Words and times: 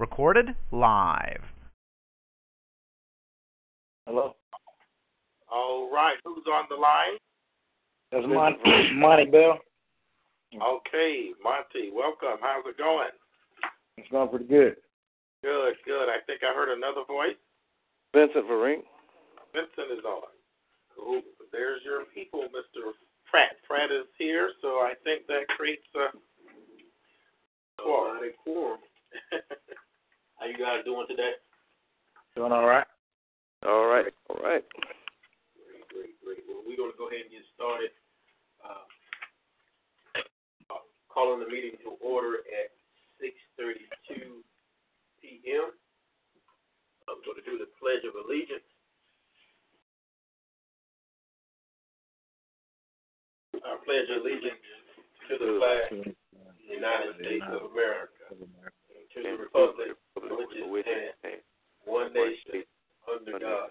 Recorded 0.00 0.56
live. 0.72 1.42
Hello. 4.06 4.34
All 5.52 5.92
right, 5.92 6.16
who's 6.24 6.42
on 6.50 6.64
the 6.70 6.76
line? 6.76 7.20
That's 8.10 8.24
Mon- 8.26 8.56
Monty 8.98 9.26
Bell. 9.26 9.58
Okay, 10.56 11.32
Monty, 11.44 11.92
welcome. 11.92 12.40
How's 12.40 12.64
it 12.64 12.78
going? 12.78 13.12
It's 13.98 14.08
going 14.08 14.30
pretty 14.30 14.46
good. 14.46 14.76
Good, 15.44 15.74
good. 15.84 16.08
I 16.08 16.24
think 16.26 16.40
I 16.44 16.54
heard 16.54 16.74
another 16.74 17.04
voice. 17.06 17.36
Vincent 18.14 18.46
Verink. 18.46 18.88
Vincent 19.52 19.98
is 19.98 20.04
on. 20.08 20.32
Cool. 20.96 21.20
There's 21.52 21.82
your 21.84 22.06
people, 22.14 22.48
Mr. 22.56 22.92
Pratt. 23.30 23.60
Pratt 23.68 23.90
is 23.92 24.08
here, 24.16 24.52
so 24.62 24.80
I 24.80 24.94
think 25.04 25.26
that 25.26 25.46
creates 25.58 25.84
a 25.94 26.16
quorum. 27.82 28.32
quorum. 28.42 28.78
How 30.40 30.48
you 30.48 30.56
guys 30.56 30.80
doing 30.88 31.04
today? 31.04 31.36
Doing 32.32 32.48
all 32.48 32.64
right. 32.64 32.88
All 33.68 33.84
right, 33.92 34.08
all 34.32 34.40
right. 34.40 34.64
Great, 34.72 35.84
great, 35.92 36.16
great. 36.24 36.40
Well, 36.48 36.64
we're 36.64 36.80
going 36.80 36.88
to 36.88 36.96
go 36.96 37.12
ahead 37.12 37.28
and 37.28 37.36
get 37.36 37.44
started. 37.52 37.92
Uh, 38.64 38.88
calling 41.12 41.44
the 41.44 41.50
meeting 41.52 41.76
to 41.84 41.92
order 42.00 42.40
at 42.56 42.72
6:32 43.20 44.40
p.m. 45.20 45.76
I'm 47.04 47.20
going 47.20 47.36
to 47.36 47.44
do 47.44 47.60
the 47.60 47.68
Pledge 47.76 48.08
of 48.08 48.16
Allegiance. 48.16 48.64
I 53.60 53.76
pledge 53.84 54.08
of 54.08 54.24
allegiance 54.24 54.64
to 55.28 55.36
the 55.36 55.60
flag 55.60 56.00
of 56.00 56.16
the 56.64 56.74
United 56.80 57.12
States 57.20 57.44
of 57.44 57.68
America 57.76 58.24
to 59.14 59.22
the 59.22 59.34
republic 59.36 59.98
for 60.14 60.22
which 60.70 60.86
it 60.86 61.14
stands, 61.18 61.42
one 61.84 62.12
nation, 62.12 62.62
under 63.10 63.38
God, 63.38 63.70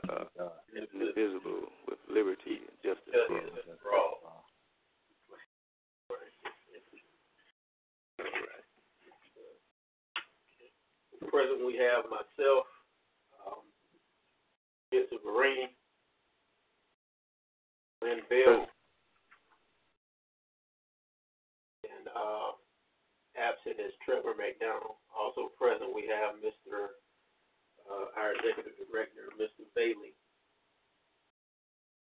indivisible, 0.75 1.71
with 1.87 1.99
liberty 2.11 2.59
and 2.59 2.75
justice 2.83 3.13
for 3.27 3.35
all. 3.35 3.47
justice 3.55 3.79
for 3.81 3.93
all. 3.95 4.19
Present, 11.29 11.65
we 11.65 11.77
have 11.77 12.05
myself, 12.09 12.65
um, 13.45 13.61
Mr. 14.91 15.21
Vereen, 15.23 15.69
Lynn 18.01 18.21
Bell, 18.29 18.65
and 21.85 22.07
uh, 22.07 22.51
absent 23.37 23.79
is 23.79 23.93
Trevor 24.03 24.33
McDonald. 24.35 24.98
Also 25.19 25.51
present, 25.59 25.91
we 25.93 26.07
have 26.07 26.39
Mr. 26.39 26.95
Uh, 27.83 28.07
our 28.15 28.31
executive 28.39 28.79
director, 28.87 29.27
Mr. 29.35 29.67
Bailey. 29.75 30.15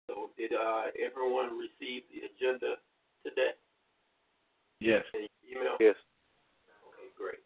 So, 0.07 0.29
did 0.37 0.53
uh, 0.53 0.93
everyone 0.95 1.59
receive 1.59 2.03
the 2.07 2.23
agenda 2.31 2.79
today? 3.25 3.51
Yes. 4.79 5.03
Email? 5.15 5.75
Yes. 5.79 5.95
Okay, 6.87 7.09
great. 7.17 7.43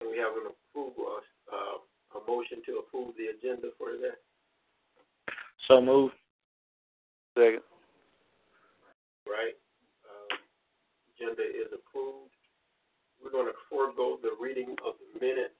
And 0.00 0.10
we 0.10 0.18
have 0.18 0.32
an 0.32 0.52
approval, 0.54 1.20
uh, 1.52 2.18
a 2.18 2.30
motion 2.30 2.62
to 2.66 2.78
approve 2.86 3.14
the 3.18 3.34
agenda 3.34 3.68
for 3.76 3.90
today. 3.90 4.14
So 5.68 5.80
move. 5.80 6.12
Second. 7.36 7.62
right? 9.26 9.54
Agenda 11.16 11.42
is 11.42 11.72
approved. 11.72 12.36
We're 13.24 13.32
going 13.32 13.48
to 13.48 13.58
forego 13.70 14.18
the 14.20 14.36
reading 14.40 14.76
of 14.84 14.94
the 15.00 15.20
minutes 15.20 15.56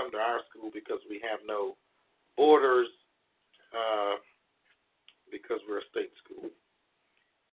come 0.00 0.10
to 0.12 0.16
our 0.16 0.40
school 0.48 0.70
because 0.72 1.00
we 1.08 1.20
have 1.20 1.40
no 1.46 1.76
borders 2.36 2.88
uh, 3.76 4.16
because 5.30 5.60
we're 5.68 5.78
a 5.78 5.90
state 5.90 6.10
school. 6.24 6.48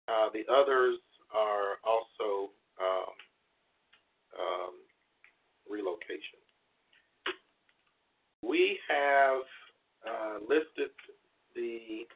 Uh, 0.08 0.30
the 0.32 0.48
others 0.48 0.98
are 1.36 1.76
also 1.84 2.52
um, 2.80 3.12
um, 4.40 4.74
relocation. 5.70 6.40
We 8.42 8.80
have 8.88 9.44
uh, 10.08 10.40
listed 10.48 10.96
the 11.56 12.08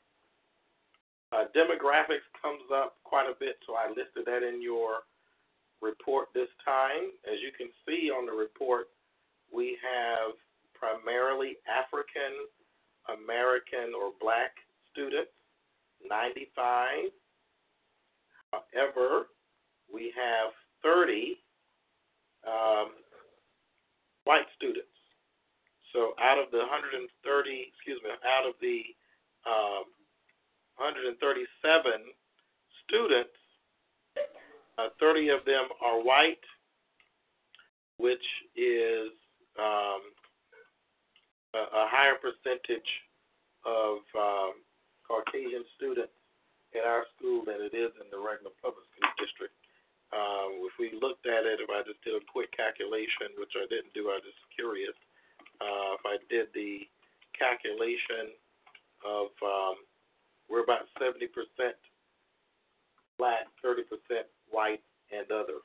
uh, 1.33 1.45
demographics 1.55 2.27
comes 2.41 2.63
up 2.73 2.95
quite 3.03 3.27
a 3.27 3.35
bit, 3.39 3.57
so 3.67 3.73
I 3.75 3.89
listed 3.89 4.23
that 4.25 4.47
in 4.47 4.61
your 4.61 5.03
report 5.81 6.27
this 6.33 6.51
time. 6.63 7.11
As 7.25 7.39
you 7.41 7.51
can 7.57 7.67
see 7.85 8.09
on 8.11 8.25
the 8.25 8.31
report, 8.31 8.87
we 9.53 9.77
have 9.83 10.33
primarily 10.73 11.57
African 11.67 12.47
American 13.09 13.93
or 13.97 14.11
black 14.19 14.51
students, 14.91 15.31
95. 16.07 17.11
However, 18.51 19.27
we 19.91 20.13
have 20.15 20.53
30 20.83 21.37
um, 22.47 22.91
white 24.23 24.47
students. 24.55 24.87
So 25.93 26.13
out 26.21 26.39
of 26.39 26.51
the 26.51 26.59
130, 26.59 27.03
excuse 27.67 27.99
me, 28.03 28.11
out 28.23 28.47
of 28.47 28.55
the 28.61 28.81
um, 29.45 29.85
137 30.79 31.91
students, 32.87 33.35
uh, 34.77 34.87
30 34.99 35.29
of 35.29 35.45
them 35.45 35.67
are 35.83 36.01
white, 36.01 36.43
which 37.97 38.23
is 38.55 39.11
um, 39.59 40.01
a, 41.55 41.61
a, 41.61 41.83
higher 41.91 42.15
percentage 42.15 42.87
of 43.67 43.99
um, 44.15 44.63
Caucasian 45.03 45.67
students 45.75 46.15
in 46.71 46.83
our 46.87 47.03
school 47.15 47.43
than 47.43 47.59
it 47.59 47.75
is 47.75 47.91
in 47.99 48.07
the 48.11 48.19
regular 48.19 48.55
public 48.63 48.87
school 48.95 49.11
district. 49.19 49.55
Um, 50.11 50.63
if 50.67 50.75
we 50.79 50.91
looked 50.99 51.27
at 51.27 51.47
it, 51.47 51.63
if 51.63 51.71
I 51.71 51.83
just 51.83 51.99
did 52.03 52.15
a 52.15 52.23
quick 52.31 52.51
calculation, 52.55 53.31
which 53.39 53.55
I 53.55 53.67
didn't 53.67 53.95
do, 53.95 54.11
I 54.11 54.19
was 54.19 54.27
just 54.27 54.43
curious. 54.55 54.95
Uh, 55.59 55.99
if 55.99 56.03
I 56.07 56.15
did 56.27 56.51
the 56.55 56.87
calculation 57.35 58.35
of, 59.03 59.31
um, 59.43 59.75
we're 60.47 60.63
about 60.63 60.87
70% 60.99 61.31
black, 63.17 63.47
30% 63.63 63.87
white, 64.49 64.83
and 65.11 65.27
other. 65.31 65.63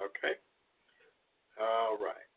Okay? 0.00 0.36
All 1.60 1.96
right. 1.96 2.31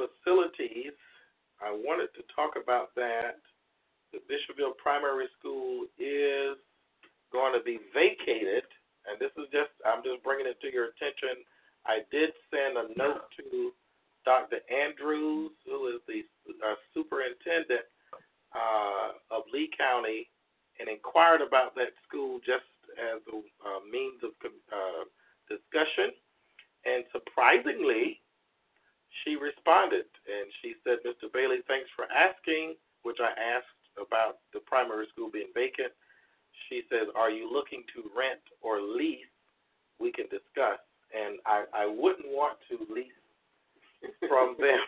Facilities, 0.00 0.96
I 1.60 1.68
wanted 1.76 2.08
to 2.16 2.24
talk 2.32 2.56
about 2.56 2.94
that. 2.96 3.36
The 4.16 4.24
Bishopville 4.24 4.76
Primary 4.80 5.28
School 5.38 5.84
is 6.00 6.56
going 7.32 7.52
to 7.52 7.62
be 7.62 7.78
vacated, 7.92 8.64
and 9.04 9.20
this 9.20 9.30
is 9.36 9.44
just, 9.52 9.70
I'm 9.84 10.00
just 10.02 10.24
bringing 10.24 10.48
it 10.48 10.56
to 10.64 10.72
your 10.72 10.88
attention. 10.96 11.44
I 11.84 12.00
did 12.08 12.32
send 12.48 12.80
a 12.80 12.88
note 12.96 13.28
to 13.36 13.72
Dr. 14.24 14.64
Andrews, 14.72 15.52
who 15.68 15.92
is 15.92 16.00
the 16.08 16.24
uh, 16.64 16.80
superintendent 16.96 17.84
uh, 18.56 19.20
of 19.30 19.44
Lee 19.52 19.68
County, 19.76 20.28
and 20.80 20.88
inquired 20.88 21.44
about 21.44 21.76
that 21.76 21.92
school 22.08 22.40
just 22.40 22.66
as 22.96 23.20
a 23.28 23.36
uh, 23.36 23.80
means 23.84 24.24
of 24.24 24.32
uh, 24.48 25.04
discussion. 25.48 26.16
And 26.88 27.04
surprisingly, 27.12 28.20
she 29.24 29.36
responded 29.36 30.06
and 30.26 30.46
she 30.62 30.74
said, 30.84 31.02
Mr. 31.06 31.30
Bailey, 31.32 31.62
thanks 31.66 31.90
for 31.94 32.06
asking, 32.10 32.74
which 33.02 33.18
I 33.20 33.34
asked 33.36 33.80
about 33.98 34.40
the 34.54 34.60
primary 34.60 35.06
school 35.12 35.30
being 35.30 35.50
vacant. 35.54 35.92
She 36.68 36.82
says, 36.88 37.10
Are 37.16 37.30
you 37.30 37.50
looking 37.50 37.82
to 37.94 38.06
rent 38.14 38.42
or 38.62 38.80
lease? 38.80 39.26
We 39.98 40.12
can 40.12 40.30
discuss. 40.30 40.80
And 41.10 41.42
I, 41.44 41.66
I 41.74 41.86
wouldn't 41.86 42.30
want 42.30 42.56
to 42.70 42.78
lease 42.86 43.20
from 44.28 44.56
them, 44.62 44.80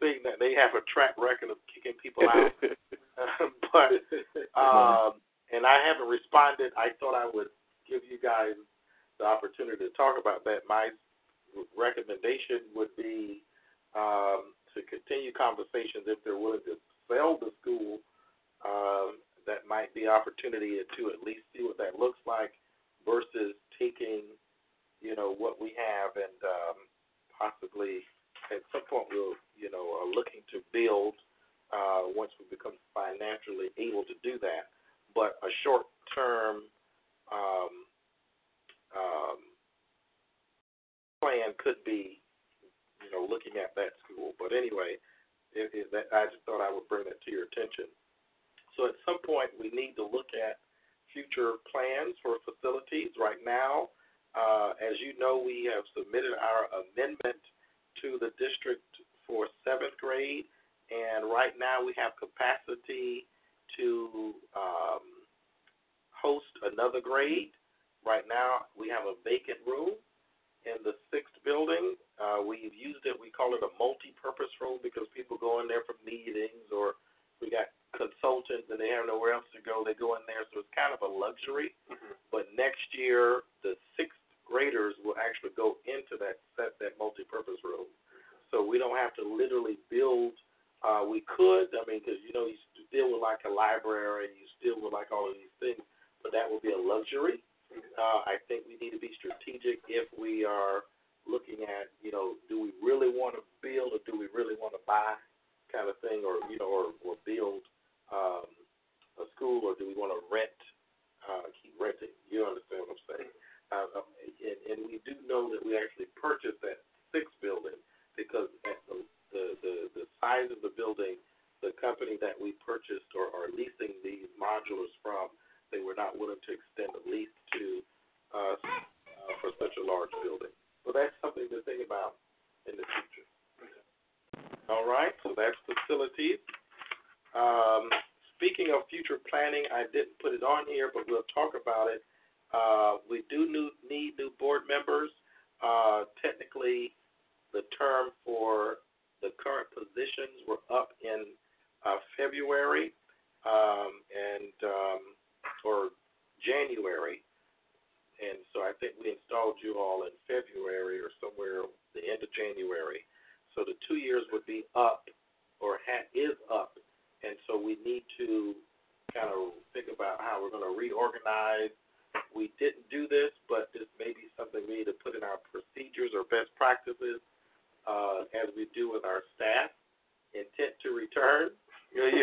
seeing 0.00 0.20
that 0.24 0.42
they 0.42 0.52
have 0.58 0.74
a 0.74 0.82
track 0.90 1.14
record 1.16 1.50
of 1.50 1.58
kicking 1.70 1.96
people 2.02 2.26
out. 2.28 2.52
but 3.72 3.94
um, 4.58 5.22
and 5.54 5.64
I 5.64 5.78
haven't 5.86 6.10
responded. 6.10 6.74
I 6.76 6.92
thought 6.98 7.14
I 7.14 7.30
would 7.30 7.48
give 7.88 8.02
you 8.10 8.18
guys 8.18 8.58
the 9.18 9.24
opportunity 9.24 9.86
to 9.86 9.92
talk 9.96 10.18
about 10.20 10.44
that. 10.44 10.66
My 10.68 10.90
recommendation 11.76 12.68
would 12.74 12.94
be 12.96 13.42
um, 13.96 14.52
to 14.74 14.82
continue 14.86 15.32
conversations 15.32 16.04
if 16.06 16.22
they're 16.22 16.38
willing 16.38 16.64
to 16.68 16.76
sell 17.08 17.38
the 17.40 17.50
school. 17.60 17.98
Um, 18.64 19.20
that 19.46 19.62
might 19.68 19.94
be 19.94 20.08
opportunity 20.10 20.82
to 20.82 21.02
at 21.14 21.22
least 21.22 21.46
see 21.54 21.62
what 21.62 21.78
that 21.78 21.98
looks 21.98 22.18
like 22.26 22.50
versus 23.06 23.54
taking, 23.78 24.26
you 25.00 25.14
know, 25.14 25.34
what 25.38 25.62
we 25.62 25.70
have 25.78 26.18
and 26.18 26.34
um, 26.42 26.78
possibly 27.30 28.02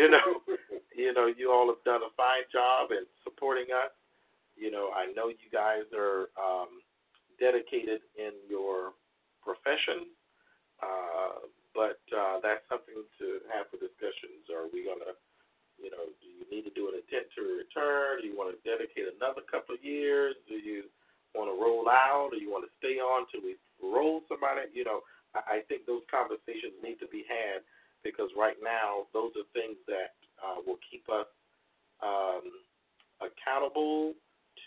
You 0.04 0.12
know, 0.12 0.44
you 0.92 1.16
know, 1.16 1.32
you 1.32 1.48
all 1.48 1.72
have 1.72 1.80
done 1.88 2.04
a 2.04 2.12
fine 2.12 2.44
job 2.52 2.92
in 2.92 3.08
supporting 3.24 3.72
us. 3.72 3.88
You 4.52 4.68
know, 4.68 4.92
I 4.92 5.08
know 5.16 5.32
you 5.32 5.48
guys 5.48 5.88
are 5.96 6.28
um, 6.36 6.84
dedicated 7.40 8.04
in 8.20 8.36
your 8.44 8.92
profession, 9.40 10.12
uh, 10.84 11.48
but 11.72 12.04
uh, 12.12 12.36
that's 12.44 12.60
something 12.68 13.00
to 13.16 13.48
have 13.48 13.72
for 13.72 13.80
discussions. 13.80 14.44
Are 14.52 14.68
we 14.68 14.84
to, 14.84 15.16
you 15.80 15.88
know, 15.88 16.04
do 16.20 16.28
you 16.28 16.44
need 16.52 16.68
to 16.68 16.74
do 16.76 16.92
an 16.92 17.00
intent 17.00 17.32
to 17.40 17.64
return? 17.64 18.20
Do 18.20 18.28
you 18.28 18.36
want 18.36 18.52
to 18.52 18.60
dedicate 18.60 19.08
another 19.08 19.40
couple 19.48 19.72
of 19.72 19.80
years? 19.80 20.36
Do 20.52 20.60
you 20.60 20.92
want 21.32 21.48
to 21.48 21.56
roll 21.56 21.88
out? 21.88 22.36
Or 22.36 22.38
you 22.38 22.52
want 22.52 22.68
to 22.68 22.72
stay 22.76 23.00
on 23.00 23.24
till 23.32 23.40
we 23.40 23.56
roll 23.80 24.20
somebody? 24.28 24.68
You 24.76 24.84
know, 24.84 25.00
I, 25.32 25.64
I 25.64 25.66
think 25.66 25.88
those 25.88 26.04
conversations 26.12 26.76
need 26.84 27.00
to 27.00 27.08
be 27.08 27.24
had 27.24 27.64
because 28.04 28.28
right 28.36 28.60
now 28.62 29.08
those 29.16 29.32
are 29.34 29.48
things 29.56 29.80
that 29.88 30.14
uh, 30.38 30.60
will 30.62 30.78
keep 30.86 31.08
us 31.08 31.26
um, 32.04 32.44
accountable 33.24 34.12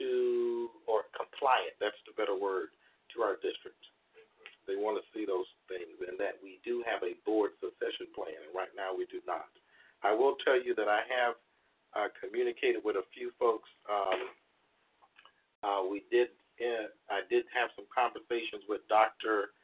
to 0.01 0.69
or 0.89 1.05
compliant. 1.13 1.77
That's 1.79 1.97
the 2.09 2.17
better 2.17 2.35
word 2.35 2.73
to 3.15 3.21
our 3.21 3.37
district. 3.39 3.79
They 4.65 4.75
want 4.75 4.99
to 4.99 5.05
see 5.15 5.23
those 5.23 5.47
things, 5.71 5.95
and 6.03 6.19
that 6.19 6.35
we 6.43 6.59
do 6.67 6.83
have 6.83 6.99
a 6.99 7.15
board 7.23 7.55
succession 7.63 8.11
plan. 8.11 8.35
And 8.35 8.51
right 8.51 8.73
now 8.75 8.91
we 8.91 9.07
do 9.07 9.23
not. 9.23 9.47
I 10.03 10.11
will 10.11 10.35
tell 10.43 10.59
you 10.59 10.75
that 10.75 10.91
I 10.91 11.07
have 11.07 11.39
uh, 11.95 12.09
communicated 12.19 12.83
with 12.83 12.99
a 12.99 13.07
few 13.15 13.31
folks. 13.39 13.69
Um, 13.87 14.19
uh, 15.63 15.81
we 15.87 16.03
did. 16.11 16.35
Uh, 16.59 16.91
I 17.07 17.21
did 17.29 17.45
have 17.53 17.69
some 17.77 17.85
conversations 17.93 18.65
with 18.67 18.81
Dr. 18.89 19.55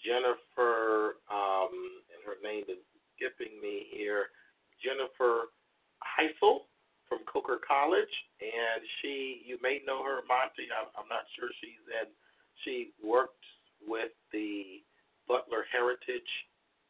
Jennifer, 0.00 1.20
um, 1.28 1.70
and 2.10 2.20
her 2.24 2.40
name 2.40 2.64
is 2.66 2.80
skipping 3.20 3.60
me 3.60 3.84
here, 3.92 4.32
Jennifer 4.80 5.52
Heisel 6.00 6.64
from 7.04 7.20
Coker 7.28 7.60
College, 7.60 8.08
and 8.40 8.80
she, 9.02 9.44
you 9.44 9.60
may 9.60 9.84
know 9.84 10.00
her, 10.00 10.24
Monty. 10.24 10.72
I'm, 10.72 10.88
I'm 10.96 11.10
not 11.12 11.28
sure 11.36 11.52
she's 11.60 11.84
in. 12.00 12.08
She 12.64 12.96
worked 13.04 13.44
with 13.84 14.14
the 14.32 14.80
Butler 15.28 15.68
Heritage, 15.68 16.32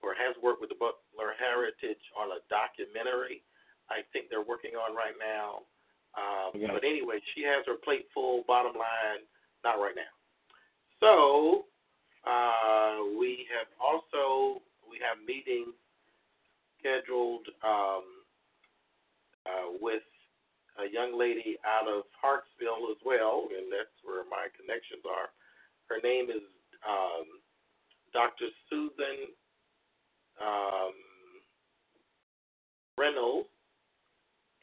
or 0.07 0.15
has 0.15 0.39
worked 0.39 0.61
with 0.63 0.71
the 0.71 0.79
Butler 0.79 1.35
Heritage 1.35 2.01
on 2.15 2.31
a 2.37 2.41
documentary. 2.47 3.43
I 3.91 4.07
think 4.15 4.31
they're 4.31 4.47
working 4.47 4.79
on 4.79 4.95
right 4.95 5.19
now. 5.19 5.67
Um, 6.15 6.55
Okay. 6.55 6.67
But 6.71 6.85
anyway, 6.85 7.19
she 7.35 7.43
has 7.43 7.65
her 7.67 7.79
plate 7.79 8.07
full. 8.15 8.43
Bottom 8.47 8.75
line, 8.75 9.23
not 9.65 9.79
right 9.83 9.95
now. 9.95 10.13
So 11.01 11.67
uh, 12.27 13.17
we 13.19 13.47
have 13.55 13.71
also 13.81 14.61
we 14.91 14.99
have 15.01 15.23
meetings 15.25 15.73
scheduled 16.81 17.47
um, 17.63 18.05
uh, 19.45 19.69
with 19.81 20.03
a 20.81 20.89
young 20.89 21.13
lady 21.19 21.61
out 21.61 21.85
of 21.87 22.09
Hartsville 22.17 22.89
as 22.91 23.01
well, 23.05 23.47
and 23.53 23.69
that's 23.69 23.93
where 24.03 24.25
my 24.25 24.49
connections 24.57 25.05
are. 25.05 25.29
Her 25.93 26.01
name 26.01 26.33
is 26.33 26.45
um, 26.89 27.27
Dr. 28.13 28.49
Susan 28.69 29.29
um, 30.41 30.97
Reynolds, 32.97 33.53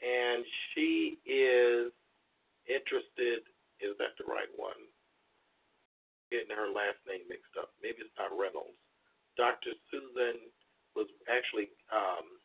and 0.02 0.44
she 0.74 1.22
is 1.26 1.94
interested. 2.66 3.46
Is 3.78 3.94
that 4.02 4.18
the 4.18 4.26
right 4.26 4.50
one? 4.58 4.78
Getting 6.34 6.52
her 6.56 6.68
last 6.74 6.98
name 7.06 7.24
mixed 7.30 7.54
up. 7.56 7.72
Maybe 7.80 8.02
it's 8.02 8.18
not 8.18 8.34
Reynolds. 8.34 8.78
Dr. 9.38 9.78
Susan 9.94 10.50
was 10.98 11.06
actually 11.30 11.70
um, 11.94 12.42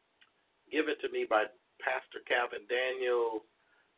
given 0.69 0.93
to 1.01 1.09
me 1.09 1.25
by 1.25 1.49
Pastor 1.81 2.21
Calvin 2.29 2.69
Daniels, 2.69 3.41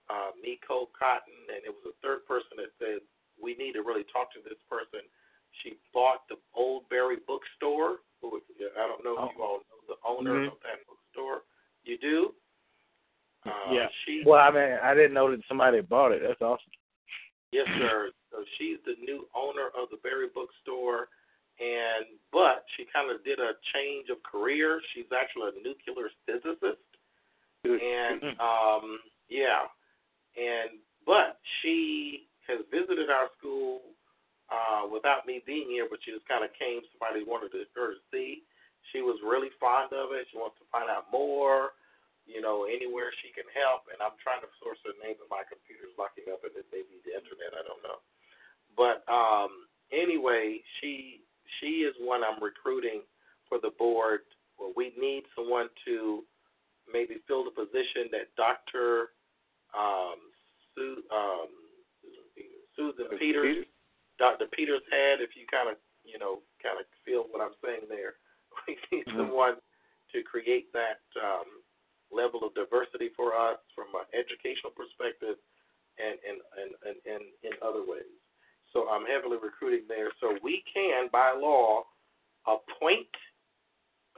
uh, 0.06 0.30
Miko 0.38 0.86
Cotton, 0.94 1.34
and 1.50 1.66
it 1.66 1.74
was 1.74 1.90
a 1.90 1.96
third 1.98 2.22
person 2.30 2.62
that 2.62 2.70
said 2.78 3.02
we 3.34 3.58
need 3.58 3.74
to 3.74 3.82
really 3.82 4.06
talk 4.14 4.30
to 4.38 4.40
this 4.46 4.60
person. 4.70 5.02
She 5.62 5.74
bought 5.90 6.22
the 6.30 6.38
Old 6.54 6.86
Berry 6.86 7.18
bookstore. 7.26 8.06
Who 8.22 8.38
I 8.38 8.86
don't 8.86 9.02
know 9.02 9.26
if 9.26 9.34
you 9.34 9.42
all 9.42 9.60
know 9.66 9.80
the 9.90 9.98
owner 10.06 10.38
Mhm. 10.46 10.54
of 10.54 10.58
that 10.62 10.86
bookstore. 10.86 11.42
You 11.82 11.98
do? 11.98 12.34
Uh, 13.44 13.70
yeah. 13.74 13.88
She, 14.04 14.22
Well, 14.24 14.40
I 14.40 14.50
mean, 14.50 14.78
I 14.80 14.94
didn't 14.94 15.12
know 15.12 15.30
that 15.30 15.44
somebody 15.46 15.80
bought 15.82 16.12
it. 16.12 16.22
That's 16.22 16.40
awesome. 16.40 16.72
Yes, 17.52 17.68
sir. 17.78 18.10
So 18.30 18.44
she's 18.56 18.78
the 18.84 18.96
new 18.96 19.28
owner 19.34 19.68
of 19.78 19.90
the 19.90 19.98
Berry 19.98 20.28
Bookstore, 20.28 21.08
and 21.60 22.18
but 22.32 22.66
she 22.74 22.86
kind 22.90 23.14
of 23.14 23.22
did 23.22 23.38
a 23.38 23.54
change 23.70 24.10
of 24.10 24.18
career. 24.26 24.82
She's 24.94 25.10
actually 25.14 25.54
a 25.54 25.62
nuclear 25.62 26.10
physicist, 26.26 26.82
and 27.62 28.34
um, 28.42 28.98
yeah, 29.30 29.70
and 30.34 30.82
but 31.06 31.38
she 31.62 32.26
has 32.50 32.60
visited 32.68 33.08
our 33.08 33.30
school 33.38 33.80
uh, 34.50 34.84
without 34.90 35.24
me 35.24 35.40
being 35.46 35.70
here, 35.70 35.86
but 35.88 36.02
she 36.02 36.12
just 36.12 36.26
kind 36.28 36.44
of 36.44 36.50
came. 36.58 36.82
Somebody 36.92 37.24
wanted 37.24 37.54
to, 37.54 37.64
her 37.78 37.96
to 37.96 38.02
see. 38.10 38.42
She 38.92 39.00
was 39.00 39.16
really 39.24 39.48
fond 39.56 39.94
of 39.96 40.12
it. 40.12 40.28
She 40.28 40.36
wants 40.36 40.60
to 40.60 40.66
find 40.68 40.90
out 40.90 41.08
more. 41.08 41.72
You 42.24 42.40
know, 42.40 42.64
anywhere 42.64 43.12
she 43.20 43.28
can 43.36 43.44
help, 43.52 43.84
and 43.92 44.00
I'm 44.00 44.16
trying 44.16 44.40
to 44.40 44.48
source 44.56 44.80
her 44.88 44.96
name, 45.04 45.20
but 45.20 45.28
my 45.28 45.44
computer's 45.44 45.92
locking 46.00 46.24
up, 46.32 46.40
and 46.40 46.56
it 46.56 46.64
may 46.72 46.80
be 46.80 46.96
the 47.04 47.12
internet. 47.12 47.52
I 47.52 47.60
don't 47.68 47.84
know. 47.84 48.00
But 48.72 49.04
um, 49.12 49.68
anyway, 49.92 50.64
she 50.80 51.23
she 51.60 51.82
is 51.86 51.94
one 52.00 52.22
I'm 52.24 52.42
recruiting 52.42 53.02
for 53.48 53.58
the 53.60 53.70
board. 53.78 54.20
Well, 54.58 54.72
we 54.76 54.92
need 54.98 55.24
someone 55.34 55.68
to 55.86 56.22
maybe 56.90 57.16
fill 57.26 57.44
the 57.44 57.50
position 57.50 58.08
that 58.12 58.30
Dr. 58.36 59.10
Um, 59.76 60.18
Su, 60.74 61.02
um, 61.10 61.48
Susan 62.76 63.06
Peters, 63.18 63.66
Dr. 64.18 64.46
Peters 64.52 64.82
had. 64.90 65.20
If 65.20 65.34
you 65.36 65.46
kind 65.50 65.68
of 65.70 65.76
you 66.04 66.18
know 66.18 66.40
kind 66.62 66.78
of 66.78 66.86
feel 67.04 67.26
what 67.30 67.40
I'm 67.42 67.54
saying 67.64 67.86
there, 67.88 68.14
we 68.66 68.76
need 68.92 69.06
Mhm. 69.06 69.16
someone 69.16 69.56
to 70.12 70.22
create 70.22 70.70
that 70.72 71.02
um, 71.18 71.62
level 72.12 72.44
of 72.46 72.54
diversity 72.54 73.10
for 73.16 73.34
us 73.34 73.58
from 73.74 73.88
an 73.94 74.06
educational 74.14 74.70
perspective 74.70 75.36
and 75.98 76.18
and 76.22 76.38
and 76.58 76.70
and, 76.86 76.96
and 77.06 77.22
in 77.42 77.52
other 77.62 77.82
ways. 77.86 78.10
So 78.74 78.90
I'm 78.90 79.06
heavily 79.06 79.38
recruiting 79.38 79.86
there. 79.86 80.10
So 80.18 80.34
we 80.42 80.66
can, 80.66 81.06
by 81.14 81.30
law, 81.30 81.86
appoint 82.42 83.08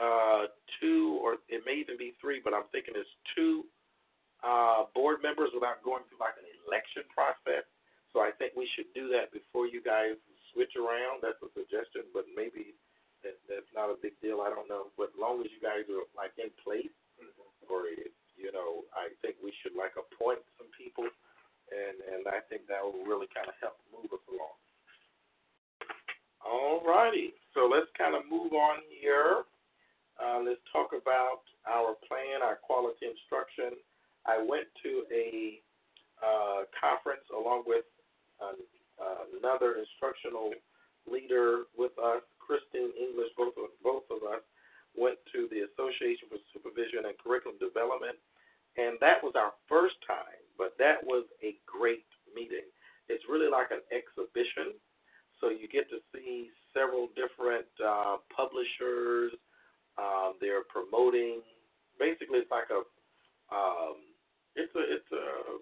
uh, 0.00 0.48
two, 0.80 1.20
or 1.20 1.36
it 1.52 1.60
may 1.68 1.76
even 1.76 2.00
be 2.00 2.16
three, 2.20 2.40
but 2.40 2.56
I'm 2.56 2.64
thinking 2.72 2.96
it's 2.96 3.08
two 3.36 3.68
uh, 4.40 4.88
board 4.96 5.20
members 5.20 5.52
without 5.52 5.84
going 5.84 6.08
through 6.08 6.24
like 6.24 6.40
an 6.40 6.48
election 6.64 7.04
process. 7.12 7.68
So 8.16 8.24
I 8.24 8.32
think 8.40 8.56
we 8.56 8.64
should 8.72 8.88
do 8.96 9.12
that 9.12 9.28
before 9.28 9.68
you 9.68 9.84
guys 9.84 10.16
switch 10.56 10.72
around. 10.72 11.20
That's 11.20 11.40
a 11.44 11.52
suggestion, 11.52 12.08
but 12.16 12.24
maybe 12.32 12.72
that, 13.20 13.36
that's 13.44 13.68
not 13.76 13.92
a 13.92 14.00
big 14.00 14.16
deal. 14.24 14.40
I 14.40 14.48
don't 14.48 14.72
know. 14.72 14.88
But 14.96 15.12
as 15.12 15.20
long 15.20 15.44
as 15.44 15.52
you 15.52 15.60
guys 15.60 15.84
are 15.92 16.08
like 16.16 16.32
in 16.40 16.48
place, 16.64 16.92
or 17.68 17.92
you 18.36 18.52
know, 18.52 18.88
I 18.96 19.12
think 19.20 19.36
we 19.44 19.52
should 19.60 19.76
like 19.76 19.96
appoint 20.00 20.40
some 20.56 20.68
people 20.72 21.08
and 21.70 21.96
and 22.02 22.22
I 22.28 22.40
think 22.48 22.66
that 22.70 22.82
will 22.82 23.04
really 23.04 23.28
kind 23.34 23.48
of 23.48 23.56
help 23.60 23.78
move 23.90 24.10
us 24.12 24.24
along. 24.30 24.56
All 26.46 26.78
righty, 26.86 27.34
so 27.54 27.66
let's 27.66 27.90
kind 27.98 28.14
of 28.14 28.22
move 28.30 28.54
on 28.54 28.82
here. 28.90 29.42
Uh, 30.16 30.40
let's 30.40 30.62
talk 30.72 30.94
about 30.94 31.44
our 31.66 31.98
plan, 32.06 32.40
our 32.40 32.56
quality 32.56 33.04
instruction. 33.04 33.76
I 34.24 34.38
went 34.38 34.70
to 34.82 35.04
a 35.12 35.60
uh, 36.22 36.64
conference 36.72 37.26
along 37.34 37.66
with 37.66 37.84
uh, 38.40 38.56
uh, 38.96 39.22
another 39.36 39.76
instructional 39.76 40.54
leader 41.04 41.68
with 41.76 41.92
us, 41.98 42.22
Christine 42.40 42.94
English. 42.96 43.34
Both 43.36 43.58
of 43.58 43.74
both 43.82 44.06
of 44.08 44.22
us 44.24 44.42
went 44.96 45.18
to 45.34 45.50
the 45.52 45.68
Association 45.68 46.30
for 46.32 46.40
Supervision 46.54 47.04
and 47.04 47.14
Curriculum 47.20 47.60
Development, 47.60 48.16
and 48.80 48.96
that 49.04 49.20
was 49.20 49.36
our 49.36 49.52
first 49.68 49.98
time. 50.06 50.45
But 50.58 50.74
that 50.78 51.04
was 51.04 51.24
a 51.42 51.56
great 51.66 52.06
meeting. 52.34 52.66
it's 53.08 53.24
really 53.30 53.50
like 53.50 53.70
an 53.70 53.84
exhibition. 53.94 54.74
So 55.40 55.48
you 55.52 55.68
get 55.68 55.88
to 55.90 56.00
see 56.12 56.50
several 56.72 57.08
different 57.14 57.68
uh, 57.78 58.16
publishers. 58.34 59.32
Um, 59.96 60.36
they're 60.40 60.64
promoting. 60.68 61.40
Basically, 62.00 62.40
it's 62.40 62.50
like 62.50 62.68
a 62.72 62.82
um, 63.52 64.00
it's 64.56 64.72
a 64.74 64.82
it's 64.84 65.12
a 65.12 65.60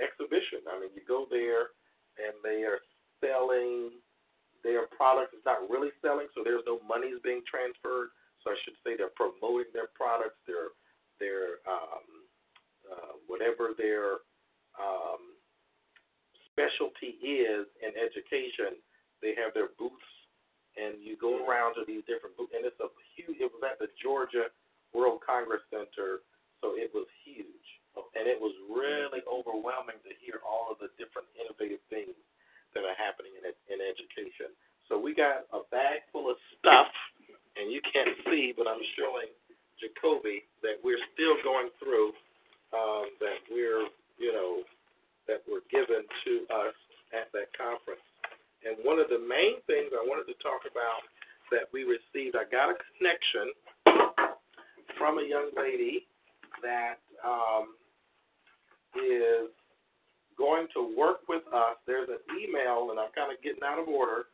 exhibition. 0.00 0.64
I 0.68 0.80
mean, 0.80 0.90
you 0.96 1.04
go 1.06 1.28
there 1.30 1.76
and 2.16 2.34
they 2.42 2.64
are 2.64 2.80
selling 3.20 4.00
their 4.64 4.88
products. 4.92 5.32
It's 5.36 5.44
not 5.44 5.68
really 5.68 5.92
selling, 6.00 6.28
so 6.34 6.40
there's 6.44 6.64
no 6.66 6.80
monies 6.84 7.20
being 7.24 7.44
transferred. 7.48 8.12
So 8.40 8.52
I 8.52 8.56
should 8.64 8.76
say 8.80 8.96
they're 8.96 9.12
promoting 9.16 9.72
their 9.76 9.92
products. 9.92 10.40
Their 10.48 10.72
their 11.20 11.60
um, 11.68 12.08
uh, 12.88 13.14
whatever 13.28 13.76
their 13.76 14.24
um, 14.80 15.36
specialty 16.48 17.20
is 17.20 17.68
in 17.84 17.92
education, 18.00 18.80
they 19.20 19.36
have 19.36 19.52
their 19.52 19.68
booths, 19.76 20.12
and 20.80 20.96
you 21.04 21.20
go 21.20 21.44
around 21.44 21.76
to 21.76 21.84
these 21.84 22.00
different 22.08 22.32
booths. 22.40 22.56
And 22.56 22.64
it's 22.64 22.80
a 22.80 22.88
huge. 23.12 23.36
It 23.36 23.52
was 23.52 23.60
at 23.60 23.76
the 23.76 23.92
Georgia 24.00 24.48
World 24.96 25.20
Congress 25.20 25.60
Center, 25.68 26.24
so 26.64 26.72
it 26.80 26.88
was 26.96 27.04
huge, 27.22 27.66
and 28.16 28.24
it 28.24 28.40
was 28.40 28.56
really 28.72 29.20
overwhelming 29.28 30.00
to 30.02 30.12
hear 30.24 30.40
all 30.40 30.72
of 30.72 30.80
the 30.80 30.88
different 30.96 31.28
innovative 31.36 31.84
things 31.92 32.16
that 32.72 32.88
are 32.88 32.96
happening 32.96 33.36
in 33.36 33.44
in 33.68 33.78
education. 33.84 34.50
So 34.88 34.96
we 34.98 35.14
got 35.14 35.46
a 35.52 35.62
bag 35.70 36.02
full 36.10 36.32
of 36.32 36.36
stuff, 36.58 36.90
and 37.54 37.70
you 37.70 37.84
can't 37.84 38.16
see, 38.26 38.50
but 38.56 38.66
I'm 38.66 38.82
showing 38.96 39.30
Jacoby 39.78 40.48
that 40.64 40.80
we're 40.82 41.00
still 41.14 41.36
going 41.44 41.70
through. 41.78 42.16
Um, 42.70 43.10
that 43.18 43.42
we're, 43.50 43.90
you 44.20 44.32
know, 44.32 44.62
that 45.26 45.40
were 45.48 45.64
given 45.72 46.04
to 46.28 46.32
us 46.52 46.76
at 47.16 47.32
that 47.32 47.48
conference. 47.56 48.04
And 48.62 48.76
one 48.84 49.00
of 49.00 49.08
the 49.08 49.18
main 49.18 49.58
things 49.64 49.90
I 49.96 50.04
wanted 50.04 50.28
to 50.28 50.36
talk 50.44 50.68
about 50.68 51.02
that 51.50 51.66
we 51.72 51.88
received, 51.88 52.36
I 52.36 52.44
got 52.46 52.70
a 52.70 52.76
connection 52.94 53.50
from 55.00 55.18
a 55.18 55.24
young 55.24 55.50
lady 55.56 56.06
that 56.62 57.00
um, 57.24 57.74
is 58.94 59.48
going 60.36 60.68
to 60.76 60.92
work 60.96 61.24
with 61.28 61.42
us. 61.52 61.80
There's 61.86 62.08
an 62.08 62.20
email, 62.36 62.92
and 62.92 63.00
I'm 63.00 63.12
kind 63.16 63.32
of 63.32 63.40
getting 63.42 63.64
out 63.64 63.80
of 63.80 63.88
order, 63.88 64.29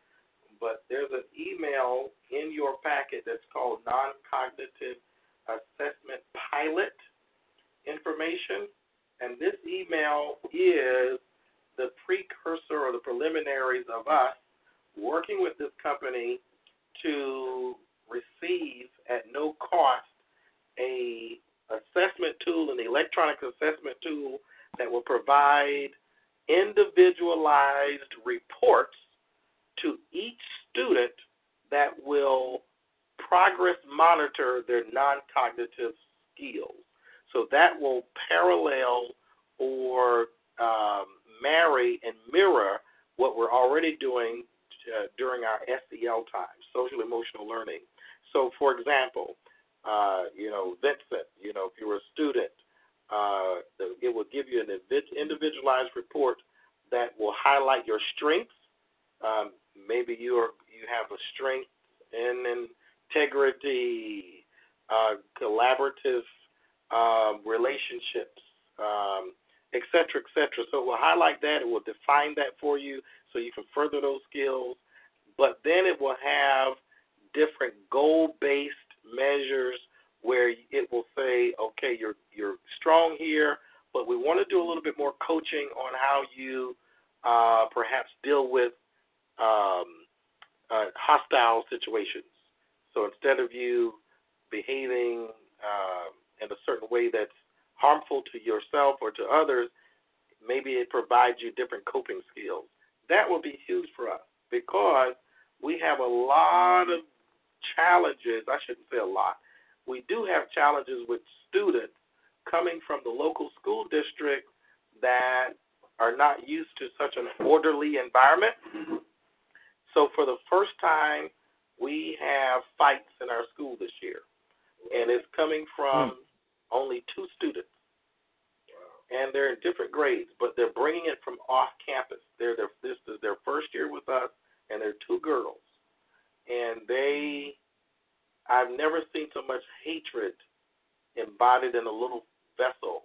embodied 141.57 141.75
in 141.75 141.87
a 141.87 141.91
little 141.91 142.25
vessel. 142.57 143.03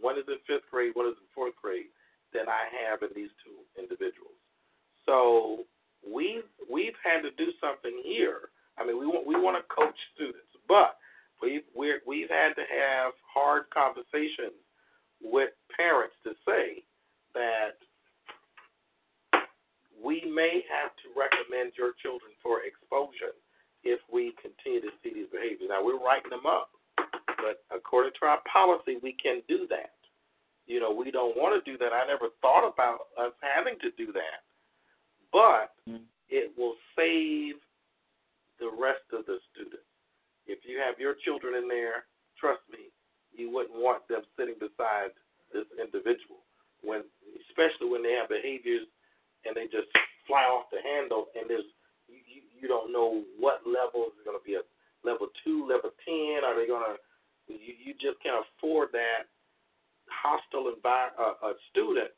One 0.00 0.18
is 0.18 0.24
in 0.28 0.36
fifth 0.46 0.68
grade, 0.70 0.92
one 0.94 1.06
is 1.06 1.16
in 1.16 1.28
fourth 1.34 1.54
grade, 1.60 1.88
than 2.32 2.48
I 2.48 2.68
have 2.84 3.02
in 3.02 3.08
these 3.14 3.30
two 3.44 3.64
individuals. 3.80 4.36
So 5.06 5.64
we've 6.04 6.48
we've 6.70 6.96
had 7.04 7.22
to 7.22 7.30
do 7.36 7.52
something 7.60 8.02
here. 8.04 8.52
I 8.78 8.84
mean, 8.84 8.98
we 8.98 9.06
want 9.06 9.26
we 9.26 9.36
want 9.36 9.56
to 9.56 9.64
coach 9.74 9.96
students, 10.14 10.50
but 10.68 10.96
we've 11.40 11.64
we're, 11.74 12.00
we've 12.06 12.30
had 12.30 12.54
to 12.54 12.64
have 12.68 13.12
hard 13.24 13.64
conversations 13.72 14.58
with 15.22 15.50
parents 15.72 16.14
to 16.24 16.32
say 16.44 16.84
that 17.32 17.80
we 19.96 20.20
may 20.28 20.60
have 20.68 20.92
to 21.00 21.08
recommend 21.16 21.72
your 21.78 21.96
children 22.02 22.36
for 22.42 22.60
exposure 22.60 23.32
if 23.84 24.00
we 24.12 24.34
continue 24.42 24.80
to 24.84 24.92
see 25.00 25.14
these 25.14 25.30
behaviors. 25.32 25.68
Now 25.68 25.80
we're 25.84 26.02
writing 26.02 26.28
them 26.28 26.44
up, 26.44 26.73
but 27.44 27.60
according 27.68 28.16
to 28.16 28.24
our 28.24 28.40
policy, 28.48 28.96
we 29.04 29.12
can 29.20 29.44
do 29.44 29.68
that. 29.68 29.92
You 30.64 30.80
know, 30.80 30.88
we 30.88 31.12
don't 31.12 31.36
want 31.36 31.52
to 31.52 31.60
do 31.60 31.76
that. 31.76 31.92
I 31.92 32.08
never 32.08 32.32
thought 32.40 32.64
about 32.64 33.12
us 33.20 33.36
having 33.44 33.76
to 33.84 33.92
do 34.00 34.16
that, 34.16 34.40
but 35.28 35.76
mm-hmm. 35.84 36.08
it 36.32 36.56
will 36.56 36.80
save 36.96 37.60
the 38.56 38.72
rest 38.72 39.04
of 39.12 39.28
the 39.28 39.36
students. 39.52 39.84
If 40.48 40.64
you 40.64 40.80
have 40.80 40.96
your 40.96 41.20
children 41.20 41.52
in 41.60 41.68
there, 41.68 42.08
trust 42.40 42.64
me, 42.72 42.88
you 43.36 43.52
wouldn't 43.52 43.76
want 43.76 44.08
them 44.08 44.24
sitting 44.40 44.56
beside 44.56 45.12
this 45.52 45.68
individual 45.76 46.40
when, 46.80 47.04
especially 47.44 47.92
when 47.92 48.00
they 48.00 48.16
have 48.16 48.32
behaviors 48.32 48.88
and 49.44 49.52
they 49.52 49.68
just 49.68 49.92
fly 50.24 50.48
off 50.48 50.72
the 50.72 50.80
handle 50.80 51.28
and 51.36 51.44
there's 51.44 51.68
you 52.64 52.68
don't 52.68 52.88
know 52.88 53.20
what 53.36 53.60
level 53.68 54.08
is 54.08 54.16
going 54.24 54.40
to 54.40 54.40
be 54.40 54.56
a 54.56 54.64
level 55.04 55.28
two, 55.44 55.68
level 55.68 55.92
ten. 56.00 56.40
Are 56.40 56.56
they 56.56 56.64
going 56.64 56.80
to? 56.80 56.96
You, 57.48 57.74
you 57.76 57.92
just 57.94 58.22
can't 58.22 58.44
afford 58.44 58.88
that 58.92 59.28
hostile 60.08 60.72
environment. 60.72 61.18
Uh, 61.20 61.48
a 61.48 61.52
student 61.70 62.10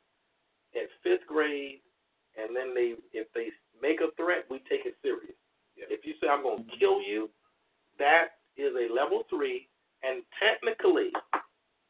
at 0.75 0.89
fifth 1.03 1.27
grade, 1.27 1.81
and 2.37 2.55
then 2.55 2.75
they 2.75 2.95
if 3.13 3.27
they 3.35 3.49
make 3.81 4.01
a 4.01 4.15
threat, 4.17 4.45
we 4.51 4.59
take 4.69 4.87
it 4.87 4.97
serious. 5.03 5.37
Yeah. 5.77 5.89
If 5.91 6.05
you 6.05 6.15
say 6.21 6.29
I'm 6.29 6.43
going 6.43 6.65
to 6.65 6.79
kill 6.79 7.03
you, 7.03 7.29
that 7.99 8.41
is 8.57 8.73
a 8.73 8.93
level 8.93 9.25
three, 9.29 9.69
and 10.03 10.23
technically, 10.41 11.13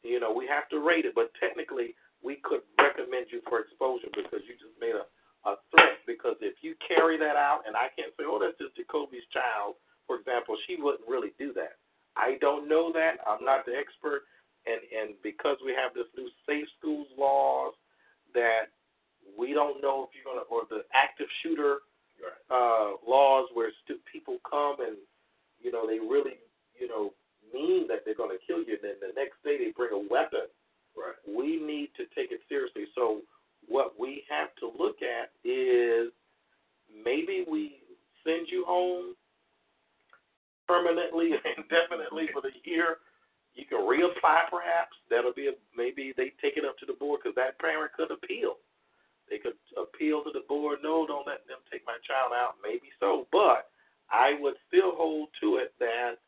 you 0.02 0.18
know, 0.18 0.32
we 0.32 0.46
have 0.46 0.68
to 0.70 0.78
rate 0.78 1.04
it, 1.04 1.14
but 1.14 1.30
technically, 1.38 1.94
we 2.22 2.38
could 2.42 2.62
recommend 2.78 3.26
you 3.30 3.40
for 3.48 3.60
exposure 3.60 4.10
because 4.10 4.42
you 4.46 4.54
just 4.58 4.74
made 4.80 4.94
a, 4.94 5.06
a 5.48 5.54
threat. 5.70 6.02
Because 6.06 6.34
if 6.40 6.58
you 6.62 6.74
carry 6.82 7.18
that 7.18 7.36
out, 7.36 7.62
and 7.66 7.76
I 7.76 7.90
can't 7.94 8.14
say, 8.18 8.24
oh, 8.26 8.38
that's 8.38 8.58
just 8.58 8.74
Jacoby's 8.74 9.26
child, 9.30 9.78
for 10.06 10.18
example, 10.18 10.56
she 10.66 10.78
wouldn't 10.78 11.06
really 11.06 11.34
do 11.38 11.52
that. 11.54 11.78
I 12.16 12.38
don't 12.40 12.68
know 12.68 12.92
that. 12.92 13.18
I'm 13.26 13.44
not 13.44 13.66
the 13.66 13.72
expert. 13.76 14.22
And, 14.66 14.80
and 14.90 15.14
because 15.22 15.58
we 15.64 15.72
have 15.72 15.94
this 15.94 16.10
new 16.16 16.28
safe 16.48 16.66
schools 16.78 17.06
laws 17.16 17.74
that 18.34 18.74
we 19.38 19.52
don't 19.52 19.80
know 19.80 20.08
if 20.08 20.10
you're 20.14 20.26
going 20.26 20.42
to, 20.42 20.46
or 20.50 20.62
the 20.68 20.82
active 20.94 21.28
shooter 21.42 21.78
uh, 22.50 22.98
laws 23.06 23.46
where 23.54 23.70
stu- 23.84 24.02
people 24.10 24.38
come 24.48 24.80
and, 24.80 24.96
you 25.62 25.70
know, 25.70 25.86
they 25.86 25.98
really, 25.98 26.40
you 26.80 26.88
know, 26.88 27.12
mean 27.54 27.86
that 27.88 28.02
they're 28.04 28.18
going 28.18 28.34
to 28.34 28.42
kill 28.46 28.58
you, 28.58 28.74
and 28.74 28.82
then 28.82 28.98
the 29.00 29.14
next 29.14 29.38
day 29.44 29.56
they 29.58 29.70
bring 29.76 29.92
a 29.92 30.02
weapon. 30.12 30.50
Right. 30.96 31.14
We 31.28 31.60
need 31.60 31.90
to 31.96 32.04
take 32.14 32.32
it 32.32 32.40
seriously. 32.48 32.86
So 32.94 33.20
what 33.68 33.94
we 33.98 34.24
have 34.30 34.48
to 34.60 34.72
look 34.82 34.96
at 35.02 35.30
is 35.44 36.10
maybe 36.88 37.44
we 37.48 37.82
send 38.24 38.48
you 38.50 38.64
home 38.66 39.14
permanently, 40.66 41.32
and 41.38 41.64
indefinitely 41.64 42.28
for 42.32 42.42
the 42.42 42.54
year. 42.64 42.98
You 43.56 43.64
can 43.64 43.88
reapply, 43.88 44.52
perhaps. 44.52 44.92
That'll 45.08 45.32
be 45.32 45.48
a, 45.48 45.56
maybe 45.72 46.12
they 46.12 46.36
take 46.44 46.60
it 46.60 46.68
up 46.68 46.76
to 46.78 46.86
the 46.86 46.92
board 46.92 47.24
because 47.24 47.34
that 47.40 47.56
parent 47.58 47.96
could 47.96 48.12
appeal. 48.12 48.60
They 49.32 49.38
could 49.40 49.56
appeal 49.74 50.22
to 50.22 50.30
the 50.30 50.44
board. 50.44 50.84
No, 50.84 51.08
don't 51.08 51.26
let 51.26 51.48
them 51.48 51.64
take 51.72 51.82
my 51.88 51.96
child 52.04 52.36
out. 52.36 52.60
Maybe 52.62 52.92
so, 53.00 53.26
but 53.32 53.72
I 54.12 54.36
would 54.38 54.54
still 54.68 54.94
hold 54.94 55.32
to 55.40 55.56
it 55.56 55.72
that 55.80 56.20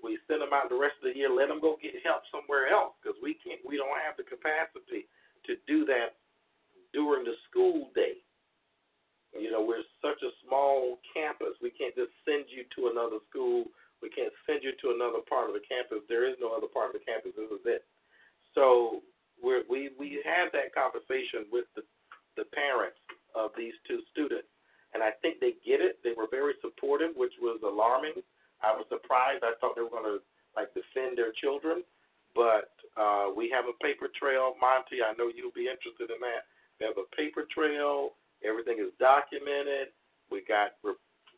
we 0.00 0.16
send 0.28 0.40
them 0.40 0.54
out 0.54 0.70
the 0.70 0.78
rest 0.78 0.96
of 1.02 1.12
the 1.12 1.18
year. 1.18 1.28
Let 1.28 1.48
them 1.48 1.60
go 1.60 1.76
get 1.80 1.96
help 2.04 2.22
somewhere 2.32 2.68
else 2.68 2.96
because 3.00 3.18
we 3.20 3.36
can't. 3.42 3.60
We 3.66 3.76
don't 3.76 3.98
have 4.00 4.16
the 4.16 4.24
capacity 4.24 5.10
to 5.44 5.58
do 5.66 5.84
that 5.90 6.16
during 6.92 7.24
the 7.24 7.36
school 7.48 7.90
day. 7.94 8.22
You 9.36 9.52
know, 9.52 9.60
we're 9.60 9.84
such 10.00 10.22
a 10.24 10.32
small 10.46 10.96
campus. 11.12 11.60
We 11.60 11.68
can't 11.68 11.92
just 11.92 12.12
send 12.24 12.48
you 12.48 12.64
to 12.76 12.88
another 12.88 13.20
school. 13.28 13.68
We 14.06 14.14
can't 14.14 14.30
send 14.46 14.62
you 14.62 14.70
to 14.70 14.94
another 14.94 15.18
part 15.26 15.50
of 15.50 15.58
the 15.58 15.66
campus. 15.66 16.06
There 16.06 16.30
is 16.30 16.38
no 16.38 16.54
other 16.54 16.70
part 16.70 16.94
of 16.94 16.94
the 16.94 17.02
campus. 17.02 17.34
This 17.34 17.50
is 17.50 17.66
it. 17.66 17.82
So 18.54 19.02
we're, 19.42 19.66
we 19.66 19.90
we 19.98 20.22
had 20.22 20.54
that 20.54 20.70
conversation 20.70 21.50
with 21.50 21.66
the 21.74 21.82
the 22.38 22.46
parents 22.54 23.02
of 23.34 23.50
these 23.58 23.74
two 23.82 24.06
students, 24.14 24.46
and 24.94 25.02
I 25.02 25.10
think 25.26 25.42
they 25.42 25.58
get 25.66 25.82
it. 25.82 25.98
They 26.06 26.14
were 26.14 26.30
very 26.30 26.54
supportive, 26.62 27.18
which 27.18 27.34
was 27.42 27.58
alarming. 27.66 28.22
I 28.62 28.70
was 28.78 28.86
surprised. 28.86 29.42
I 29.42 29.58
thought 29.58 29.74
they 29.74 29.82
were 29.82 29.90
going 29.90 30.06
to 30.06 30.22
like 30.54 30.70
defend 30.70 31.18
their 31.18 31.34
children, 31.42 31.82
but 32.30 32.70
uh, 32.94 33.34
we 33.34 33.50
have 33.50 33.66
a 33.66 33.74
paper 33.82 34.06
trail. 34.14 34.54
Monty, 34.62 35.02
I 35.02 35.18
know 35.18 35.34
you'll 35.34 35.50
be 35.50 35.66
interested 35.66 36.14
in 36.14 36.22
that. 36.22 36.46
We 36.78 36.86
have 36.86 36.96
a 36.96 37.10
paper 37.18 37.42
trail. 37.50 38.14
Everything 38.46 38.78
is 38.78 38.94
documented. 39.02 39.90
We 40.30 40.46
got 40.46 40.78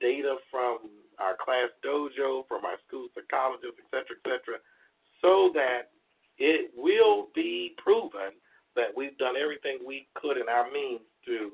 data 0.04 0.37
from 0.52 1.08
our 1.20 1.37
class 1.42 1.68
dojo, 1.85 2.46
from 2.46 2.64
our 2.64 2.78
school 2.87 3.09
psychologists, 3.14 3.78
et 3.78 3.88
cetera, 3.90 4.16
et 4.16 4.24
cetera, 4.24 4.59
so 5.20 5.50
that 5.54 5.90
it 6.38 6.70
will 6.76 7.28
be 7.35 7.74
proven 7.78 8.33
that 8.76 8.94
we've 8.96 9.18
done 9.18 9.35
everything 9.35 9.78
we 9.87 10.07
could 10.14 10.37
in 10.38 10.48
our 10.48 10.70
means 10.70 11.02
to 11.26 11.50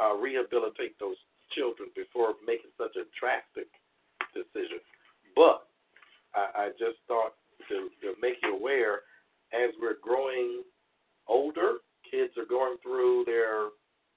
uh, 0.00 0.14
rehabilitate 0.16 0.98
those 0.98 1.16
children 1.52 1.88
before 1.94 2.34
making 2.46 2.72
such 2.80 2.96
a 2.96 3.04
drastic 3.20 3.68
decision. 4.32 4.80
But 5.36 5.68
I, 6.34 6.44
I 6.56 6.68
just 6.80 6.98
thought 7.06 7.36
to, 7.68 7.92
to 8.00 8.16
make 8.20 8.40
you 8.42 8.56
aware, 8.56 9.04
as 9.52 9.70
we're 9.80 10.00
growing 10.02 10.64
older, 11.28 11.84
kids 12.10 12.32
are 12.40 12.48
going 12.48 12.76
through 12.82 13.24
their 13.26 13.68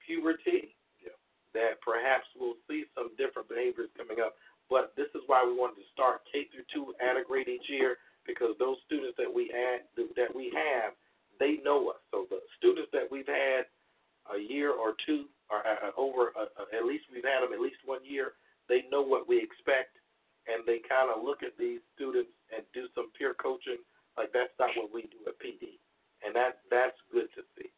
puberty, 0.04 0.74
Yeah. 1.04 1.12
that 1.54 1.80
perhaps 1.84 2.24
we'll 2.34 2.58
see 2.68 2.84
some 2.96 3.10
different 3.20 3.48
behaviors 3.48 3.92
coming 3.96 4.24
up. 4.24 4.34
But 4.68 4.92
this 4.96 5.08
is 5.16 5.22
why 5.26 5.44
we 5.44 5.56
wanted 5.56 5.80
to 5.80 5.88
start 5.92 6.20
K 6.30 6.44
through 6.52 6.68
two 6.72 6.92
at 7.00 7.16
a 7.16 7.24
grade 7.24 7.48
each 7.48 7.68
year 7.68 7.96
because 8.28 8.52
those 8.60 8.76
students 8.84 9.16
that 9.16 9.32
we 9.32 9.48
add 9.50 9.88
that 9.96 10.32
we 10.34 10.52
have, 10.52 10.92
they 11.40 11.58
know 11.64 11.96
us. 11.96 12.00
So 12.12 12.28
the 12.28 12.44
students 12.60 12.92
that 12.92 13.08
we've 13.10 13.28
had 13.28 13.64
a 14.28 14.36
year 14.36 14.72
or 14.72 14.92
two 15.08 15.24
or 15.48 15.64
uh, 15.64 15.96
over 15.96 16.36
uh, 16.36 16.52
uh, 16.60 16.76
at 16.76 16.84
least 16.84 17.08
we've 17.08 17.24
had 17.24 17.40
them 17.40 17.56
at 17.56 17.60
least 17.60 17.80
one 17.88 18.04
year, 18.04 18.36
they 18.68 18.84
know 18.92 19.00
what 19.00 19.24
we 19.24 19.40
expect 19.40 19.96
and 20.48 20.64
they 20.64 20.80
kind 20.84 21.12
of 21.12 21.24
look 21.24 21.44
at 21.44 21.56
these 21.56 21.80
students 21.96 22.32
and 22.52 22.64
do 22.72 22.88
some 22.96 23.12
peer 23.16 23.36
coaching. 23.36 23.80
Like 24.16 24.32
that's 24.32 24.52
not 24.58 24.72
what 24.74 24.92
we 24.92 25.08
do 25.08 25.20
at 25.28 25.38
PD, 25.38 25.78
and 26.26 26.34
that 26.34 26.64
that's 26.72 26.98
good 27.12 27.30
to 27.38 27.42
see. 27.54 27.70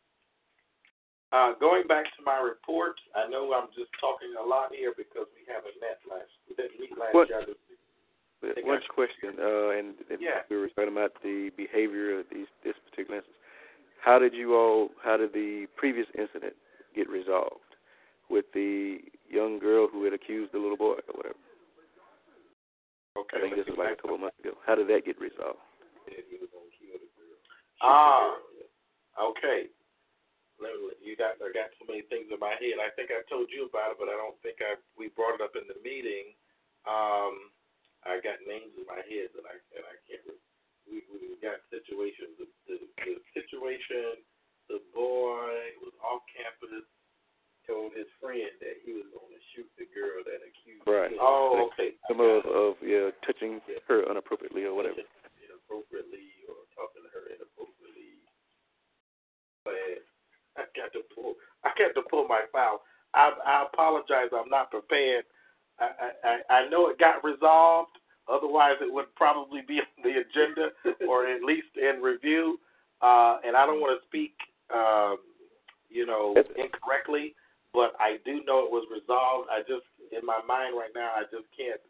Uh, 1.32 1.54
going 1.62 1.86
back 1.86 2.04
to 2.18 2.22
my 2.26 2.38
report, 2.42 2.98
I 3.14 3.28
know 3.30 3.54
I'm 3.54 3.70
just 3.70 3.90
talking 4.02 4.34
a 4.34 4.42
lot 4.42 4.74
here 4.74 4.92
because 4.96 5.30
we 5.38 5.46
haven't 5.46 5.78
met 5.78 6.02
last. 6.10 6.30
We 6.50 6.58
didn't 6.58 6.80
meet 6.80 6.90
last 6.98 7.14
What- 7.14 7.28
year. 7.28 7.46
One 8.64 8.80
question, 8.88 9.38
uh, 9.38 9.68
and, 9.76 9.94
Yeah. 10.18 10.44
we 10.48 10.56
were 10.56 10.68
talking 10.70 10.88
about 10.88 11.14
the 11.22 11.50
behavior 11.50 12.18
of 12.18 12.28
these 12.30 12.48
this 12.62 12.76
particular 12.78 13.18
instance. 13.18 13.36
How 13.98 14.18
did 14.18 14.32
you 14.32 14.56
all? 14.56 14.90
How 15.02 15.18
did 15.18 15.32
the 15.34 15.66
previous 15.76 16.08
incident 16.14 16.56
get 16.94 17.06
resolved 17.08 17.76
with 18.28 18.50
the 18.52 19.04
young 19.28 19.58
girl 19.58 19.88
who 19.88 20.04
had 20.04 20.14
accused 20.14 20.52
the 20.52 20.58
little 20.58 20.78
boy 20.78 20.94
or 20.94 21.12
whatever? 21.12 21.36
Okay. 23.16 23.36
I 23.36 23.40
think 23.42 23.56
this 23.56 23.66
was 23.66 23.76
like 23.76 23.92
a 23.92 23.96
couple 23.96 24.14
of 24.14 24.20
months 24.20 24.38
ago. 24.40 24.56
How 24.64 24.74
did 24.74 24.88
that 24.88 25.04
get 25.04 25.20
resolved? 25.20 25.60
Ah, 27.82 28.38
okay. 29.20 29.68
Let 30.60 30.76
me- 30.76 31.00
You 31.00 31.16
got 31.16 31.40
I 31.40 31.48
got 31.52 31.72
so 31.80 31.88
many 31.88 32.02
things 32.12 32.28
in 32.30 32.38
my 32.38 32.54
head. 32.60 32.78
I 32.78 32.90
think 32.94 33.10
I 33.10 33.24
told 33.26 33.48
you 33.50 33.66
about 33.66 33.96
it, 33.96 33.98
but 33.98 34.08
I 34.12 34.16
don't 34.16 34.36
think 34.44 34.60
I 34.60 34.76
we 34.96 35.08
brought 35.08 35.34
it 35.40 35.44
up 35.44 35.56
in 35.56 35.64
the 35.66 35.78
meeting. 35.82 36.36
Um, 36.86 37.50
I 38.04 38.20
got 38.20 38.40
names 38.46 38.72
in 38.76 38.84
my 38.88 39.00
head 39.08 39.32
that 39.36 39.44
I 39.48 39.56
and 39.76 39.84
I 39.88 39.96
can't. 40.08 40.24
re- 40.28 40.44
We 40.88 41.02
we 41.10 41.36
got 41.40 41.60
situations. 41.72 42.36
The, 42.38 42.46
the, 42.68 42.76
the 43.04 43.14
situation. 43.32 44.20
The 44.68 44.78
boy 44.94 45.50
was 45.82 45.96
off 46.04 46.22
campus. 46.30 46.84
Told 47.68 47.92
his 47.94 48.08
friend 48.18 48.50
that 48.64 48.80
he 48.82 48.96
was 48.96 49.06
going 49.14 49.30
to 49.30 49.42
shoot 49.54 49.68
the 49.78 49.86
girl 49.94 50.24
that 50.26 50.40
accused 50.42 50.82
Right. 50.88 51.12
him 51.12 51.20
Oh, 51.20 51.68
okay. 51.70 51.94
Some 52.08 52.18
of 52.18 52.42
of 52.48 52.74
yeah, 52.82 53.12
touching 53.22 53.60
her 53.86 54.02
inappropriately 54.10 54.64
or 54.64 54.74
whatever. 54.74 54.98
inappropriately 55.38 56.34
or 56.50 56.56
talking 56.74 57.04
to 57.04 57.10
her 57.14 57.30
inappropriately. 57.30 58.18
But 59.62 60.02
I 60.56 60.64
got 60.76 60.92
to 60.92 61.00
pull. 61.14 61.34
I 61.64 61.70
got 61.78 61.94
to 61.94 62.02
pull 62.08 62.26
my 62.28 62.42
file. 62.52 62.82
I 63.14 63.32
I 63.44 63.66
apologize. 63.72 64.30
I'm 64.32 64.50
not 64.50 64.70
prepared. 64.70 65.24
I 65.78 65.88
I 66.24 66.54
I 66.54 66.68
know 66.68 66.88
it 66.88 66.98
got 66.98 67.24
resolved. 67.24 67.96
Otherwise, 68.30 68.76
it 68.80 68.92
would 68.92 69.12
probably 69.16 69.60
be 69.66 69.80
on 69.80 70.04
the 70.04 70.22
agenda 70.22 70.70
or 71.08 71.26
at 71.26 71.42
least 71.42 71.74
in 71.76 72.00
review. 72.02 72.58
Uh, 73.02 73.38
and 73.44 73.56
I 73.56 73.64
don't 73.64 73.80
want 73.80 73.98
to 73.98 74.06
speak, 74.06 74.36
um, 74.68 75.16
you 75.88 76.04
know, 76.04 76.36
incorrectly, 76.36 77.34
but 77.72 77.96
I 77.98 78.20
do 78.24 78.44
know 78.44 78.60
it 78.68 78.70
was 78.70 78.84
resolved. 78.92 79.48
I 79.48 79.60
just, 79.64 79.88
in 80.12 80.20
my 80.26 80.40
mind 80.46 80.76
right 80.76 80.92
now, 80.94 81.16
I 81.16 81.24
just 81.32 81.48
can't 81.56 81.80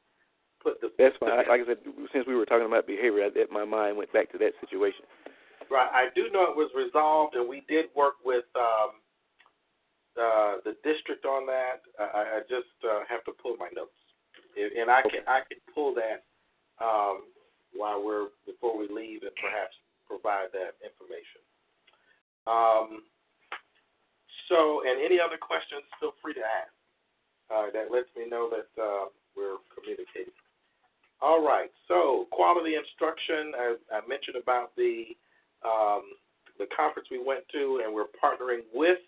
put 0.63 0.81
the. 0.81 0.93
That's 0.99 1.17
fine. 1.19 1.35
Like 1.51 1.63
I 1.63 1.67
said, 1.67 1.83
since 2.13 2.27
we 2.27 2.37
were 2.37 2.47
talking 2.47 2.67
about 2.67 2.87
behavior, 2.87 3.27
I, 3.27 3.31
that 3.35 3.51
my 3.51 3.65
mind 3.65 3.97
went 3.97 4.13
back 4.13 4.31
to 4.33 4.39
that 4.39 4.55
situation. 4.63 5.03
Right. 5.71 5.87
I 5.95 6.11
do 6.19 6.27
know 6.35 6.51
it 6.51 6.57
was 6.59 6.69
resolved, 6.75 7.37
and 7.37 7.49
we 7.49 7.63
did 7.69 7.87
work 7.95 8.15
with 8.25 8.45
um, 8.59 8.99
uh, 10.19 10.59
the 10.67 10.75
district 10.83 11.25
on 11.25 11.47
that. 11.47 11.87
I, 11.95 12.39
I 12.39 12.41
just 12.51 12.75
uh, 12.83 13.07
have 13.07 13.23
to 13.31 13.33
pull 13.39 13.55
my 13.55 13.71
notes, 13.71 13.95
and 14.59 14.91
I 14.91 15.03
can 15.07 15.23
I 15.31 15.47
can 15.47 15.63
pull 15.73 15.95
that 15.95 16.27
um, 16.83 17.31
while 17.71 18.03
we're 18.03 18.35
before 18.51 18.75
we 18.75 18.91
leave, 18.91 19.23
and 19.23 19.31
perhaps 19.39 19.79
provide 20.11 20.51
that 20.59 20.75
information. 20.83 21.39
Um, 22.51 23.07
so, 24.51 24.83
and 24.83 24.99
any 24.99 25.23
other 25.23 25.39
questions, 25.39 25.87
feel 26.03 26.19
free 26.19 26.35
to 26.35 26.43
ask. 26.43 26.75
Uh, 27.47 27.71
that 27.75 27.95
lets 27.95 28.11
me 28.19 28.27
know 28.27 28.51
that 28.51 28.71
uh, 28.75 29.07
we're 29.39 29.63
communicating. 29.71 30.35
All 31.23 31.47
right. 31.47 31.71
So, 31.87 32.27
quality 32.31 32.75
instruction. 32.75 33.55
I, 33.55 33.67
I 33.95 34.01
mentioned 34.11 34.35
about 34.35 34.75
the 34.75 35.15
um, 35.65 36.03
the 36.59 36.67
conference 36.77 37.09
we 37.11 37.23
went 37.23 37.45
to, 37.53 37.83
and 37.85 37.93
we're 37.93 38.13
partnering 38.23 38.63
with 38.75 38.99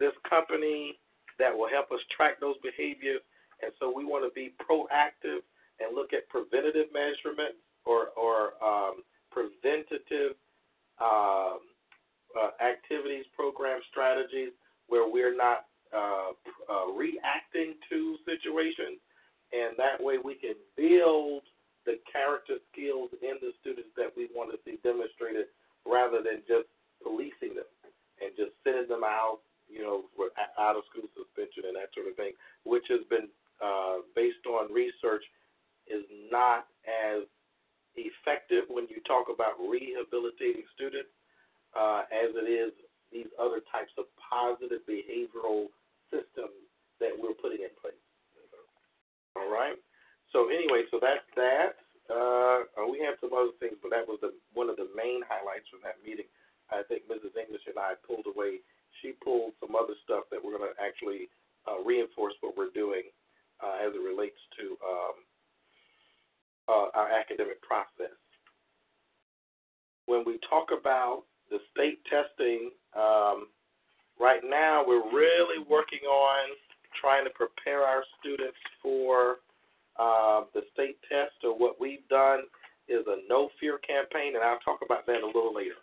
this 0.00 0.12
company 0.28 0.98
that 1.38 1.52
will 1.56 1.68
help 1.68 1.92
us 1.92 2.00
track 2.14 2.40
those 2.40 2.56
behaviors. 2.62 3.20
And 3.62 3.72
so 3.80 3.92
we 3.94 4.04
want 4.04 4.24
to 4.24 4.32
be 4.34 4.52
proactive 4.60 5.44
and 5.80 5.94
look 5.94 6.12
at 6.12 6.28
preventative 6.28 6.92
measurement 6.92 7.56
or, 7.84 8.08
or 8.16 8.56
um, 8.64 9.04
preventative 9.30 10.36
um, 11.00 11.60
uh, 12.36 12.52
activities, 12.60 13.24
program 13.34 13.80
strategies 13.90 14.52
where 14.88 15.08
we're 15.08 15.36
not 15.36 15.66
uh, 15.94 16.32
uh, 16.68 16.92
reacting 16.92 17.74
to 17.88 18.16
situations. 18.24 19.00
And 19.52 19.76
that 19.78 20.02
way 20.02 20.18
we 20.18 20.34
can 20.34 20.56
build 20.76 21.42
the 21.84 21.96
character 22.10 22.58
skills 22.72 23.10
in 23.22 23.38
the 23.40 23.52
students 23.60 23.90
that 23.96 24.10
we 24.16 24.28
want 24.34 24.50
to 24.50 24.58
see 24.64 24.78
demonstrated 24.82 25.46
rather 25.86 26.18
than 26.22 26.42
just 26.46 26.68
policing 27.02 27.54
them. 27.54 27.68
and 28.20 28.32
just 28.36 28.52
sending 28.64 28.88
them 28.88 29.04
out, 29.04 29.44
you 29.68 29.84
know, 29.84 30.08
for 30.16 30.32
out 30.58 30.76
of 30.76 30.82
school 30.88 31.04
suspension 31.12 31.68
and 31.68 31.76
that 31.76 31.92
sort 31.92 32.08
of 32.08 32.16
thing, 32.16 32.32
which 32.64 32.84
has 32.88 33.04
been 33.12 33.28
uh, 33.60 34.00
based 34.16 34.40
on 34.48 34.72
research, 34.72 35.22
is 35.86 36.04
not 36.32 36.66
as 36.88 37.28
effective 37.94 38.64
when 38.68 38.88
you 38.88 39.00
talk 39.04 39.28
about 39.28 39.56
rehabilitating 39.60 40.64
students 40.74 41.12
uh, 41.76 42.08
as 42.08 42.32
it 42.34 42.48
is 42.48 42.72
these 43.12 43.28
other 43.36 43.60
types 43.70 43.92
of 44.00 44.08
positive 44.16 44.80
behavioral 44.88 45.68
systems 46.10 46.56
that 47.00 47.12
we're 47.12 47.36
putting 47.36 47.60
in 47.60 47.72
place. 47.80 48.00
All 49.36 49.52
right. 49.52 49.76
So 50.32 50.48
anyway, 50.48 50.88
so 50.90 50.98
that's 51.00 51.24
that. 51.36 51.76
Uh, 52.06 52.66
we 52.90 53.02
have 53.02 53.18
some 53.20 53.34
other 53.34 53.54
things, 53.58 53.76
but 53.82 53.90
that 53.90 54.06
was 54.06 54.18
the, 54.22 54.32
one 54.54 54.70
of 54.70 54.76
the 54.76 54.88
main 54.94 55.22
highlights 55.26 55.66
from 55.70 55.80
that 55.82 55.98
meeting. 56.04 56.28
I 56.70 56.82
think 56.86 57.06
Mrs. 57.06 57.34
English 57.38 57.66
and 57.66 57.78
I 57.78 57.94
pulled 58.06 58.26
away. 58.26 58.62
She 59.02 59.12
pulled 59.22 59.54
some 59.60 59.76
other 59.76 59.94
stuff 60.02 60.24
that 60.30 60.42
we're 60.42 60.56
going 60.56 60.70
to 60.70 60.78
actually 60.78 61.28
uh, 61.66 61.82
reinforce 61.82 62.34
what 62.40 62.56
we're 62.56 62.74
doing 62.74 63.10
uh, 63.62 63.82
as 63.82 63.94
it 63.94 64.02
relates 64.02 64.38
to 64.58 64.64
um, 64.82 65.16
uh, 66.68 66.88
our 66.94 67.10
academic 67.10 67.60
process. 67.62 68.14
When 70.06 70.24
we 70.24 70.38
talk 70.48 70.70
about 70.70 71.24
the 71.50 71.58
state 71.74 71.98
testing, 72.06 72.70
um, 72.94 73.50
right 74.18 74.42
now 74.42 74.84
we're 74.86 75.06
really 75.12 75.62
working 75.68 76.02
on 76.06 76.54
trying 77.00 77.24
to 77.24 77.30
prepare 77.30 77.82
our 77.82 78.02
students 78.20 78.58
for 78.82 79.38
uh, 79.98 80.44
the 80.54 80.62
state 80.72 80.98
test. 81.08 81.36
or 81.44 81.56
what 81.56 81.80
we've 81.80 82.06
done 82.08 82.44
is 82.88 83.04
a 83.06 83.22
no 83.28 83.50
fear 83.58 83.78
campaign, 83.78 84.36
and 84.36 84.44
I'll 84.44 84.62
talk 84.62 84.80
about 84.84 85.06
that 85.06 85.22
a 85.22 85.26
little 85.26 85.54
later, 85.54 85.80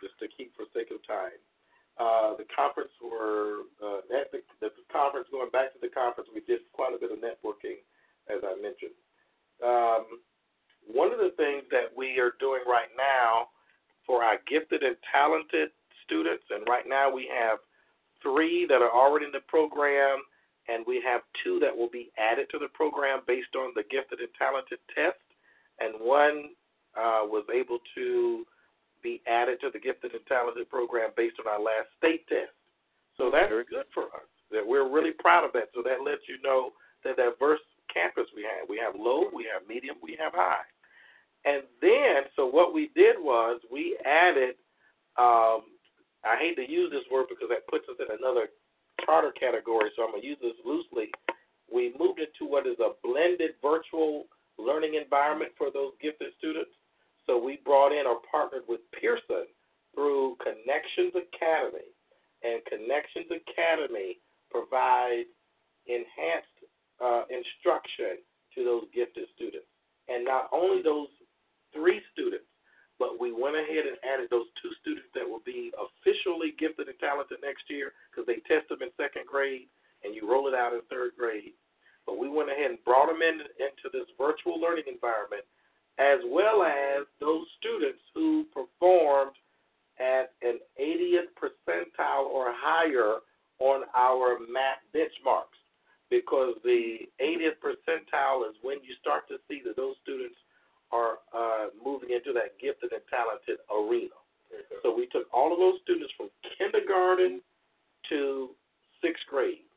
just 0.00 0.18
to 0.20 0.26
keep 0.28 0.54
for 0.56 0.64
sake 0.72 0.90
of 0.90 1.04
time. 1.06 1.36
Uh, 1.98 2.38
the 2.38 2.46
conference 2.54 2.94
were 3.02 3.66
uh, 3.82 3.98
at 4.14 4.30
the, 4.30 4.38
the 4.62 4.70
conference. 4.92 5.26
Going 5.30 5.50
back 5.50 5.74
to 5.74 5.80
the 5.82 5.90
conference, 5.90 6.30
we 6.32 6.40
did 6.46 6.62
quite 6.72 6.94
a 6.94 6.98
bit 6.98 7.10
of 7.10 7.18
networking, 7.18 7.82
as 8.30 8.38
I 8.46 8.54
mentioned. 8.62 8.94
Um, 9.58 10.22
one 10.86 11.12
of 11.12 11.18
the 11.18 11.34
things 11.36 11.66
that 11.74 11.90
we 11.90 12.18
are 12.22 12.38
doing 12.38 12.62
right 12.70 12.88
now 12.96 13.50
for 14.06 14.22
our 14.22 14.38
gifted 14.46 14.82
and 14.82 14.96
talented 15.12 15.74
students, 16.06 16.44
and 16.50 16.64
right 16.68 16.86
now 16.88 17.12
we 17.12 17.28
have 17.28 17.58
three 18.22 18.64
that 18.66 18.80
are 18.80 18.94
already 18.94 19.26
in 19.26 19.32
the 19.32 19.44
program, 19.46 20.22
and 20.68 20.84
we 20.86 21.02
have 21.04 21.22
two 21.42 21.58
that 21.60 21.74
will 21.74 21.88
be 21.88 22.10
added 22.18 22.46
to 22.52 22.58
the 22.58 22.68
program 22.68 23.20
based 23.26 23.56
on 23.56 23.72
the 23.74 23.82
gifted 23.90 24.20
and 24.20 24.28
talented 24.38 24.78
test, 24.94 25.20
and 25.80 25.94
one 26.00 26.52
uh, 26.96 27.24
was 27.24 27.44
able 27.52 27.78
to 27.94 28.44
be 29.02 29.22
added 29.26 29.60
to 29.60 29.70
the 29.72 29.78
gifted 29.78 30.12
and 30.12 30.24
talented 30.26 30.68
program 30.68 31.10
based 31.16 31.36
on 31.40 31.50
our 31.50 31.60
last 31.60 31.88
state 31.96 32.26
test. 32.28 32.52
So 33.16 33.30
that's 33.30 33.48
Very 33.48 33.64
good 33.64 33.86
for 33.92 34.04
us. 34.14 34.28
That 34.50 34.64
we're 34.64 34.88
really 34.88 35.12
proud 35.18 35.44
of 35.44 35.52
that. 35.52 35.68
So 35.74 35.82
that 35.82 36.04
lets 36.04 36.22
you 36.28 36.40
know 36.42 36.70
the 37.04 37.12
diverse 37.16 37.60
campus 37.92 38.26
we 38.34 38.42
have. 38.42 38.68
We 38.68 38.78
have 38.78 38.94
low, 38.94 39.28
we 39.34 39.44
have 39.52 39.68
medium, 39.68 39.96
we 40.02 40.16
have 40.20 40.32
high. 40.32 40.64
And 41.44 41.62
then, 41.80 42.28
so 42.36 42.46
what 42.46 42.74
we 42.74 42.90
did 42.94 43.16
was 43.18 43.60
we 43.70 43.98
added. 44.04 44.56
Um, 45.18 45.74
I 46.26 46.34
hate 46.38 46.56
to 46.56 46.66
use 46.66 46.90
this 46.90 47.06
word 47.10 47.26
because 47.30 47.48
that 47.50 47.66
puts 47.70 47.86
us 47.88 47.98
in 47.98 48.10
another 48.10 48.50
charter 49.08 49.32
category, 49.32 49.88
so 49.96 50.04
I'm 50.04 50.12
going 50.12 50.20
to 50.20 50.28
use 50.28 50.42
this 50.42 50.60
loosely. 50.68 51.08
We 51.72 51.96
moved 51.98 52.20
it 52.20 52.28
to 52.38 52.44
what 52.44 52.66
is 52.66 52.76
a 52.76 52.92
blended 53.00 53.56
virtual 53.64 54.28
learning 54.58 55.00
environment 55.00 55.52
for 55.56 55.72
those 55.72 55.96
gifted 56.02 56.36
students. 56.36 56.70
So 57.24 57.40
we 57.40 57.60
brought 57.64 57.92
in 57.92 58.04
or 58.04 58.20
partnered 58.30 58.68
with 58.68 58.80
Pearson 58.92 59.48
through 59.94 60.36
Connections 60.44 61.16
Academy. 61.16 61.88
And 62.44 62.60
Connections 62.68 63.32
Academy 63.32 64.20
provides 64.52 65.32
enhanced 65.88 66.58
uh, 67.00 67.24
instruction 67.32 68.20
to 68.54 68.64
those 68.64 68.84
gifted 68.92 69.24
students. 69.34 69.68
And 70.08 70.24
not 70.24 70.52
only 70.52 70.82
those 70.82 71.08
three 71.72 72.00
students, 72.12 72.48
but 72.98 73.18
we 73.18 73.30
went 73.30 73.54
ahead 73.54 73.86
and 73.86 73.96
added 74.02 74.28
those 74.30 74.50
two 74.58 74.74
students 74.82 75.08
that 75.14 75.26
will 75.26 75.42
be 75.46 75.70
officially 75.78 76.54
gifted 76.58 76.90
and 76.90 76.98
talented 76.98 77.38
next 77.42 77.70
year 77.70 77.94
because 78.10 78.26
they 78.26 78.42
test 78.50 78.68
them 78.68 78.82
in 78.82 78.90
second 78.98 79.26
grade 79.26 79.70
and 80.02 80.14
you 80.14 80.26
roll 80.26 80.50
it 80.50 80.54
out 80.54 80.74
in 80.74 80.82
third 80.90 81.14
grade. 81.18 81.54
But 82.06 82.18
we 82.18 82.28
went 82.28 82.50
ahead 82.50 82.70
and 82.70 82.82
brought 82.84 83.06
them 83.06 83.22
in, 83.22 83.42
into 83.62 83.86
this 83.92 84.08
virtual 84.18 84.58
learning 84.58 84.90
environment 84.90 85.46
as 85.98 86.18
well 86.26 86.62
as 86.62 87.06
those 87.20 87.46
students 87.58 88.02
who 88.14 88.46
performed 88.54 89.34
at 89.98 90.34
an 90.42 90.58
80th 90.80 91.34
percentile 91.34 92.30
or 92.30 92.54
higher 92.54 93.18
on 93.58 93.82
our 93.94 94.38
MAP 94.38 94.78
benchmarks. 94.94 95.58
Because 96.08 96.54
the 96.64 97.04
80th 97.20 97.58
percentile 97.60 98.48
is 98.48 98.56
when 98.62 98.78
you 98.80 98.94
start 99.00 99.28
to 99.28 99.36
see 99.48 99.60
that 99.66 99.76
those 99.76 99.96
students 100.02 100.36
are 100.90 101.18
uh, 101.36 101.68
moving 101.84 102.10
into 102.10 102.32
that 102.32 102.58
gifted 102.60 102.92
and 102.92 103.02
talented 103.10 103.58
arena. 103.68 104.16
Okay. 104.48 104.80
So 104.82 104.94
we 104.94 105.06
took 105.12 105.26
all 105.32 105.52
of 105.52 105.58
those 105.58 105.80
students 105.84 106.12
from 106.16 106.30
kindergarten 106.56 107.40
to 108.08 108.50
sixth 109.02 109.24
grade, 109.28 109.68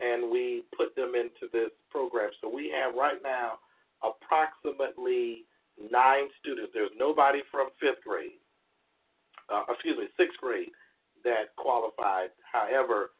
and 0.00 0.30
we 0.30 0.62
put 0.76 0.94
them 0.94 1.14
into 1.14 1.50
this 1.52 1.70
program. 1.90 2.30
So 2.40 2.48
we 2.48 2.70
have 2.70 2.94
right 2.94 3.18
now 3.22 3.58
approximately 4.02 5.44
nine 5.90 6.30
students. 6.38 6.70
There's 6.72 6.94
nobody 6.96 7.42
from 7.50 7.68
fifth 7.80 8.04
grade, 8.06 8.38
uh, 9.52 9.64
excuse 9.68 9.98
me, 9.98 10.06
sixth 10.16 10.38
grade 10.40 10.70
that 11.24 11.56
qualified. 11.56 12.30
However, 12.46 13.10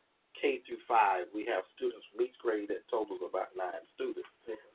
K 0.45 0.61
through 0.69 0.85
five, 0.85 1.25
we 1.33 1.49
have 1.49 1.65
students 1.73 2.05
from 2.13 2.29
each 2.29 2.37
grade 2.37 2.69
that 2.69 2.85
totals 2.93 3.25
about 3.25 3.57
nine 3.57 3.81
students 3.97 4.29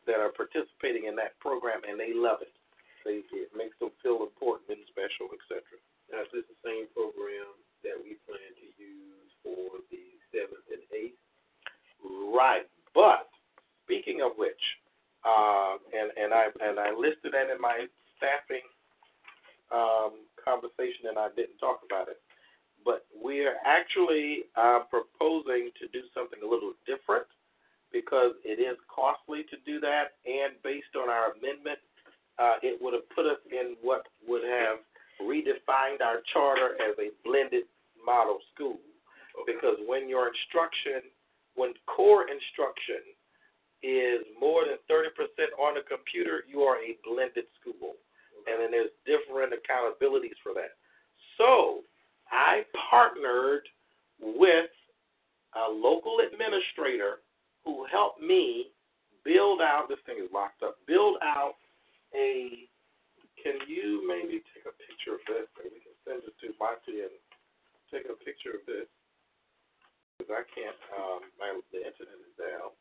that 0.10 0.18
are 0.18 0.34
participating 0.34 1.06
in 1.06 1.14
that 1.22 1.38
program, 1.38 1.86
and 1.86 2.02
they 2.02 2.10
love 2.10 2.42
it. 2.42 2.50
They, 3.06 3.22
it 3.38 3.54
makes 3.54 3.78
them 3.78 3.94
feel 4.02 4.26
important 4.26 4.74
and 4.74 4.82
special, 4.90 5.30
etc. 5.30 5.62
Now, 6.10 6.26
is 6.26 6.34
this 6.34 6.50
the 6.50 6.58
same 6.66 6.90
program 6.98 7.54
that 7.86 7.94
we 8.02 8.18
plan 8.26 8.42
to 8.42 8.68
use 8.82 9.30
for 9.46 9.78
the 9.94 10.02
seventh 10.34 10.66
and 10.74 10.82
eighth? 10.90 11.22
Right, 12.02 12.66
but 12.98 13.30
speaking 13.86 14.26
of 14.26 14.34
which, 14.42 14.64
uh, 15.22 15.78
and 15.94 16.10
and 16.18 16.34
I 16.34 16.50
and 16.66 16.82
I 16.82 16.98
listed 16.98 17.30
that 17.38 17.54
in 17.54 17.62
my 17.62 17.86
staffing 18.18 18.66
um, 19.70 20.26
conversation, 20.42 21.14
and 21.14 21.22
I 21.22 21.30
didn't 21.38 21.62
talk 21.62 21.86
about 21.86 22.10
it. 22.10 22.18
But 22.86 23.06
we 23.14 23.46
are 23.46 23.60
actually 23.66 24.48
uh, 24.56 24.88
proposing 24.90 25.72
to 25.80 25.88
do 25.92 26.06
something 26.14 26.40
a 26.44 26.48
little 26.48 26.74
different 26.88 27.28
because 27.92 28.38
it 28.46 28.62
is 28.62 28.78
costly 28.86 29.44
to 29.50 29.58
do 29.66 29.80
that, 29.82 30.22
and 30.26 30.54
based 30.64 30.94
on 30.94 31.10
our 31.10 31.34
amendment, 31.34 31.80
uh, 32.38 32.62
it 32.62 32.78
would 32.82 32.94
have 32.94 33.08
put 33.12 33.26
us 33.26 33.42
in 33.52 33.76
what 33.82 34.06
would 34.28 34.46
have 34.46 34.80
redefined 35.20 36.00
our 36.00 36.24
charter 36.32 36.80
as 36.80 36.96
a 37.02 37.12
blended 37.26 37.66
model 38.06 38.40
school. 38.54 38.80
Because 39.46 39.76
when 39.86 40.08
your 40.08 40.32
instruction, 40.32 41.10
when 41.56 41.74
core 41.86 42.30
instruction 42.30 43.04
is 43.84 44.24
more 44.40 44.64
than 44.68 44.80
30% 44.88 45.12
on 45.60 45.76
the 45.76 45.84
computer, 45.88 46.44
you 46.48 46.62
are 46.64 46.78
a 46.80 46.96
blended 47.04 47.48
school. 47.60 47.96
And 48.48 48.60
then 48.60 48.72
there's 48.72 48.92
different 49.04 49.52
accountabilities 49.56 50.40
for 50.44 50.54
that. 50.56 50.80
So 51.38 51.84
I 52.32 52.64
partnered 52.90 53.68
with 54.22 54.72
a 55.56 55.70
local 55.70 56.20
administrator 56.22 57.20
who 57.66 57.86
helped 57.92 58.22
me 58.22 58.68
build 59.26 59.62
out 59.62 59.90
this 59.90 60.00
thing 60.06 60.18
is 60.22 60.30
locked 60.34 60.64
up, 60.64 60.78
build 60.88 61.18
out 61.24 61.56
a 62.16 62.66
can 63.40 63.56
you 63.72 64.04
maybe 64.04 64.44
take 64.52 64.68
a 64.68 64.76
picture 64.84 65.16
of 65.16 65.24
this 65.24 65.48
and 65.64 65.72
we 65.72 65.80
can 65.80 65.96
send 66.04 66.20
it 66.28 66.36
to 66.44 66.52
Monty 66.60 67.08
and 67.08 67.16
take 67.88 68.04
a 68.12 68.18
picture 68.20 68.52
of 68.60 68.68
this? 68.68 68.84
Because 70.20 70.44
I 70.44 70.44
can't, 70.52 70.76
um, 70.92 71.24
my, 71.40 71.48
the 71.72 71.80
internet 71.80 72.20
is 72.20 72.36
down 72.36 72.76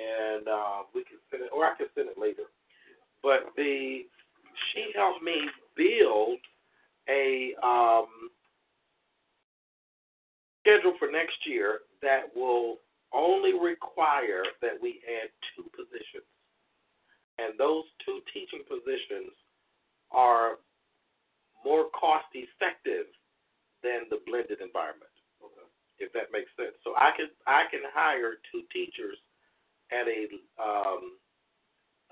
and 0.00 0.48
uh, 0.48 0.86
we 0.94 1.04
can 1.04 1.20
send 1.28 1.44
it, 1.44 1.50
or 1.52 1.66
I 1.66 1.74
can 1.76 1.90
send 1.94 2.08
it 2.08 2.16
later. 2.16 2.48
But 3.22 3.52
the 3.56 4.06
she 4.72 4.92
helped 4.96 5.22
me 5.22 5.36
build 5.76 6.40
a 7.10 7.54
um, 7.66 8.30
schedule 10.60 10.94
for 10.98 11.10
next 11.10 11.36
year 11.44 11.80
that 12.02 12.30
will 12.34 12.76
only 13.12 13.58
require 13.58 14.44
that 14.62 14.78
we 14.80 15.00
add 15.08 15.30
two 15.56 15.64
positions, 15.74 16.28
and 17.38 17.58
those 17.58 17.84
two 18.06 18.20
teaching 18.32 18.62
positions 18.68 19.34
are 20.12 20.58
more 21.64 21.86
cost 21.90 22.26
effective 22.34 23.06
than 23.82 24.06
the 24.10 24.20
blended 24.26 24.60
environment. 24.60 25.10
Okay. 25.42 25.66
If 25.98 26.12
that 26.12 26.32
makes 26.32 26.50
sense. 26.56 26.76
So 26.84 26.94
I 26.96 27.10
can 27.16 27.28
I 27.46 27.64
can 27.70 27.80
hire 27.92 28.38
two 28.52 28.62
teachers 28.72 29.16
at 29.90 30.06
a 30.06 30.28
um, 30.62 31.18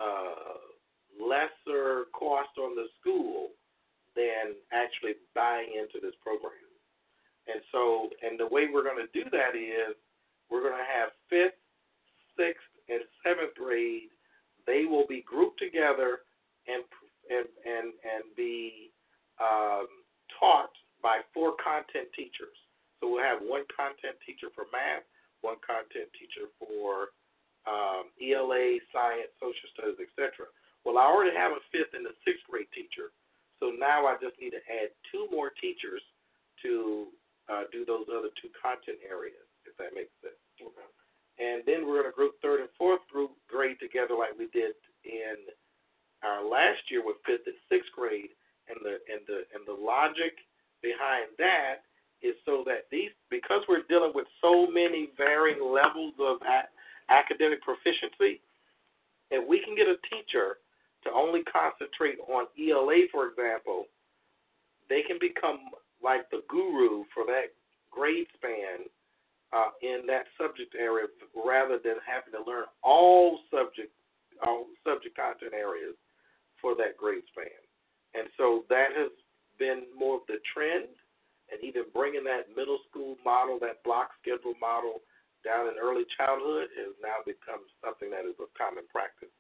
uh, 0.01 0.59
lesser 1.21 2.07
cost 2.13 2.51
on 2.59 2.75
the 2.75 2.87
school 3.01 3.51
than 4.19 4.59
actually 4.75 5.15
buying 5.39 5.71
into 5.79 6.03
this 6.03 6.19
program. 6.19 6.59
And 7.47 7.63
so, 7.71 8.11
and 8.21 8.35
the 8.35 8.51
way 8.51 8.67
we're 8.67 8.83
going 8.83 8.99
to 8.99 9.15
do 9.15 9.25
that 9.31 9.55
is 9.55 9.95
we're 10.51 10.67
going 10.67 10.77
to 10.77 10.91
have 10.91 11.15
fifth, 11.31 11.57
sixth, 12.35 12.67
and 12.91 13.07
seventh 13.23 13.55
grade. 13.55 14.11
They 14.67 14.85
will 14.85 15.07
be 15.07 15.23
grouped 15.23 15.63
together 15.63 16.27
and 16.67 16.83
and 17.31 17.47
and 17.65 17.89
and 18.03 18.25
be 18.37 18.91
um, 19.41 19.87
taught 20.37 20.75
by 21.01 21.23
four 21.33 21.55
content 21.63 22.11
teachers. 22.13 22.59
So 22.99 23.09
we'll 23.09 23.25
have 23.25 23.39
one 23.41 23.65
content 23.71 24.19
teacher 24.27 24.51
for 24.53 24.67
math, 24.75 25.07
one 25.41 25.63
content 25.63 26.11
teacher 26.19 26.51
for 26.59 27.15
um, 27.65 28.11
ELA, 28.19 28.83
science, 28.91 29.31
social 29.39 29.69
studies, 29.73 30.03
etc. 30.03 30.51
Well, 30.83 30.99
I 30.99 31.07
already 31.07 31.37
have 31.37 31.55
a 31.55 31.63
fifth 31.71 31.95
and 31.95 32.05
a 32.09 32.15
sixth 32.27 32.45
grade 32.51 32.69
teacher, 32.75 33.15
so 33.61 33.75
now 33.75 34.07
I 34.07 34.15
just 34.23 34.39
need 34.41 34.55
to 34.55 34.63
add 34.71 34.95
two 35.11 35.27
more 35.31 35.51
teachers 35.61 36.03
to 36.63 37.11
uh, 37.49 37.65
do 37.73 37.85
those 37.85 38.07
other 38.11 38.31
two 38.39 38.51
content 38.55 38.99
areas, 39.03 39.47
if 39.67 39.75
that 39.79 39.95
makes 39.95 40.13
sense. 40.23 40.39
Okay. 40.61 40.89
And 41.39 41.63
then 41.67 41.87
we're 41.87 42.03
going 42.03 42.11
to 42.11 42.17
group 42.17 42.35
third 42.43 42.61
and 42.61 42.73
fourth 42.77 43.03
group 43.11 43.33
grade 43.47 43.79
together 43.79 44.19
like 44.19 44.35
we 44.35 44.51
did 44.51 44.75
in 45.07 45.39
our 46.27 46.43
last 46.43 46.83
year 46.91 47.03
with 47.03 47.23
fifth 47.23 47.47
and 47.47 47.59
sixth 47.71 47.95
grade, 47.95 48.35
and 48.67 48.79
the 48.83 48.99
and 49.07 49.23
the 49.31 49.47
and 49.55 49.63
the 49.67 49.75
logic 49.75 50.35
behind 50.83 51.31
that 51.39 51.87
is 52.23 52.35
so 52.45 52.67
that 52.67 52.91
these 52.91 53.15
because 53.31 53.63
we're 53.71 53.87
dealing 53.89 54.13
with 54.15 54.27
so 54.43 54.67
many 54.67 55.11
varying 55.17 55.63
levels 55.63 56.15
of 56.19 56.43
a- 56.43 56.71
academic 57.07 57.63
proficiency, 57.63 58.43
if 59.31 59.47
we 59.47 59.63
can 59.63 59.79
get 59.79 59.87
a 59.87 59.97
teacher 60.11 60.59
to 61.05 61.11
only 61.11 61.43
concentrate 61.45 62.19
on 62.29 62.47
ELA, 62.59 63.07
for 63.13 63.29
example, 63.29 63.87
they 64.89 65.03
can 65.03 65.19
become 65.21 65.71
like 66.03 66.29
the 66.31 66.43
guru 66.49 67.05
for 67.15 67.25
that 67.27 67.55
grade 67.91 68.27
span 68.35 68.87
uh, 69.53 69.73
in 69.83 70.07
that 70.07 70.27
subject 70.37 70.75
area 70.79 71.07
rather 71.35 71.79
than 71.83 71.97
having 72.05 72.33
to 72.33 72.43
learn 72.45 72.65
all 72.83 73.41
subject 73.51 73.93
all 74.47 74.67
subject 74.87 75.17
content 75.19 75.51
areas 75.51 75.99
for 76.63 76.75
that 76.79 76.95
grade 76.95 77.27
span. 77.35 77.59
And 78.15 78.31
so 78.39 78.63
that 78.71 78.95
has 78.95 79.11
been 79.59 79.91
more 79.91 80.23
of 80.23 80.27
the 80.31 80.39
trend, 80.55 80.87
and 81.51 81.59
even 81.63 81.91
bringing 81.91 82.23
that 82.31 82.55
middle 82.55 82.79
school 82.87 83.19
model, 83.27 83.59
that 83.61 83.83
block 83.83 84.15
schedule 84.23 84.55
model, 84.63 85.03
down 85.43 85.67
in 85.67 85.75
early 85.79 86.07
childhood 86.15 86.71
has 86.79 86.95
now 87.03 87.23
become 87.27 87.63
something 87.83 88.11
that 88.11 88.27
is 88.27 88.39
of 88.39 88.51
common 88.55 88.87
practice. 88.91 89.33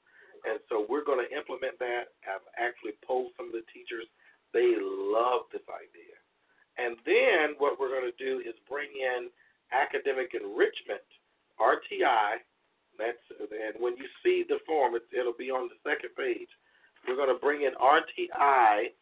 And 0.44 0.58
so 0.68 0.86
we're 0.88 1.04
going 1.04 1.22
to 1.22 1.30
implement 1.30 1.78
that. 1.78 2.14
I've 2.26 2.46
actually 2.58 2.94
polled 3.02 3.34
some 3.36 3.50
of 3.50 3.56
the 3.56 3.66
teachers. 3.72 4.06
They 4.52 4.76
love 4.78 5.50
this 5.52 5.64
idea. 5.66 6.16
And 6.78 6.94
then 7.02 7.58
what 7.58 7.78
we're 7.78 7.90
going 7.90 8.06
to 8.06 8.20
do 8.22 8.38
is 8.40 8.54
bring 8.70 8.88
in 8.94 9.28
academic 9.74 10.32
enrichment, 10.34 11.04
RTI. 11.58 12.42
That's 12.96 13.22
and 13.38 13.78
when 13.78 13.94
you 13.98 14.06
see 14.22 14.44
the 14.46 14.58
form, 14.66 14.94
it, 14.94 15.06
it'll 15.14 15.36
be 15.36 15.50
on 15.50 15.70
the 15.70 15.78
second 15.82 16.14
page. 16.14 16.50
We're 17.06 17.18
going 17.18 17.34
to 17.34 17.38
bring 17.38 17.62
in 17.62 17.74
RTI 17.78 18.94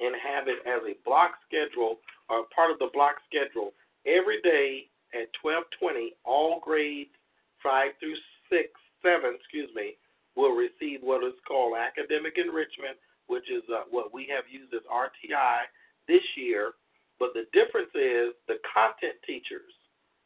and 0.00 0.14
have 0.18 0.46
it 0.50 0.62
as 0.66 0.82
a 0.82 0.98
block 1.04 1.38
schedule 1.46 1.98
or 2.28 2.46
part 2.54 2.70
of 2.70 2.78
the 2.78 2.90
block 2.92 3.22
schedule 3.26 3.74
every 4.06 4.42
day 4.42 4.90
at 5.14 5.30
12:20. 5.42 6.14
All 6.24 6.60
grades 6.62 7.14
five 7.62 7.92
through 7.98 8.18
six, 8.50 8.70
seven, 9.02 9.34
excuse 9.38 9.70
me, 9.74 9.96
will 10.36 10.54
receive 10.54 11.00
what 11.02 11.22
is 11.22 11.36
called 11.46 11.78
academic 11.78 12.34
enrichment, 12.36 12.98
which 13.26 13.46
is 13.50 13.62
uh, 13.70 13.86
what 13.90 14.12
we 14.12 14.26
have 14.30 14.44
used 14.50 14.74
as 14.74 14.84
RTI 14.90 15.70
this 16.08 16.24
year. 16.36 16.74
But 17.18 17.30
the 17.32 17.46
difference 17.54 17.94
is 17.94 18.34
the 18.50 18.58
content 18.66 19.14
teachers 19.22 19.70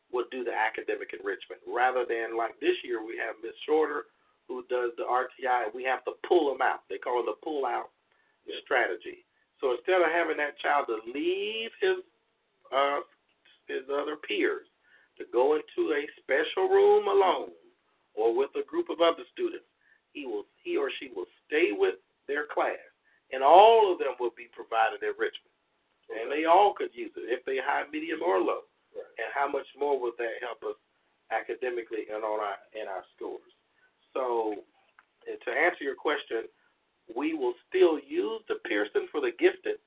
will 0.08 0.24
do 0.32 0.42
the 0.42 0.56
academic 0.56 1.12
enrichment 1.12 1.60
rather 1.68 2.08
than 2.08 2.32
like 2.32 2.56
this 2.64 2.76
year 2.80 3.04
we 3.04 3.20
have 3.20 3.36
Miss 3.44 3.52
Shorter 3.68 4.08
who 4.48 4.64
does 4.72 4.96
the 4.96 5.04
RTI 5.04 5.68
we 5.76 5.84
have 5.84 6.04
to 6.08 6.16
pull 6.24 6.48
them 6.48 6.64
out. 6.64 6.88
They 6.88 6.96
call 6.96 7.20
it 7.20 7.28
the 7.28 7.36
pull 7.44 7.68
out 7.68 7.92
strategy. 8.64 9.24
So 9.60 9.76
instead 9.76 10.00
of 10.00 10.08
having 10.08 10.36
that 10.38 10.58
child 10.60 10.86
to 10.88 11.00
leave 11.12 11.70
his 11.80 12.00
uh, 12.72 13.00
his 13.66 13.84
other 13.88 14.16
peers 14.16 14.64
to 15.18 15.24
go 15.32 15.56
into 15.56 15.92
a 15.92 16.02
special 16.22 16.68
room 16.68 17.08
alone 17.08 17.52
or 18.14 18.36
with 18.36 18.50
a 18.56 18.64
group 18.64 18.88
of 18.88 19.00
other 19.00 19.24
students, 19.32 19.66
he 20.12 20.26
will 20.26 20.44
he 20.62 20.76
or 20.76 20.90
she 20.98 21.10
will 21.14 21.28
stay 21.46 21.70
with 21.72 21.96
their 22.26 22.44
class, 22.46 22.80
and 23.32 23.42
all 23.42 23.92
of 23.92 23.98
them 23.98 24.16
will 24.20 24.34
be 24.36 24.48
provided 24.52 25.02
enrichment, 25.02 25.54
and 26.12 26.30
they 26.30 26.44
all 26.44 26.74
could 26.76 26.92
use 26.92 27.12
it 27.16 27.28
if 27.28 27.44
they 27.44 27.58
high, 27.62 27.84
medium, 27.90 28.20
or 28.22 28.40
low. 28.40 28.68
And 28.94 29.30
how 29.34 29.46
much 29.46 29.66
more 29.78 30.00
would 30.00 30.16
that 30.18 30.40
help 30.40 30.64
us 30.64 30.78
academically 31.30 32.08
and 32.12 32.24
on 32.24 32.40
our 32.40 32.58
in 32.74 32.88
our 32.88 33.04
scores? 33.16 33.52
So, 34.12 34.64
to 35.26 35.50
answer 35.50 35.84
your 35.84 35.94
question, 35.94 36.48
we 37.14 37.34
will 37.34 37.54
still 37.68 37.98
use 38.00 38.42
the 38.48 38.60
Pearson 38.64 39.08
for 39.12 39.20
the 39.20 39.32
gifted, 39.38 39.80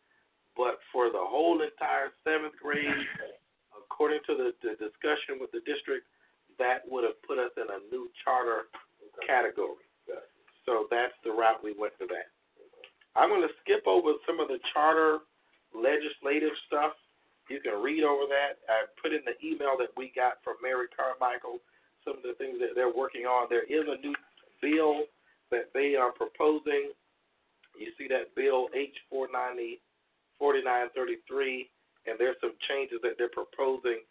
but 0.55 0.79
for 0.91 1.09
the 1.09 1.21
whole 1.21 1.61
entire 1.61 2.13
seventh 2.23 2.57
grade, 2.61 3.05
according 3.77 4.21
to 4.27 4.33
the, 4.37 4.49
the 4.61 4.73
discussion 4.77 5.37
with 5.37 5.51
the 5.51 5.61
district, 5.65 6.05
that 6.57 6.85
would 6.89 7.03
have 7.03 7.17
put 7.25 7.37
us 7.37 7.51
in 7.57 7.67
a 7.69 7.79
new 7.89 8.09
charter 8.23 8.69
category. 9.25 9.85
So 10.65 10.87
that's 10.89 11.15
the 11.23 11.31
route 11.31 11.63
we 11.63 11.73
went 11.77 11.93
to 11.99 12.07
that. 12.07 12.29
I'm 13.15 13.29
going 13.29 13.43
to 13.43 13.53
skip 13.63 13.83
over 13.87 14.13
some 14.25 14.39
of 14.39 14.47
the 14.47 14.59
charter 14.73 15.19
legislative 15.75 16.55
stuff. 16.67 16.93
You 17.49 17.59
can 17.59 17.81
read 17.81 18.03
over 18.03 18.23
that. 18.31 18.63
I 18.69 18.87
put 19.01 19.11
in 19.11 19.21
the 19.27 19.35
email 19.43 19.75
that 19.79 19.91
we 19.97 20.11
got 20.15 20.39
from 20.43 20.55
Mary 20.63 20.87
Carmichael 20.95 21.59
some 22.05 22.17
of 22.17 22.23
the 22.23 22.37
things 22.37 22.57
that 22.59 22.73
they're 22.75 22.93
working 22.93 23.25
on. 23.25 23.47
There 23.49 23.67
is 23.67 23.85
a 23.85 23.99
new 23.99 24.15
bill 24.61 25.03
that 25.51 25.69
they 25.73 25.95
are 25.95 26.11
proposing. 26.11 26.95
You 27.77 27.91
see 27.97 28.07
that 28.07 28.33
bill 28.35 28.69
H490 28.71 29.79
4933, 30.39 31.69
and 32.07 32.17
there's 32.17 32.35
some 32.41 32.57
changes 32.67 32.97
that 33.03 33.13
they're 33.17 33.29
proposing. 33.29 34.01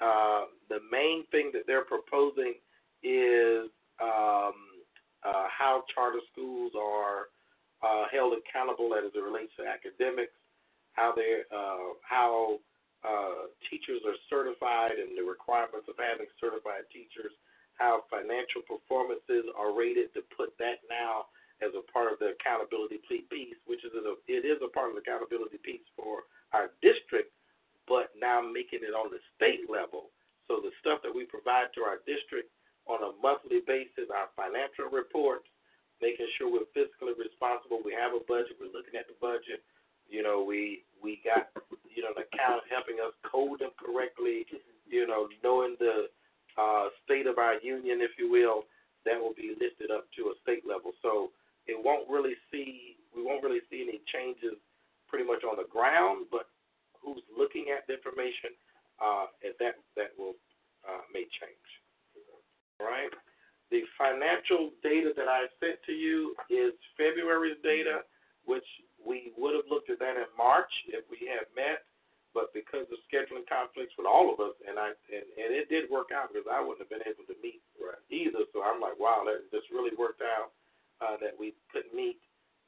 Uh, 0.00 0.52
the 0.68 0.80
main 0.92 1.24
thing 1.32 1.50
that 1.54 1.64
they're 1.66 1.88
proposing 1.88 2.54
is 3.02 3.72
um, 4.02 4.67
uh, 5.24 5.46
how 5.50 5.84
charter 5.94 6.20
schools 6.32 6.72
are 6.78 7.30
uh, 7.82 8.06
held 8.10 8.34
accountable 8.34 8.94
as 8.94 9.10
it 9.14 9.22
relates 9.22 9.52
to 9.58 9.66
academics, 9.66 10.34
how 10.94 11.14
they 11.14 11.46
uh, 11.54 11.94
how 12.02 12.58
uh, 13.06 13.46
teachers 13.70 14.02
are 14.02 14.18
certified 14.26 14.98
and 14.98 15.14
the 15.14 15.22
requirements 15.22 15.86
of 15.86 15.94
having 15.94 16.26
certified 16.42 16.82
teachers, 16.90 17.30
how 17.78 18.02
financial 18.10 18.62
performances 18.66 19.46
are 19.54 19.70
rated 19.70 20.10
to 20.14 20.22
put 20.34 20.50
that 20.58 20.82
now 20.90 21.30
as 21.62 21.70
a 21.74 21.82
part 21.90 22.10
of 22.10 22.18
the 22.18 22.34
accountability 22.34 23.02
piece, 23.06 23.58
which 23.66 23.82
is 23.86 23.94
a, 23.94 24.14
it 24.26 24.46
is 24.46 24.58
a 24.62 24.70
part 24.70 24.90
of 24.90 24.98
the 24.98 25.02
accountability 25.02 25.58
piece 25.62 25.86
for 25.94 26.26
our 26.54 26.74
district, 26.82 27.30
but 27.86 28.10
now 28.18 28.42
making 28.42 28.82
it 28.82 28.94
on 28.94 29.10
the 29.10 29.22
state 29.34 29.66
level. 29.70 30.10
So 30.46 30.62
the 30.62 30.74
stuff 30.82 31.02
that 31.02 31.14
we 31.14 31.26
provide 31.26 31.70
to 31.74 31.82
our 31.86 32.02
district 32.06 32.50
on 32.88 33.04
a 33.04 33.12
monthly 33.20 33.60
basis, 33.68 34.08
our 34.08 34.32
financial 34.32 34.88
reports, 34.88 35.46
making 36.00 36.26
sure 36.36 36.48
we're 36.48 36.68
fiscally 36.72 37.14
responsible. 37.14 37.84
We 37.84 37.92
have 37.92 38.16
a 38.16 38.24
budget. 38.24 38.56
We're 38.56 38.72
looking 38.72 38.96
at 38.96 39.06
the 39.06 39.18
budget. 39.20 39.60
You 40.08 40.24
know, 40.24 40.42
we 40.42 40.88
we 41.04 41.20
got 41.22 41.52
you 41.94 42.02
know 42.02 42.16
an 42.16 42.24
account 42.24 42.64
helping 42.72 42.96
us 42.98 43.12
code 43.22 43.60
them 43.60 43.76
correctly. 43.76 44.48
You 44.88 45.06
know, 45.06 45.28
knowing 45.44 45.76
the 45.78 46.08
uh, 46.56 46.88
state 47.04 47.28
of 47.28 47.36
our 47.36 47.60
union, 47.60 48.00
if 48.00 48.16
you 48.18 48.32
will, 48.32 48.64
that 49.04 49.20
will 49.20 49.36
be 49.36 49.52
lifted 49.60 49.92
up 49.92 50.08
to 50.16 50.32
a 50.32 50.34
state 50.42 50.64
level. 50.64 50.96
So 51.04 51.30
it 51.68 51.76
won't 51.76 52.08
really 52.08 52.34
see 52.50 52.96
we 53.14 53.22
won't 53.22 53.44
really 53.44 53.62
see 53.70 53.84
any 53.84 54.00
changes 54.08 54.56
pretty 55.08 55.24
much 55.24 55.44
on 55.44 55.56
the 55.56 55.68
ground, 55.68 56.26
but 56.30 56.48
who's 57.00 57.22
looking 57.36 57.68
at 57.72 57.86
the 57.86 57.94
information, 57.94 58.56
uh, 59.00 59.28
and 59.44 59.52
that 59.60 59.76
that 59.96 60.16
will 60.16 60.36
uh, 60.88 61.04
may 61.12 61.28
change. 61.28 61.67
Right. 62.78 63.10
The 63.70 63.82
financial 63.98 64.72
data 64.82 65.12
that 65.12 65.28
I 65.28 65.50
sent 65.60 65.76
to 65.84 65.92
you 65.92 66.32
is 66.48 66.72
February's 66.96 67.60
data, 67.62 68.06
which 68.46 68.64
we 68.96 69.34
would 69.36 69.54
have 69.54 69.68
looked 69.68 69.90
at 69.90 69.98
that 70.00 70.16
in 70.16 70.30
March 70.38 70.70
if 70.88 71.04
we 71.12 71.28
had 71.28 71.44
met, 71.52 71.84
but 72.32 72.54
because 72.56 72.88
of 72.88 72.98
scheduling 73.04 73.44
conflicts 73.44 73.92
with 73.98 74.08
all 74.08 74.32
of 74.32 74.40
us, 74.40 74.56
and 74.64 74.78
I 74.78 74.96
and, 75.12 75.26
and 75.36 75.50
it 75.52 75.68
did 75.68 75.90
work 75.90 76.14
out 76.14 76.32
because 76.32 76.48
I 76.48 76.62
wouldn't 76.62 76.80
have 76.80 76.92
been 76.92 77.04
able 77.04 77.28
to 77.28 77.36
meet 77.44 77.60
right. 77.76 78.00
either. 78.08 78.48
So 78.54 78.64
I'm 78.64 78.80
like, 78.80 78.96
wow, 78.96 79.26
that 79.28 79.50
just 79.52 79.68
really 79.68 79.92
worked 79.98 80.24
out 80.24 80.54
uh, 81.04 81.16
that 81.20 81.36
we 81.36 81.52
couldn't 81.68 81.92
meet. 81.92 82.22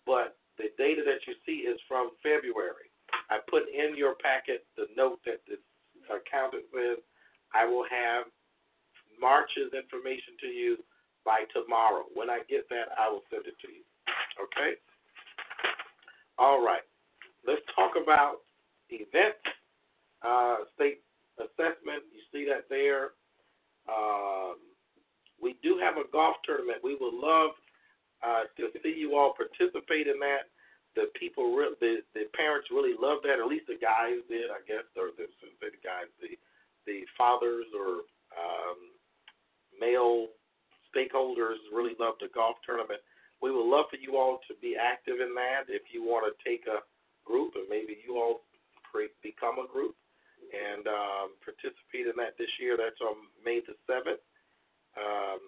But 0.04 0.36
the 0.58 0.68
data 0.76 1.00
that 1.06 1.24
you 1.24 1.32
see 1.46 1.64
is 1.64 1.80
from 1.88 2.12
February. 2.20 2.92
I 3.30 3.38
put 3.48 3.70
in 3.70 3.96
your 3.96 4.18
packet 4.18 4.66
the 4.76 4.90
note 4.96 5.22
that 5.24 5.40
is 5.48 5.62
accounted 6.10 6.66
with. 6.74 7.00
I 7.54 7.64
will 7.64 7.86
have 7.88 8.26
March's 9.20 9.72
information 9.76 10.34
to 10.40 10.46
you 10.48 10.76
by 11.24 11.44
tomorrow. 11.52 12.04
When 12.14 12.30
I 12.30 12.40
get 12.48 12.68
that, 12.70 12.88
I 12.98 13.08
will 13.10 13.22
send 13.30 13.46
it 13.46 13.54
to 13.60 13.68
you. 13.68 13.84
Okay? 14.40 14.74
All 16.38 16.64
right. 16.64 16.82
let's 17.46 17.62
talk 17.76 17.92
about 18.00 18.40
events, 18.88 19.44
uh, 20.24 20.64
state 20.74 21.00
assessment. 21.38 22.04
You 22.12 22.20
see 22.32 22.44
that 22.48 22.68
there. 22.68 23.12
Um, 23.88 24.56
we 25.40 25.56
do 25.62 25.80
have 25.80 25.96
a 25.96 26.08
golf 26.12 26.36
tournament. 26.44 26.78
We 26.84 26.96
would 27.00 27.14
love 27.16 27.52
uh, 28.22 28.44
to 28.56 28.68
see 28.82 28.94
you 28.96 29.16
all 29.16 29.32
participate 29.32 30.06
in 30.06 30.20
that. 30.20 30.52
The 30.96 31.06
people, 31.14 31.54
re- 31.54 31.76
the 31.80 32.02
the 32.14 32.26
parents 32.34 32.68
really 32.70 32.98
love 32.98 33.22
that. 33.22 33.38
At 33.38 33.46
least 33.46 33.70
the 33.70 33.78
guys 33.80 34.20
did, 34.28 34.50
I 34.50 34.60
guess, 34.66 34.84
or 34.98 35.14
the, 35.16 35.30
the 35.62 35.70
guys, 35.80 36.10
the 36.20 36.34
the 36.84 37.06
fathers 37.16 37.66
or 37.72 38.02
um, 38.34 38.89
male 39.80 40.28
stakeholders 40.92 41.58
really 41.72 41.94
love 41.98 42.14
the 42.20 42.28
golf 42.34 42.56
tournament. 42.66 43.00
We 43.42 43.50
would 43.50 43.66
love 43.66 43.86
for 43.88 43.96
you 43.96 44.16
all 44.16 44.40
to 44.48 44.54
be 44.60 44.76
active 44.76 45.20
in 45.20 45.34
that. 45.34 45.72
If 45.72 45.88
you 45.92 46.04
want 46.04 46.28
to 46.28 46.34
take 46.44 46.66
a 46.68 46.84
group, 47.24 47.54
and 47.56 47.64
maybe 47.68 47.96
you 48.04 48.16
all 48.16 48.42
become 49.22 49.62
a 49.62 49.70
group 49.70 49.94
and 50.50 50.86
um, 50.90 51.28
participate 51.46 52.10
in 52.10 52.16
that 52.18 52.34
this 52.38 52.50
year. 52.58 52.74
That's 52.76 52.98
on 53.00 53.30
May 53.44 53.62
the 53.62 53.78
seventh. 53.86 54.20
Um, 54.98 55.40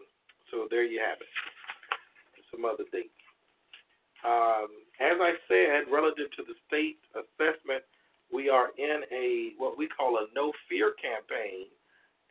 so 0.50 0.70
there 0.70 0.86
you 0.86 1.02
have 1.02 1.18
it. 1.18 1.32
Some 2.54 2.64
other 2.64 2.84
dates. 2.92 3.10
Um, 4.22 4.70
as 5.02 5.18
I 5.18 5.34
said, 5.48 5.90
relative 5.90 6.30
to 6.38 6.42
the 6.46 6.54
state 6.68 7.00
assessment, 7.16 7.82
we 8.30 8.48
are 8.48 8.70
in 8.78 9.02
a 9.10 9.52
what 9.58 9.76
we 9.76 9.88
call 9.88 10.16
a 10.16 10.30
no 10.34 10.52
fear 10.68 10.94
campaign, 11.00 11.66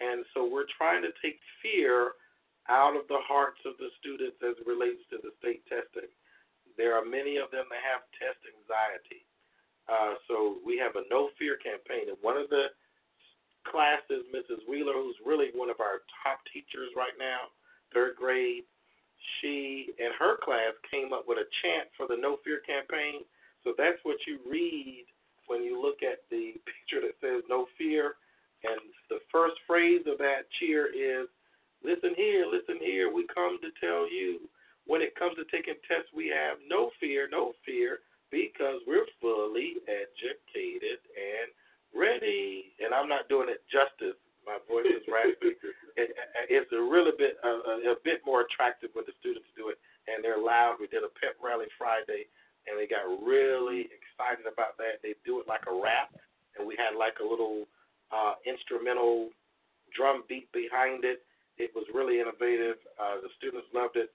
and 0.02 0.26
so 0.34 0.50
we're 0.50 0.70
trying 0.78 1.06
to 1.06 1.14
take 1.22 1.38
fear 1.62 2.18
out 2.70 2.98
of 2.98 3.06
the 3.08 3.22
hearts 3.22 3.62
of 3.66 3.78
the 3.78 3.94
students 4.02 4.38
as 4.42 4.58
it 4.58 4.66
relates 4.66 5.02
to 5.14 5.22
the 5.22 5.30
state 5.38 5.62
testing. 5.70 6.10
There 6.78 6.98
are 6.98 7.06
many 7.06 7.38
of 7.38 7.54
them 7.54 7.70
that 7.70 7.84
have 7.86 8.02
test 8.18 8.42
anxiety. 8.42 9.22
Uh, 9.86 10.18
so 10.26 10.58
we 10.66 10.78
have 10.78 10.98
a 10.98 11.06
no 11.10 11.30
fear 11.38 11.58
campaign, 11.58 12.10
and 12.10 12.18
one 12.22 12.38
of 12.38 12.50
the 12.50 12.74
classes, 13.68 14.26
Mrs. 14.34 14.66
Wheeler, 14.66 14.94
who's 14.94 15.18
really 15.26 15.54
one 15.54 15.70
of 15.70 15.82
our 15.84 16.02
top 16.24 16.42
teachers 16.50 16.90
right 16.98 17.14
now, 17.20 17.54
third 17.94 18.16
grade, 18.16 18.66
she 19.40 19.94
and 20.00 20.14
her 20.18 20.38
class 20.42 20.74
came 20.90 21.14
up 21.14 21.26
with 21.28 21.38
a 21.38 21.48
chant 21.62 21.90
for 21.98 22.08
the 22.08 22.18
No 22.18 22.38
Fear 22.44 22.62
campaign. 22.66 23.22
So 23.64 23.74
that's 23.78 24.02
what 24.04 24.18
you 24.26 24.40
read 24.50 25.06
when 25.46 25.64
you 25.64 25.82
look 25.82 26.02
at 26.02 26.26
the 26.30 26.58
picture 26.70 27.06
that 27.06 27.18
says 27.22 27.44
No 27.50 27.68
Fear. 27.78 28.16
And 28.64 28.80
the 29.10 29.20
first 29.32 29.56
phrase 29.68 30.06
of 30.06 30.18
that 30.20 30.46
cheer 30.60 30.88
is 30.88 31.28
Listen 31.84 32.14
here, 32.14 32.46
listen 32.46 32.78
here, 32.78 33.10
we 33.10 33.26
come 33.34 33.58
to 33.62 33.74
tell 33.82 34.06
you. 34.06 34.40
When 34.86 35.02
it 35.02 35.18
comes 35.18 35.38
to 35.38 35.46
taking 35.50 35.78
tests, 35.86 36.10
we 36.14 36.30
have 36.30 36.58
no 36.66 36.90
fear, 37.00 37.30
no 37.30 37.54
fear, 37.66 38.02
because 38.30 38.82
we're 38.86 39.10
fully 39.22 39.82
educated 39.90 41.02
and 41.14 41.50
ready. 41.94 42.74
And 42.82 42.94
I'm 42.94 43.10
not 43.10 43.30
doing 43.30 43.50
it 43.50 43.66
justice. 43.70 44.18
My 44.46 44.58
voice 44.70 44.90
is 44.90 45.06
raspy. 45.10 45.58
it, 46.02 46.14
it's 46.50 46.70
a 46.74 46.82
really 46.82 47.14
bit 47.18 47.38
a, 47.46 47.94
a 47.94 47.98
bit 48.06 48.22
more 48.26 48.42
attractive 48.42 48.90
when 48.94 49.06
the 49.06 49.14
students 49.22 49.50
do 49.58 49.70
it 49.70 49.78
and 50.10 50.22
they're 50.26 50.42
loud. 50.42 50.82
We 50.82 50.90
did 50.90 51.06
a 51.06 51.14
pep 51.22 51.38
rally 51.42 51.70
Friday, 51.78 52.26
and 52.66 52.74
they 52.78 52.90
got 52.90 53.06
really 53.22 53.90
excited 53.90 54.50
about 54.50 54.78
that. 54.82 55.02
They 55.06 55.14
do 55.26 55.42
it 55.42 55.50
like 55.50 55.66
a 55.70 55.74
rap, 55.74 56.14
and 56.58 56.66
we 56.66 56.74
had 56.78 56.98
like 56.98 57.22
a 57.22 57.26
little 57.26 57.70
uh, 58.14 58.36
instrumental 58.46 59.30
drum 59.96 60.24
beat 60.28 60.52
behind 60.52 61.04
it 61.04 61.24
it 61.62 61.70
was 61.78 61.86
really 61.94 62.18
innovative. 62.18 62.82
Uh, 62.98 63.22
the 63.22 63.30
students 63.38 63.70
loved 63.70 63.94
it. 63.94 64.10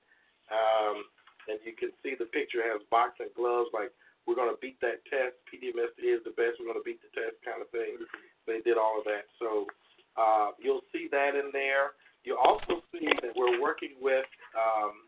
Um, 0.51 1.07
and 1.47 1.63
you 1.63 1.79
can 1.79 1.95
see 2.03 2.19
the 2.19 2.27
picture 2.27 2.59
has 2.67 2.83
boxing 2.91 3.31
gloves, 3.39 3.71
like 3.71 3.95
we're 4.27 4.35
going 4.35 4.51
to 4.51 4.59
beat 4.59 4.83
that 4.83 5.07
test. 5.07 5.39
PDMS 5.47 5.95
is 6.03 6.27
the 6.27 6.35
best. 6.35 6.59
We're 6.59 6.67
going 6.67 6.83
to 6.83 6.87
beat 6.87 6.99
the 6.99 7.13
test, 7.15 7.39
kind 7.47 7.63
of 7.63 7.71
thing. 7.71 8.03
They 8.51 8.59
did 8.67 8.75
all 8.75 8.99
of 8.99 9.07
that. 9.07 9.31
So 9.39 9.71
uh, 10.19 10.59
you'll 10.59 10.83
see 10.91 11.07
that 11.15 11.39
in 11.39 11.55
there. 11.55 11.95
You 12.27 12.35
also 12.35 12.83
see 12.91 13.07
that 13.23 13.39
we're 13.39 13.63
working 13.63 13.95
with 14.03 14.27
um, 14.59 15.07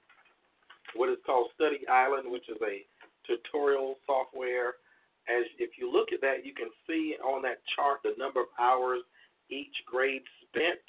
what 0.94 1.10
is 1.10 1.18
called 1.26 1.50
Study 1.58 1.82
Island, 1.90 2.30
which 2.30 2.46
is 2.46 2.58
a 2.62 2.86
tutorial 3.26 3.98
software. 4.06 4.78
As 5.28 5.44
if 5.58 5.76
you 5.78 5.92
look 5.92 6.08
at 6.12 6.20
that, 6.22 6.44
you 6.44 6.54
can 6.54 6.68
see 6.86 7.16
on 7.22 7.42
that 7.42 7.60
chart 7.76 8.00
the 8.02 8.14
number 8.16 8.40
of 8.40 8.46
hours 8.58 9.00
each 9.50 9.76
grade 9.86 10.22
spent 10.48 10.80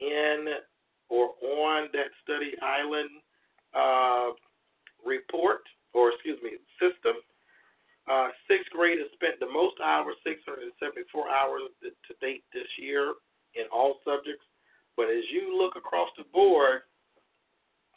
in 0.00 0.46
or 1.08 1.34
on 1.42 1.88
that 1.92 2.14
study 2.22 2.54
island 2.62 3.10
uh, 3.74 4.30
report, 5.04 5.62
or 5.92 6.12
excuse 6.12 6.38
me, 6.42 6.58
system. 6.78 7.18
Uh, 8.06 8.30
sixth 8.48 8.70
grade 8.70 8.98
has 8.98 9.10
spent 9.14 9.38
the 9.38 9.50
most 9.50 9.76
hours, 9.82 10.14
674 10.24 11.30
hours 11.30 11.62
to 11.82 12.12
date 12.22 12.42
this 12.54 12.70
year 12.78 13.14
in 13.54 13.66
all 13.74 13.98
subjects. 14.06 14.46
But 14.96 15.10
as 15.10 15.26
you 15.30 15.54
look 15.58 15.76
across 15.76 16.08
the 16.16 16.24
board, 16.32 16.82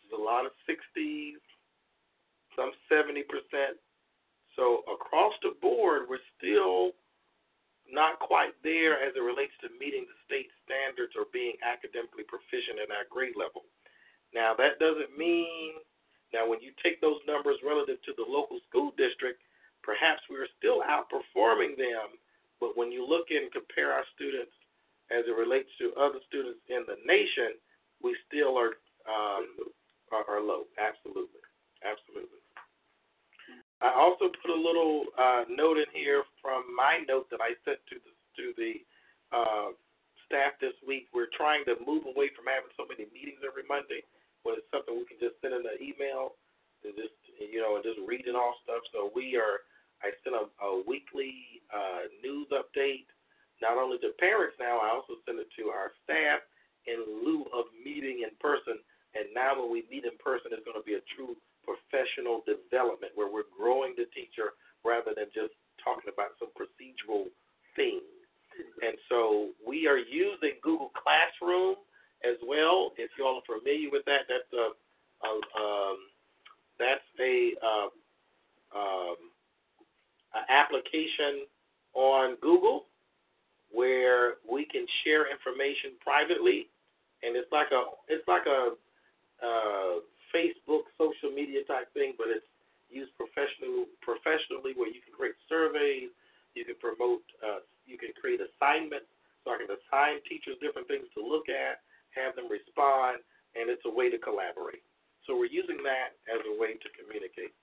there's 0.01 0.19
a 0.19 0.21
lot 0.21 0.45
of 0.45 0.51
60s, 0.69 1.41
some 2.55 2.71
70%. 2.91 3.25
So 4.55 4.85
across 4.85 5.33
the 5.41 5.57
board, 5.61 6.05
we're 6.09 6.23
still 6.37 6.93
not 7.89 8.19
quite 8.19 8.53
there 8.63 9.01
as 9.01 9.13
it 9.15 9.21
relates 9.21 9.53
to 9.61 9.69
meeting 9.77 10.05
the 10.09 10.17
state 10.25 10.49
standards 10.65 11.13
or 11.17 11.29
being 11.33 11.57
academically 11.61 12.25
proficient 12.25 12.81
at 12.81 12.93
our 12.93 13.05
grade 13.09 13.37
level. 13.37 13.65
Now, 14.33 14.57
that 14.57 14.81
doesn't 14.81 15.13
mean, 15.13 15.77
now, 16.33 16.49
when 16.49 16.61
you 16.61 16.73
take 16.81 16.97
those 17.01 17.21
numbers 17.29 17.61
relative 17.61 18.01
to 18.09 18.13
the 18.17 18.25
local 18.25 18.57
school 18.65 18.89
district, 18.97 19.45
perhaps 19.85 20.25
we're 20.29 20.49
still 20.57 20.81
outperforming 20.81 21.77
them, 21.77 22.17
but 22.57 22.73
when 22.73 22.89
you 22.89 23.05
look 23.05 23.29
and 23.29 23.53
compare 23.53 23.93
our 23.93 24.05
students 24.17 24.53
as 25.13 25.27
it 25.29 25.35
relates 25.37 25.69
to 25.77 25.93
other 25.93 26.17
students 26.25 26.61
in 26.69 26.81
the 26.89 26.97
nation, 27.05 27.59
we 28.01 28.17
still 28.25 28.57
are 28.57 28.81
um, 29.05 29.45
are, 30.11 30.25
are 30.25 30.41
low. 30.41 30.63
Absolutely, 30.79 31.43
absolutely. 31.83 32.42
I 33.83 33.91
also 33.91 34.31
put 34.31 34.47
a 34.47 34.55
little 34.55 35.11
uh, 35.19 35.43
note 35.51 35.75
in 35.75 35.91
here 35.91 36.23
from 36.39 36.63
my 36.71 37.03
note 37.03 37.27
that 37.35 37.43
I 37.43 37.51
sent 37.67 37.83
to 37.91 37.99
the 37.99 38.11
to 38.39 38.45
the 38.55 38.73
uh, 39.29 39.69
staff 40.25 40.55
this 40.63 40.73
week. 40.87 41.11
We're 41.13 41.29
trying 41.35 41.67
to 41.69 41.75
move 41.83 42.07
away 42.07 42.31
from 42.33 42.47
having 42.47 42.71
so 42.79 42.87
many 42.87 43.11
meetings 43.11 43.43
every 43.43 43.67
Monday 43.67 44.01
when 44.41 44.55
it's 44.55 44.71
something 44.71 44.95
we 44.95 45.05
can 45.05 45.19
just 45.19 45.35
send 45.43 45.53
in 45.53 45.67
an 45.67 45.79
email 45.83 46.39
and 46.87 46.95
just 46.95 47.13
you 47.37 47.59
know 47.59 47.75
and 47.75 47.83
just 47.83 47.99
reading 48.07 48.39
all 48.39 48.55
stuff. 48.63 48.81
So 48.95 49.11
we 49.11 49.35
are. 49.35 49.67
I 50.03 50.11
sent 50.19 50.35
a, 50.35 50.51
a 50.63 50.83
weekly 50.83 51.63
uh, 51.71 52.11
news 52.19 52.51
update 52.51 53.07
not 53.63 53.79
only 53.79 53.95
to 54.03 54.11
parents 54.19 54.59
now. 54.59 54.83
I 54.83 54.91
also 54.91 55.15
send 55.23 55.39
it 55.39 55.47
to 55.59 55.71
our 55.71 55.95
staff 56.03 56.43
in 56.87 56.99
lieu 57.23 57.47
of 57.55 57.71
meeting 57.79 58.27
in 58.27 58.35
person. 58.43 58.79
And 59.15 59.31
now 59.31 59.55
when 59.55 59.71
we 59.71 59.87
meet 59.87 60.03
in 60.03 60.19
person, 60.19 60.51
it's 60.51 60.67
going 60.67 60.75
to 60.75 60.83
be 60.83 60.99
a 60.99 61.03
true 61.15 61.39
professional 61.65 62.43
development 62.45 63.11
where 63.15 63.31
we're 63.31 63.49
growing 63.51 63.95
the 63.95 64.05
teacher 64.13 64.55
rather 64.83 65.15
than 65.15 65.27
just 65.33 65.55
talking 65.83 66.11
about 66.11 66.35
some 66.39 66.51
procedural 66.55 67.31
thing. 67.75 67.99
And 68.85 68.95
so 69.09 69.49
we 69.65 69.87
are 69.87 69.97
using 69.97 70.61
Google 70.61 70.91
Classroom 70.93 71.75
as 72.23 72.37
well. 72.45 72.91
If 72.97 73.11
you 73.17 73.25
all 73.25 73.41
are 73.41 73.47
familiar 73.47 73.89
with 73.91 74.05
that, 74.05 74.29
that's 74.29 74.51
a, 74.53 74.71
a 75.25 75.31
um, 75.57 75.97
that's 76.77 77.09
a 77.19 77.53
um, 77.65 79.17
an 80.33 80.45
application 80.49 81.45
on 81.93 82.37
Google 82.41 82.85
where 83.71 84.35
we 84.49 84.65
can 84.65 84.85
share 85.03 85.31
information 85.31 85.97
privately, 86.01 86.69
and 87.23 87.35
it's 87.35 87.51
like 87.51 87.71
a 87.71 87.83
it's 88.07 88.27
like 88.27 88.45
a 88.45 88.73
uh, 89.41 89.95
Facebook 90.33 90.89
social 90.97 91.29
media 91.29 91.63
type 91.63 91.93
thing, 91.93 92.17
but 92.17 92.27
it's 92.27 92.45
used 92.89 93.13
professionally 93.15 93.89
professionally 94.01 94.73
where 94.75 94.89
you 94.89 95.01
can 95.01 95.13
create 95.13 95.37
surveys, 95.47 96.09
you 96.53 96.65
can 96.65 96.77
promote, 96.77 97.21
uh, 97.41 97.61
you 97.85 97.97
can 97.97 98.13
create 98.17 98.41
assignments, 98.41 99.09
so 99.41 99.53
I 99.53 99.61
can 99.61 99.69
assign 99.69 100.21
teachers 100.25 100.57
different 100.61 100.87
things 100.87 101.09
to 101.17 101.21
look 101.21 101.49
at, 101.49 101.81
have 102.13 102.37
them 102.37 102.49
respond, 102.49 103.21
and 103.57 103.69
it's 103.69 103.85
a 103.85 103.93
way 103.93 104.09
to 104.09 104.17
collaborate. 104.17 104.85
So 105.25 105.37
we're 105.37 105.51
using 105.51 105.79
that 105.87 106.17
as 106.27 106.41
a 106.43 106.53
way 106.59 106.75
to 106.75 106.87
communicate. 106.93 107.55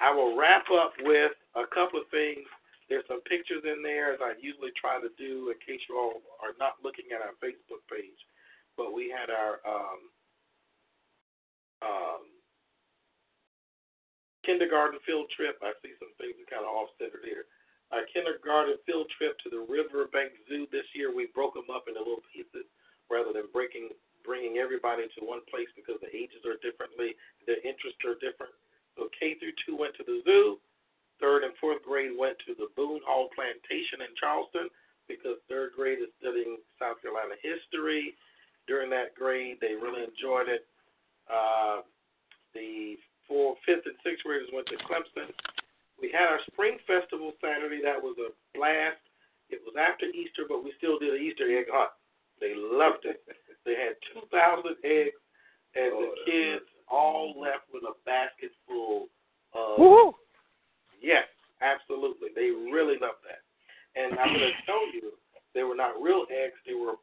I 0.00 0.08
will 0.10 0.36
wrap 0.36 0.64
up 0.72 0.96
with 1.04 1.36
a 1.54 1.68
couple 1.68 2.00
of 2.00 2.08
things. 2.08 2.48
There's 2.88 3.06
some 3.06 3.20
pictures 3.28 3.62
in 3.62 3.84
there, 3.84 4.16
as 4.16 4.20
I 4.24 4.34
usually 4.40 4.72
try 4.74 4.98
to 4.98 5.12
do, 5.20 5.52
in 5.52 5.56
case 5.62 5.84
you 5.86 5.94
all 5.94 6.24
are 6.40 6.56
not 6.58 6.80
looking 6.82 7.12
at 7.14 7.20
our 7.22 7.36
Facebook 7.38 7.84
page. 7.86 8.18
But 8.76 8.96
we 8.96 9.12
had 9.12 9.28
our 9.28 9.60
um, 9.68 10.08
um, 11.82 12.24
kindergarten 14.44 14.98
field 15.04 15.28
trip. 15.34 15.60
I 15.60 15.72
see 15.80 15.92
some 16.00 16.12
things 16.16 16.36
that 16.38 16.48
kind 16.48 16.64
of 16.64 16.72
offcentered 16.72 17.24
here. 17.24 17.48
Our 17.90 18.06
kindergarten 18.14 18.78
field 18.86 19.10
trip 19.18 19.34
to 19.42 19.50
the 19.50 19.66
Riverbank 19.66 20.30
Zoo 20.46 20.66
this 20.70 20.86
year, 20.94 21.10
we 21.10 21.26
broke 21.34 21.58
them 21.58 21.70
up 21.74 21.90
into 21.90 21.98
little 21.98 22.22
pieces 22.30 22.66
rather 23.10 23.34
than 23.34 23.50
breaking 23.52 23.90
bringing 24.20 24.60
everybody 24.60 25.08
to 25.16 25.24
one 25.24 25.40
place 25.48 25.66
because 25.72 25.96
the 26.04 26.12
ages 26.12 26.44
are 26.44 26.60
differently, 26.60 27.16
their 27.48 27.56
interests 27.64 28.04
are 28.04 28.20
different. 28.20 28.52
So 28.94 29.08
K 29.16 29.40
through 29.40 29.56
two 29.64 29.80
went 29.80 29.96
to 29.96 30.04
the 30.04 30.20
zoo. 30.28 30.60
third 31.20 31.44
and 31.44 31.56
fourth 31.60 31.80
grade 31.84 32.12
went 32.16 32.36
to 32.44 32.52
the 32.56 32.68
Boone 32.76 33.00
Hall 33.08 33.28
Plantation 33.32 34.04
in 34.04 34.12
Charleston 34.20 34.68
because 35.08 35.40
third 35.48 35.72
grade 35.76 36.00
is 36.00 36.12
studying 36.20 36.60
South 36.80 37.00
Carolina 37.00 37.36
history. 37.40 38.14
During 38.68 38.88
that 38.90 39.16
grade, 39.16 39.56
they 39.60 39.74
really 39.74 40.04
enjoyed 40.04 40.48
it. 40.48 40.68
Uh, 41.30 41.86
the 42.54 42.98
four, 43.30 43.54
fifth, 43.62 43.86
and 43.86 43.94
sixth 44.02 44.26
graders 44.26 44.50
went 44.52 44.66
to 44.66 44.76
Clemson. 44.82 45.30
We 46.02 46.10
had 46.10 46.26
our 46.26 46.42
spring 46.50 46.82
festival 46.88 47.32
Saturday. 47.38 47.78
That 47.84 48.02
was 48.02 48.18
a 48.18 48.34
blast. 48.56 48.98
It 49.50 49.62
was 49.62 49.78
after 49.78 50.06
Easter, 50.10 50.48
but 50.48 50.64
we 50.64 50.74
still 50.78 50.98
did 50.98 51.14
an 51.14 51.22
Easter 51.22 51.46
egg 51.46 51.70
hunt. 51.70 51.94
They 52.40 52.54
loved 52.56 53.04
it. 53.04 53.22
They 53.68 53.76
had 53.76 53.92
2,000 54.16 54.72
eggs, 54.88 55.20
and 55.76 55.92
the 55.92 56.10
kids 56.24 56.64
all 56.88 57.36
left 57.36 57.68
with 57.68 57.84
a 57.84 57.92
basket 58.08 58.56
full 58.64 59.12
of. 59.52 59.76
Woo-hoo. 59.76 60.16
Yes, 60.96 61.28
absolutely. 61.60 62.32
They 62.32 62.48
really 62.48 62.96
loved 62.96 63.20
that. 63.28 63.44
And 64.00 64.16
I'm 64.16 64.32
going 64.32 64.48
to 64.48 64.64
tell 64.64 64.80
you, 64.96 65.12
they 65.52 65.62
were 65.62 65.76
not 65.76 66.00
real 66.00 66.24
eggs. 66.32 66.56
They 66.64 66.72
were 66.72 66.96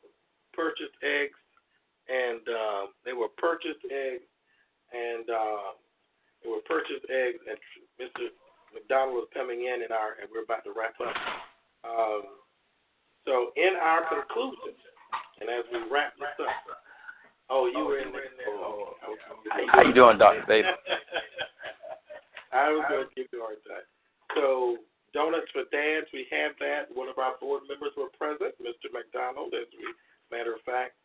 purchased 0.49 0.97
eggs, 1.05 1.37
and 2.07 2.43
uh, 2.47 2.83
they 3.05 3.13
were 3.13 3.29
purchased 3.37 3.83
eggs, 3.91 4.25
and 4.91 5.29
uh, 5.29 5.75
they 6.43 6.49
were 6.49 6.63
purchased 6.65 7.05
eggs. 7.11 7.39
And 7.47 7.59
Mr. 7.99 8.31
McDonald 8.73 9.15
was 9.15 9.29
coming 9.33 9.67
in, 9.67 9.83
and 9.83 9.91
our 9.91 10.19
and 10.19 10.27
we're 10.31 10.43
about 10.47 10.63
to 10.63 10.73
wrap 10.75 10.95
up. 11.03 11.15
Um, 11.83 12.23
so 13.27 13.51
in 13.59 13.75
our 13.75 14.07
conclusion, 14.07 14.75
and 15.41 15.51
as 15.51 15.67
we 15.71 15.83
wrap 15.91 16.15
this 16.15 16.31
up, 16.39 16.79
oh, 17.51 17.67
you 17.67 17.83
were 17.83 17.99
in 17.99 18.11
there. 18.11 18.31
Oh, 18.47 18.95
okay. 19.03 19.67
How 19.67 19.83
you 19.83 19.93
doing, 19.93 20.17
Doctor 20.17 20.43
Baby? 20.47 20.67
I 22.55 22.71
was 22.71 22.87
going 22.89 23.05
to 23.05 23.13
give 23.13 23.27
you 23.35 23.43
a 23.43 23.51
hard 23.51 23.61
time. 23.67 23.85
So, 24.33 24.79
Donuts 25.13 25.51
for 25.51 25.67
Dads, 25.69 26.07
we 26.15 26.25
have 26.31 26.55
that. 26.63 26.87
One 26.89 27.11
of 27.11 27.19
our 27.19 27.35
board 27.37 27.67
members 27.67 27.91
were 27.99 28.09
present, 28.15 28.55
Mr. 28.63 28.87
McDonald, 28.89 29.53
as 29.53 29.67
we 29.75 29.85
matter 30.31 30.55
of 30.55 30.63
fact. 30.63 30.95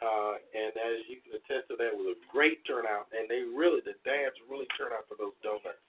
Uh, 0.00 0.40
and 0.56 0.72
as 0.80 1.04
you 1.12 1.20
can 1.20 1.36
attest 1.36 1.68
to 1.68 1.76
that, 1.76 1.92
was 1.92 2.16
a 2.16 2.18
great 2.32 2.64
turnout. 2.64 3.12
And 3.12 3.28
they 3.28 3.44
really, 3.44 3.84
the 3.84 3.96
dads 4.00 4.36
really 4.48 4.68
turned 4.80 4.96
out 4.96 5.04
for 5.04 5.20
those 5.20 5.36
donuts. 5.44 5.80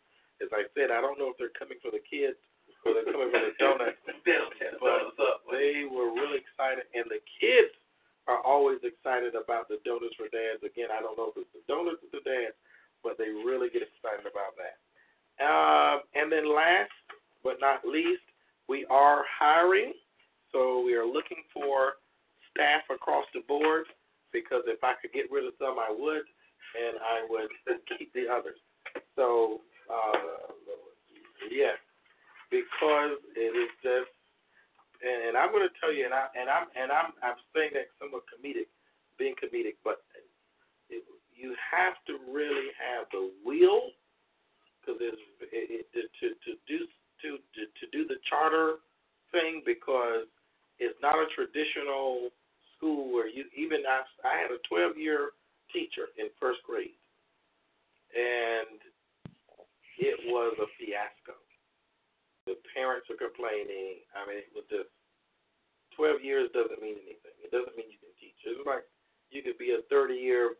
As 0.44 0.52
I 0.52 0.68
said, 0.76 0.92
I 0.92 1.00
don't 1.00 1.16
know 1.16 1.32
if 1.32 1.40
they're 1.40 1.56
coming 1.56 1.80
for 1.80 1.96
the 1.96 2.04
kids 2.04 2.36
or 2.84 2.92
they're 2.92 3.08
coming 3.08 3.32
for 3.32 3.40
the 3.40 3.56
donuts, 3.56 4.00
but 4.84 5.36
they 5.48 5.88
were 5.88 6.12
really 6.12 6.44
excited. 6.44 6.92
And 6.92 7.08
the 7.08 7.24
kids 7.40 7.72
are 8.28 8.44
always 8.44 8.84
excited 8.84 9.32
about 9.34 9.72
the 9.72 9.80
donuts 9.88 10.20
for 10.20 10.28
dads. 10.28 10.60
Again, 10.60 10.92
I 10.92 11.00
don't 11.00 11.16
know 11.16 11.32
if 11.32 11.40
it's 11.40 11.56
the 11.56 11.64
donuts 11.72 12.04
or 12.04 12.12
the 12.12 12.26
dads, 12.28 12.58
but 13.06 13.16
they 13.16 13.32
really 13.32 13.72
get 13.72 13.88
excited 13.88 14.28
about 14.28 14.60
that. 14.60 14.76
Um, 15.40 16.04
and 16.20 16.28
then 16.28 16.52
last 16.52 16.92
but 17.48 17.58
not 17.64 17.82
least, 17.88 18.28
we 18.68 18.86
are 18.92 19.24
hiring. 19.40 19.94
So 20.52 20.84
we 20.84 20.94
are 20.94 21.08
looking 21.08 21.42
for 21.54 22.02
staff 22.52 22.84
across 22.92 23.26
the 23.34 23.42
board 23.48 23.86
because 24.34 24.64
if 24.68 24.84
I 24.84 24.94
could 25.02 25.14
get 25.14 25.32
rid 25.32 25.46
of 25.46 25.54
some, 25.60 25.78
I 25.80 25.92
would, 25.92 26.26
and 26.76 26.96
I 27.00 27.28
would 27.28 27.52
keep 27.98 28.14
the 28.14 28.28
others. 28.32 28.60
So, 29.16 29.62
uh, 29.92 30.52
yes, 31.52 31.78
because 32.50 33.20
it 33.36 33.54
is 33.56 33.72
just, 33.84 34.12
and 35.02 35.36
I'm 35.36 35.52
going 35.52 35.68
to 35.68 35.76
tell 35.82 35.92
you, 35.92 36.06
and 36.06 36.14
I 36.14 36.30
and 36.38 36.46
I'm 36.46 36.68
and 36.78 36.92
I'm 36.92 37.12
I'm 37.26 37.40
saying 37.56 37.74
that 37.74 37.90
somewhat 37.98 38.24
comedic, 38.30 38.70
being 39.18 39.34
comedic, 39.34 39.82
but 39.84 40.06
it, 40.94 41.02
you 41.34 41.56
have 41.58 41.98
to 42.06 42.22
really 42.30 42.70
have 42.78 43.10
the 43.10 43.34
will 43.42 43.98
because 44.78 45.02
it, 45.02 45.18
it, 45.52 45.86
to 45.90 46.28
to 46.30 46.52
do 46.70 46.86
to, 47.26 47.42
to 47.42 47.62
to 47.66 47.86
do 47.90 48.06
the 48.06 48.22
charter 48.30 48.78
thing 49.32 49.64
because 49.66 50.30
it's 50.78 50.98
not 51.02 51.18
a 51.18 51.26
traditional 51.34 52.30
school 52.82 53.14
where 53.14 53.30
you 53.30 53.46
even 53.54 53.86
I, 53.86 54.02
I 54.26 54.42
had 54.42 54.50
a 54.50 54.58
12 54.66 54.98
year 54.98 55.38
teacher 55.70 56.10
in 56.18 56.34
first 56.42 56.66
grade 56.66 56.98
and 58.18 58.82
it 60.02 60.18
was 60.26 60.58
a 60.58 60.68
fiasco. 60.82 61.38
The 62.50 62.58
parents 62.74 63.06
are 63.14 63.22
complaining. 63.22 64.02
I 64.18 64.26
mean, 64.26 64.42
it 64.42 64.50
was 64.52 64.66
just 64.66 64.90
12 65.94 66.26
years 66.26 66.50
doesn't 66.58 66.82
mean 66.82 66.98
anything. 66.98 67.38
It 67.38 67.54
doesn't 67.54 67.78
mean 67.78 67.94
you 67.94 68.02
can 68.02 68.12
teach. 68.18 68.36
It's 68.42 68.66
like 68.66 68.84
you 69.30 69.46
could 69.46 69.62
be 69.62 69.78
a 69.78 69.86
30 69.94 70.18
year 70.18 70.58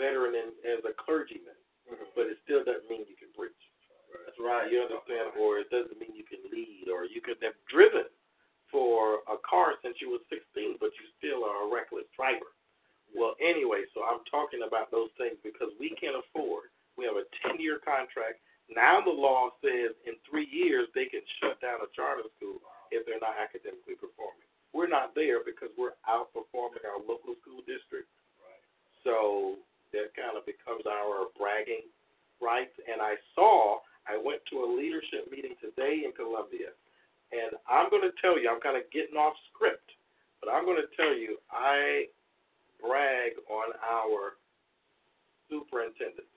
veteran 0.00 0.32
in, 0.32 0.56
as 0.64 0.80
a 0.88 0.96
clergyman, 0.96 1.60
mm-hmm. 1.84 2.08
but 2.16 2.32
it 2.32 2.40
still 2.48 2.64
doesn't 2.64 2.88
mean 2.88 3.04
you 3.04 3.18
can 3.20 3.30
preach. 3.36 3.60
That's 4.24 4.40
right. 4.40 4.72
You 4.72 4.88
understand? 4.88 5.36
Or 5.36 5.60
it 5.60 5.68
doesn't 5.68 6.00
mean 6.00 6.16
you 6.16 6.24
can 6.24 6.40
lead, 6.48 6.88
or 6.88 7.04
you 7.04 7.20
could 7.20 7.36
have 7.44 7.54
driven 7.68 8.08
for 8.70 9.22
a 9.30 9.38
car 9.46 9.78
since 9.82 9.96
you 10.02 10.10
were 10.10 10.22
16, 10.28 10.76
but 10.82 10.90
you 10.98 11.06
still 11.18 11.46
are 11.46 11.66
a 11.66 11.72
reckless 11.72 12.08
driver. 12.14 12.50
Well, 13.14 13.38
anyway, 13.38 13.86
so 13.94 14.02
I'm 14.02 14.20
talking 14.26 14.66
about 14.66 14.90
those 14.90 15.08
things 15.16 15.38
because 15.40 15.70
we 15.78 15.94
can't 15.96 16.18
afford. 16.18 16.68
We 16.98 17.06
have 17.06 17.16
a 17.16 17.28
10 17.46 17.62
year 17.62 17.78
contract. 17.80 18.42
Now 18.66 18.98
the 18.98 19.14
law 19.14 19.54
says 19.62 19.94
in 20.04 20.18
three 20.26 20.48
years 20.50 20.90
they 20.92 21.06
can 21.06 21.22
shut 21.38 21.62
down 21.62 21.80
a 21.80 21.88
charter 21.94 22.26
school 22.34 22.58
if 22.90 23.06
they're 23.06 23.22
not 23.22 23.38
academically 23.38 23.94
performing. 23.94 24.46
We're 24.74 24.90
not 24.90 25.14
there 25.14 25.40
because 25.46 25.70
we're 25.78 25.96
outperforming 26.04 26.82
our 26.84 26.98
local 27.00 27.38
school 27.40 27.62
district. 27.64 28.10
Right. 28.42 28.60
So 29.06 29.62
that 29.94 30.12
kind 30.18 30.34
of 30.34 30.44
becomes 30.44 30.84
our 30.84 31.30
bragging 31.38 31.86
rights. 32.42 32.74
And 32.84 33.00
I 33.00 33.16
saw, 33.32 33.80
I 34.04 34.18
went 34.18 34.42
to 34.52 34.66
a 34.66 34.68
leadership 34.68 35.30
meeting 35.30 35.54
today 35.62 36.04
in 36.04 36.12
Columbia, 36.12 36.74
and 37.32 37.58
I'm 37.68 37.90
going 37.90 38.02
to 38.02 38.14
tell 38.22 38.38
you, 38.38 38.48
I'm 38.50 38.60
kind 38.60 38.76
of 38.76 38.86
getting 38.92 39.16
off 39.16 39.34
script, 39.52 39.90
but 40.40 40.50
I'm 40.50 40.64
going 40.64 40.80
to 40.80 40.90
tell 40.96 41.14
you, 41.16 41.38
I 41.50 42.06
brag 42.80 43.32
on 43.50 43.74
our 43.82 44.38
superintendent. 45.50 46.28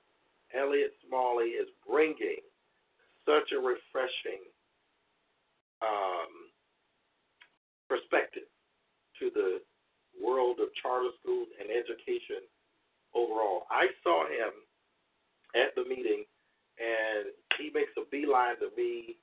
Elliot 0.55 0.93
Smalley 1.05 1.53
is 1.53 1.69
bringing 1.85 2.41
such 3.25 3.53
a 3.53 3.59
refreshing 3.61 4.41
um, 5.81 6.49
perspective 7.87 8.49
to 9.19 9.29
the 9.33 9.61
world 10.17 10.57
of 10.59 10.73
charter 10.81 11.13
schools 11.21 11.47
and 11.61 11.69
education 11.69 12.41
overall. 13.13 13.69
I 13.69 13.93
saw 14.01 14.25
him 14.25 14.53
at 15.53 15.73
the 15.75 15.85
meeting, 15.85 16.25
and 16.81 17.29
he 17.57 17.69
makes 17.73 17.93
a 17.97 18.05
beeline 18.09 18.57
to 18.59 18.69
me, 18.75 19.15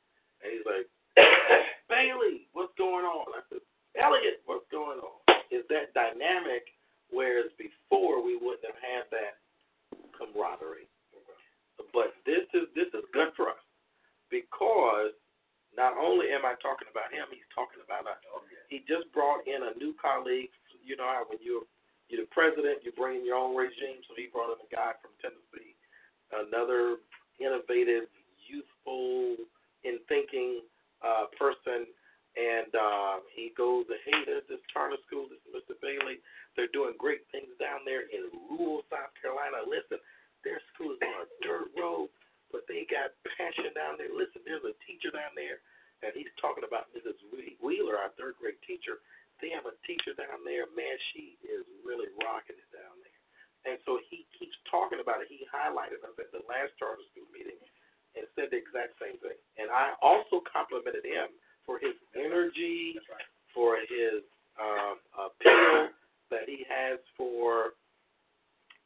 and 0.43 0.53
he's 0.53 0.67
like, 0.67 0.87
Bailey, 1.89 2.49
what's 2.53 2.75
going 2.79 3.05
on? 3.05 3.27
I 3.33 3.43
said, 3.49 3.65
Elliot, 3.97 4.45
what's 4.45 4.69
going 4.71 5.01
on? 5.01 5.19
Is 5.51 5.65
that 5.71 5.95
dynamic, 5.95 6.69
whereas 7.11 7.49
before 7.57 8.23
we 8.23 8.37
wouldn't 8.37 8.67
have 8.67 8.81
had 8.83 9.05
that 9.11 9.41
camaraderie. 10.17 10.89
But 11.93 12.17
this 12.25 12.45
is 12.53 12.69
this 12.77 12.89
is 12.93 13.05
good 13.13 13.33
for 13.37 13.49
us 13.53 13.65
because 14.29 15.13
not 15.77 15.97
only 15.97 16.33
am 16.33 16.45
I 16.45 16.57
talking 16.61 16.89
about 16.89 17.13
him, 17.13 17.29
he's 17.33 17.47
talking 17.53 17.81
about 17.85 18.09
us. 18.09 18.21
Oh, 18.33 18.41
he 18.69 18.81
just 18.89 19.09
brought 19.13 19.45
in 19.45 19.65
a 19.65 19.77
new 19.77 19.93
colleague. 20.01 20.53
You 20.85 20.97
know 20.97 21.09
how 21.09 21.25
when 21.29 21.41
you're 21.41 21.69
you're 22.09 22.25
the 22.25 22.33
president, 22.33 22.85
you 22.85 22.93
bring 22.97 23.21
in 23.21 23.25
your 23.29 23.37
own 23.37 23.57
regime. 23.57 24.01
So 24.09 24.17
he 24.17 24.29
brought 24.33 24.57
in 24.57 24.61
a 24.61 24.71
guy 24.73 24.97
from 25.01 25.13
Tennessee, 25.21 25.77
another 26.33 27.01
innovative, 27.41 28.09
youthful 28.49 29.37
in 29.85 30.01
thinking 30.09 30.65
uh, 31.05 31.27
person, 31.37 31.89
and 32.37 32.71
uh, 32.73 33.15
he 33.33 33.53
goes, 33.57 33.89
"Hey, 34.05 34.21
there's 34.25 34.47
this 34.49 34.63
charter 34.73 35.01
school. 35.09 35.29
This 35.29 35.41
is 35.49 35.53
Mr. 35.53 35.75
Bailey. 35.81 36.21
They're 36.55 36.73
doing 36.73 36.97
great 36.97 37.25
things 37.33 37.53
down 37.61 37.85
there 37.85 38.09
in 38.09 38.29
rural 38.53 38.85
South 38.89 39.13
Carolina. 39.21 39.65
Listen, 39.65 40.01
their 40.45 40.61
school 40.73 40.97
is 40.97 41.01
on 41.05 41.25
a 41.25 41.29
dirt 41.45 41.69
road, 41.77 42.13
but 42.53 42.65
they 42.69 42.89
got 42.89 43.13
passion 43.37 43.73
down 43.77 44.01
there. 44.01 44.13
Listen, 44.13 44.45
there's 44.45 44.65
a 44.65 44.77
teacher 44.85 45.13
down 45.13 45.37
there, 45.37 45.61
and 46.05 46.13
he's 46.17 46.33
talking 46.41 46.65
about 46.65 46.93
Mrs. 46.97 47.17
Wheeler, 47.61 47.97
our 47.97 48.13
third 48.17 48.37
grade 48.41 48.61
teacher. 48.65 49.01
They 49.45 49.53
have 49.53 49.69
a 49.69 49.77
teacher 49.85 50.17
down 50.17 50.41
there, 50.49 50.65
man. 50.73 50.97
She 51.13 51.37
is 51.45 51.65
really 51.85 52.09
rocking 52.25 52.57
it 52.57 52.71
down 52.73 52.97
there. 53.05 53.21
And 53.69 53.77
so 53.85 53.99
he 54.09 54.25
keeps 54.39 54.57
talking 54.71 55.03
about 55.03 55.21
it. 55.21 55.29
He 55.29 55.45
highlighted 55.51 56.01
us 56.07 56.17
at 56.17 56.31
the 56.33 56.41
last 56.47 56.73
charter 56.81 57.03
school 57.13 57.29
meeting 57.35 57.59
and 58.17 58.25
said 58.35 58.49
the 58.51 58.59
exact 58.59 58.97
same 58.99 59.21
thing. 59.21 59.37
And 59.61 59.69
I 59.71 59.93
also 60.01 60.41
complimented 60.49 61.05
him 61.05 61.31
for 61.69 61.79
his 61.79 61.95
energy, 62.17 62.97
for 63.53 63.77
his 63.77 64.25
um, 64.57 64.97
appeal 65.15 65.93
that 66.33 66.49
he 66.49 66.65
has 66.67 66.99
for 67.17 67.77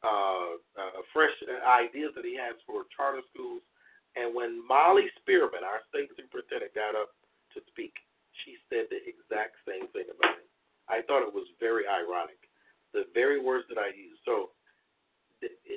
uh, 0.03 0.57
uh, 0.75 1.01
fresh 1.13 1.33
ideas 1.65 2.11
that 2.15 2.25
he 2.25 2.35
has 2.35 2.57
for 2.65 2.85
charter 2.95 3.21
schools. 3.33 3.61
And 4.19 4.35
when 4.35 4.59
Molly 4.67 5.07
Spearman, 5.21 5.63
our 5.63 5.79
state 5.87 6.11
superintendent, 6.17 6.75
got 6.75 6.97
up 6.97 7.15
to 7.55 7.63
speak, 7.71 7.95
she 8.43 8.59
said 8.67 8.91
the 8.91 8.99
exact 9.07 9.55
same 9.63 9.87
thing 9.95 10.09
about 10.11 10.41
him. 10.41 10.49
I 10.89 10.99
thought 11.07 11.23
it 11.23 11.31
was 11.31 11.47
very 11.61 11.87
ironic, 11.87 12.41
the 12.91 13.07
very 13.15 13.39
words 13.39 13.63
that 13.71 13.79
I 13.79 13.95
used. 13.95 14.19
So 14.27 14.51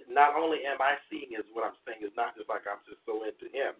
not 0.08 0.36
only 0.36 0.62
am 0.68 0.78
I 0.78 1.00
seeing 1.08 1.34
is 1.34 1.46
what 1.52 1.64
I'm 1.64 1.78
saying 1.88 2.04
is 2.04 2.14
not 2.14 2.36
just 2.36 2.48
like 2.48 2.68
I'm 2.68 2.82
just 2.86 3.02
so 3.08 3.24
into 3.24 3.48
him, 3.50 3.74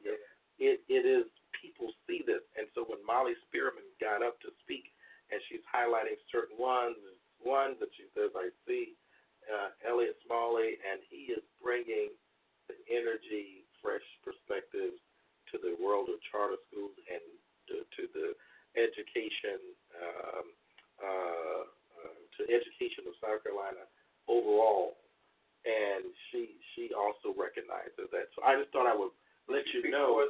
it 0.58 0.80
it 0.88 1.04
is 1.04 1.28
people 1.58 1.92
see 2.06 2.20
this, 2.26 2.42
and 2.58 2.68
so 2.74 2.84
when 2.84 3.00
Molly 3.06 3.36
Spearman 3.48 3.86
got 4.00 4.20
up 4.20 4.40
to 4.44 4.50
speak, 4.64 4.92
and 5.30 5.40
she's 5.48 5.64
highlighting 5.68 6.18
certain 6.28 6.56
ones, 6.60 6.98
ones 7.40 7.76
that 7.80 7.92
she 7.96 8.08
says 8.12 8.32
I 8.36 8.52
see 8.66 8.96
uh, 9.48 9.72
Elliot 9.84 10.16
Smalley, 10.26 10.80
and 10.80 11.00
he 11.08 11.32
is 11.32 11.44
bringing 11.60 12.12
the 12.68 12.76
energy, 12.88 13.64
fresh 13.80 14.04
perspectives 14.24 14.96
to 15.52 15.60
the 15.60 15.76
world 15.76 16.08
of 16.08 16.16
charter 16.32 16.56
schools 16.68 16.96
and 17.08 17.22
to, 17.68 17.84
to 17.84 18.02
the 18.12 18.28
education, 18.74 19.60
um, 19.96 20.46
uh, 21.00 21.62
uh, 22.00 22.18
to 22.36 22.40
education 22.48 23.04
of 23.06 23.14
South 23.20 23.44
Carolina 23.44 23.84
overall. 24.28 24.96
And 25.64 26.12
she 26.28 26.60
she 26.74 26.92
also 26.92 27.32
recognizes 27.32 28.12
that. 28.12 28.28
So 28.36 28.44
I 28.44 28.60
just 28.60 28.68
thought 28.72 28.84
I 28.84 28.96
would 28.96 29.16
let 29.48 29.64
you 29.72 29.88
know. 29.90 30.20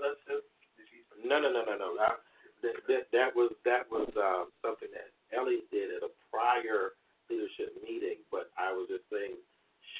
No, 1.26 1.42
no, 1.42 1.50
no, 1.50 1.66
no, 1.66 1.74
no. 1.74 1.90
I, 1.98 2.14
that, 2.62 2.76
that 2.88 3.04
that 3.10 3.30
was 3.34 3.50
that 3.66 3.90
was 3.90 4.08
uh, 4.14 4.46
something 4.62 4.88
that 4.94 5.10
Elliot 5.34 5.66
did 5.74 5.90
at 5.90 6.06
a 6.06 6.12
prior 6.30 6.94
leadership 7.26 7.74
meeting, 7.82 8.22
but 8.30 8.54
I 8.54 8.70
was 8.70 8.86
just 8.86 9.04
saying 9.10 9.34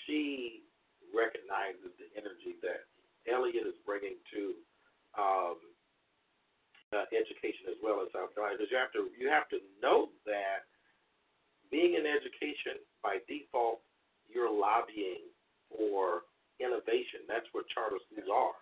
she 0.06 0.62
recognizes 1.10 1.92
the 1.98 2.08
energy 2.14 2.56
that 2.62 2.86
Elliot 3.26 3.66
is 3.66 3.78
bringing 3.84 4.16
to 4.32 4.42
um, 5.18 5.58
uh, 6.94 7.06
education 7.10 7.68
as 7.70 7.78
well 7.82 8.00
as 8.04 8.12
South 8.14 8.32
Carolina. 8.32 8.56
Because 8.58 8.70
you 8.70 8.78
have 8.78 8.94
to 8.94 9.02
you 9.18 9.26
have 9.28 9.48
to 9.50 9.58
know 9.82 10.14
that 10.24 10.68
being 11.70 11.98
in 11.98 12.06
education 12.06 12.80
by 13.02 13.18
default, 13.26 13.82
you're 14.34 14.50
lobbying 14.52 15.24
for 15.70 16.26
innovation. 16.60 17.24
That's 17.30 17.46
what 17.54 17.70
charter 17.70 17.98
schools 18.10 18.28
are. 18.28 18.58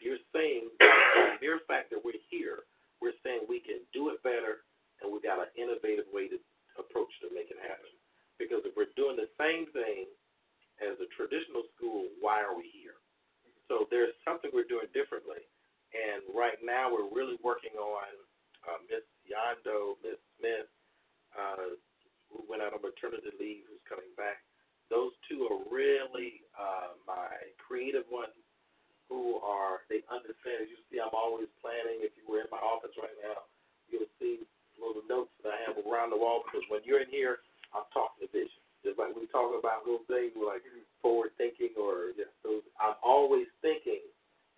You're 0.00 0.22
saying 0.32 0.70
the 0.80 1.42
mere 1.42 1.60
fact 1.66 1.90
that 1.90 2.00
we're 2.00 2.22
here, 2.30 2.64
we're 3.02 3.16
saying 3.26 3.44
we 3.50 3.60
can 3.60 3.82
do 3.92 4.08
it 4.14 4.22
better, 4.22 4.64
and 5.02 5.10
we 5.12 5.20
got 5.20 5.42
an 5.42 5.50
innovative 5.58 6.08
way 6.14 6.30
to 6.30 6.38
approach 6.80 7.12
to 7.20 7.32
make 7.34 7.50
it 7.50 7.60
happen. 7.60 7.90
Because 8.38 8.64
if 8.64 8.76
we're 8.76 8.92
doing 8.96 9.16
the 9.16 9.28
same 9.40 9.68
thing 9.72 10.08
as 10.80 10.96
a 11.00 11.08
traditional 11.16 11.64
school, 11.76 12.08
why 12.20 12.44
are 12.44 12.52
we 12.52 12.68
here? 12.68 13.00
So 13.66 13.88
there's 13.90 14.12
something 14.22 14.52
we're 14.52 14.68
doing 14.68 14.86
differently. 14.92 15.42
And 15.96 16.22
right 16.36 16.60
now 16.60 16.92
we're 16.92 17.08
really 17.08 17.40
working 17.40 17.72
on 17.80 18.10
uh, 18.68 18.78
Miss 18.90 19.04
Yondo, 19.24 19.96
Miss 20.04 20.20
Smith, 20.36 20.68
uh, 21.32 21.78
who 22.28 22.44
went 22.44 22.60
out 22.60 22.76
on 22.76 22.84
maternity 22.84 23.32
leave, 23.40 23.64
who's 23.70 23.82
coming 23.88 24.10
back. 24.18 24.44
Those 24.88 25.12
two 25.26 25.48
are 25.50 25.60
really 25.66 26.46
uh, 26.54 26.94
my 27.06 27.30
creative 27.58 28.06
ones 28.10 28.36
who 29.10 29.38
are, 29.42 29.86
they 29.90 30.02
understand. 30.10 30.66
As 30.66 30.70
you 30.70 30.78
see, 30.90 30.98
I'm 30.98 31.14
always 31.14 31.50
planning. 31.62 32.02
If 32.02 32.14
you 32.18 32.26
were 32.26 32.42
in 32.42 32.50
my 32.50 32.62
office 32.62 32.94
right 32.98 33.14
now, 33.22 33.46
you'll 33.90 34.10
see 34.18 34.46
little 34.78 35.02
notes 35.06 35.32
that 35.42 35.54
I 35.54 35.60
have 35.66 35.78
around 35.82 36.10
the 36.10 36.20
wall 36.20 36.46
because 36.46 36.62
when 36.70 36.82
you're 36.86 37.02
in 37.02 37.10
here, 37.10 37.42
I'm 37.74 37.86
talking 37.90 38.26
to 38.26 38.30
vision. 38.30 38.62
Just 38.86 38.98
like 39.02 39.14
we 39.14 39.26
talk 39.34 39.50
about 39.50 39.82
little 39.82 40.06
things, 40.06 40.34
like 40.38 40.62
forward 41.02 41.34
thinking 41.34 41.74
or 41.74 42.14
just 42.14 42.30
those. 42.46 42.62
I'm 42.78 42.94
always 43.02 43.50
thinking 43.58 44.02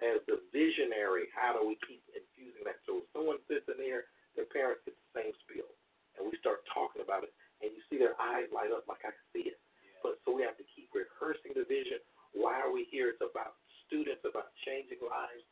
as 0.04 0.20
the 0.28 0.38
visionary, 0.52 1.32
how 1.32 1.56
do 1.56 1.64
we 1.64 1.80
keep 1.82 2.04
infusing 2.12 2.62
that? 2.68 2.78
So 2.84 3.02
if 3.02 3.06
someone 3.10 3.40
sits 3.48 3.66
in 3.66 3.80
here, 3.80 4.06
their 4.36 4.46
parents 4.46 4.84
get 4.86 4.94
the 4.94 5.10
same 5.16 5.32
spiel, 5.42 5.66
and 6.14 6.22
we 6.28 6.38
start 6.38 6.62
talking 6.70 7.02
about 7.02 7.26
it, 7.26 7.34
and 7.64 7.74
you 7.74 7.80
see 7.90 7.98
their 7.98 8.14
eyes 8.20 8.46
light 8.54 8.70
up 8.70 8.86
like 8.86 9.02
I 9.02 9.10
see 9.34 9.50
it. 9.50 9.58
But 10.02 10.18
so 10.24 10.34
we 10.34 10.42
have 10.42 10.56
to 10.58 10.66
keep 10.74 10.90
rehearsing 10.94 11.54
the 11.54 11.64
vision. 11.66 12.00
Why 12.36 12.60
are 12.60 12.72
we 12.72 12.86
here? 12.90 13.10
It's 13.12 13.24
about 13.24 13.56
students, 13.86 14.22
about 14.22 14.52
changing 14.68 15.00
lives. 15.02 15.44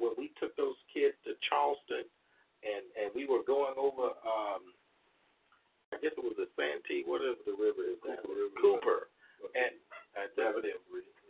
When 0.00 0.16
we 0.16 0.32
took 0.40 0.56
those 0.56 0.78
kids 0.88 1.12
to 1.28 1.36
Charleston, 1.48 2.08
and 2.64 2.84
and 2.96 3.08
we 3.12 3.28
were 3.28 3.44
going 3.44 3.76
over. 3.76 4.16
um 4.24 4.74
I 5.94 6.02
guess 6.02 6.16
it 6.18 6.26
was 6.26 6.34
the 6.34 6.50
Santee, 6.58 7.06
whatever 7.06 7.38
the 7.46 7.54
river 7.54 7.86
is. 7.86 8.02
Cooper. 8.02 8.26
River. 8.26 8.58
Cooper. 8.58 9.00
And 9.54 9.78
uh, 10.18 10.26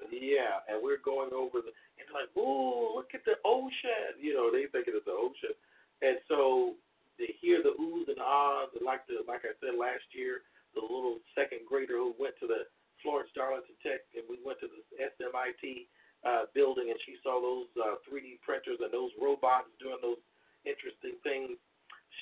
yeah, 0.08 0.64
and 0.72 0.80
we're 0.80 1.02
going 1.04 1.32
over 1.36 1.60
the 1.60 1.72
and 2.00 2.08
like, 2.16 2.32
ooh, 2.36 2.96
look 2.96 3.12
at 3.12 3.24
the 3.28 3.36
ocean. 3.44 4.16
You 4.16 4.32
know, 4.32 4.48
they 4.48 4.64
think 4.72 4.88
it 4.88 4.96
is 4.96 5.04
the 5.04 5.12
ocean. 5.12 5.52
And 6.00 6.16
so 6.28 6.74
to 7.20 7.26
hear 7.40 7.60
the 7.60 7.76
oohs 7.76 8.08
and 8.08 8.20
ahs, 8.22 8.72
and 8.72 8.86
like 8.86 9.04
the 9.04 9.20
like 9.28 9.44
I 9.44 9.52
said 9.60 9.76
last 9.76 10.06
year, 10.16 10.46
the 10.74 10.84
little 10.84 11.22
second 11.34 11.64
grader 11.66 11.96
who 11.98 12.14
went 12.18 12.34
to 12.42 12.46
the 12.46 12.66
Florence 13.02 13.30
Darlington 13.36 13.76
Tech, 13.84 14.00
and 14.16 14.24
we 14.26 14.40
went 14.40 14.58
to 14.64 14.68
the 14.68 14.82
SMIT 14.96 15.88
uh, 16.24 16.48
building, 16.56 16.88
and 16.88 17.00
she 17.04 17.20
saw 17.20 17.36
those 17.38 17.68
uh, 17.76 18.00
3D 18.08 18.40
printers 18.40 18.80
and 18.80 18.88
those 18.88 19.12
robots 19.20 19.68
doing 19.76 20.00
those 20.00 20.20
interesting 20.64 21.20
things. 21.20 21.60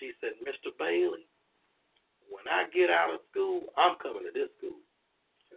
She 0.03 0.11
said, 0.19 0.35
Mr. 0.43 0.75
Bailey, 0.75 1.25
when 2.27 2.43
I 2.51 2.67
get 2.75 2.91
out 2.91 3.15
of 3.15 3.23
school, 3.31 3.71
I'm 3.79 3.95
coming 4.03 4.27
to 4.27 4.35
this 4.35 4.51
school. 4.59 4.81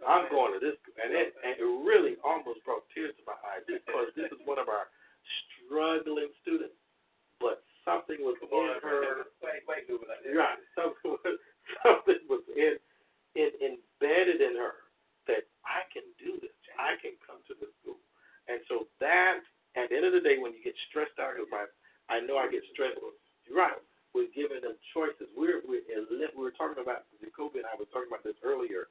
I'm 0.04 0.28
going 0.28 0.52
to 0.54 0.60
this, 0.60 0.76
school. 0.84 0.94
and 1.00 1.10
it 1.16 1.32
and 1.40 1.56
it 1.56 1.64
really 1.82 2.20
almost 2.20 2.60
brought 2.68 2.84
tears 2.92 3.16
to 3.16 3.24
my 3.24 3.34
eyes 3.48 3.64
because 3.64 4.12
this 4.12 4.28
is 4.28 4.40
one 4.44 4.60
of 4.60 4.68
our 4.68 4.92
struggling 5.64 6.28
students, 6.44 6.76
but 7.40 7.64
something 7.80 8.20
was 8.20 8.36
in 8.44 8.76
her. 8.84 9.24
Wait, 9.40 9.64
wait, 9.64 9.88
right, 10.36 10.60
something 10.76 11.16
was 11.16 11.40
something 11.84 12.20
was 12.28 12.44
in, 12.52 12.78
in 13.34 13.50
embedded 13.60 14.40
in 14.40 14.56
her 14.56 14.86
that 15.26 15.46
I 15.66 15.86
can 15.90 16.06
do 16.20 16.38
this. 16.38 16.54
I 16.76 17.00
can 17.00 17.16
come 17.24 17.40
to 17.48 17.54
this 17.58 17.72
school, 17.82 17.98
and 18.46 18.60
so 18.68 18.86
that 19.00 19.40
at 19.74 19.88
the 19.88 19.96
end 19.96 20.06
of 20.06 20.12
the 20.12 20.20
day, 20.20 20.36
when 20.36 20.52
you 20.52 20.60
get 20.62 20.76
stressed 20.88 21.16
out, 21.16 21.34
because 21.40 21.50
I 21.50 21.64
I 22.12 22.16
know 22.22 22.36
I 22.36 22.52
get 22.52 22.62
stressed. 22.72 23.00
You're 23.48 23.58
right 23.58 23.80
we're 24.16 24.32
giving 24.32 24.64
them 24.64 24.80
choices. 24.96 25.28
We're 25.36 25.60
we're 25.68 25.84
we 25.84 26.40
were 26.40 26.56
talking 26.56 26.80
about 26.80 27.04
Jacoby 27.20 27.60
and 27.60 27.68
I 27.68 27.76
were 27.76 27.84
talking 27.92 28.08
about 28.08 28.24
this 28.24 28.40
earlier 28.40 28.88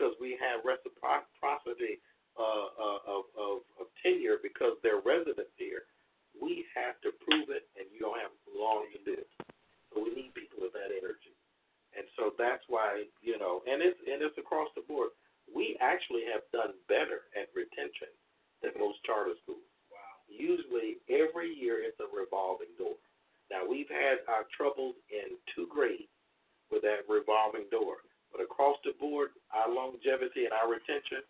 because 0.00 0.16
we 0.16 0.40
have 0.40 0.64
reciprocity 0.64 2.00
uh, 2.40 2.72
uh, 2.72 3.00
of, 3.04 3.28
of, 3.36 3.60
of 3.76 3.86
tenure 4.00 4.40
because 4.40 4.80
they're 4.80 5.04
residents 5.04 5.52
here. 5.60 5.84
We 6.32 6.64
have 6.72 6.96
to 7.04 7.12
prove 7.20 7.52
it, 7.52 7.68
and 7.76 7.84
you 7.92 8.00
don't 8.00 8.16
have 8.16 8.32
long 8.48 8.88
to 8.96 9.00
do 9.04 9.12
it. 9.12 9.28
So 9.92 10.00
we 10.00 10.16
need 10.16 10.32
people 10.32 10.64
with 10.64 10.72
that 10.72 10.88
energy. 10.88 11.36
And 11.92 12.08
so 12.16 12.32
that's 12.40 12.64
why, 12.72 13.12
you 13.20 13.36
know, 13.36 13.60
and 13.68 13.84
it's 13.84 13.98
and 14.08 14.24
it's 14.24 14.38
across 14.40 14.72
the 14.72 14.86
board. 14.88 15.12
We 15.50 15.76
actually 15.82 16.24
have 16.32 16.46
done 16.54 16.78
better 16.88 17.28
at 17.36 17.52
retention 17.52 18.08
than 18.64 18.72
most 18.78 19.02
charter 19.02 19.34
schools. 19.42 19.66
Wow. 19.90 20.22
Usually 20.30 21.02
every 21.10 21.50
year 21.50 21.82
it's 21.82 21.98
a 21.98 22.06
revolving 22.08 22.70
door. 22.78 22.94
Now 23.50 23.66
we've 23.66 23.90
had 23.90 24.22
our 24.30 24.46
troubles 24.54 24.94
in 25.10 25.34
two 25.50 25.66
grades 25.66 26.14
with 26.70 26.86
that 26.86 27.10
revolving 27.10 27.66
door. 27.74 28.06
But 28.30 28.40
across 28.42 28.78
the 28.86 28.94
board, 28.98 29.34
our 29.50 29.66
longevity 29.66 30.46
and 30.46 30.54
our 30.54 30.70
retention 30.70 31.26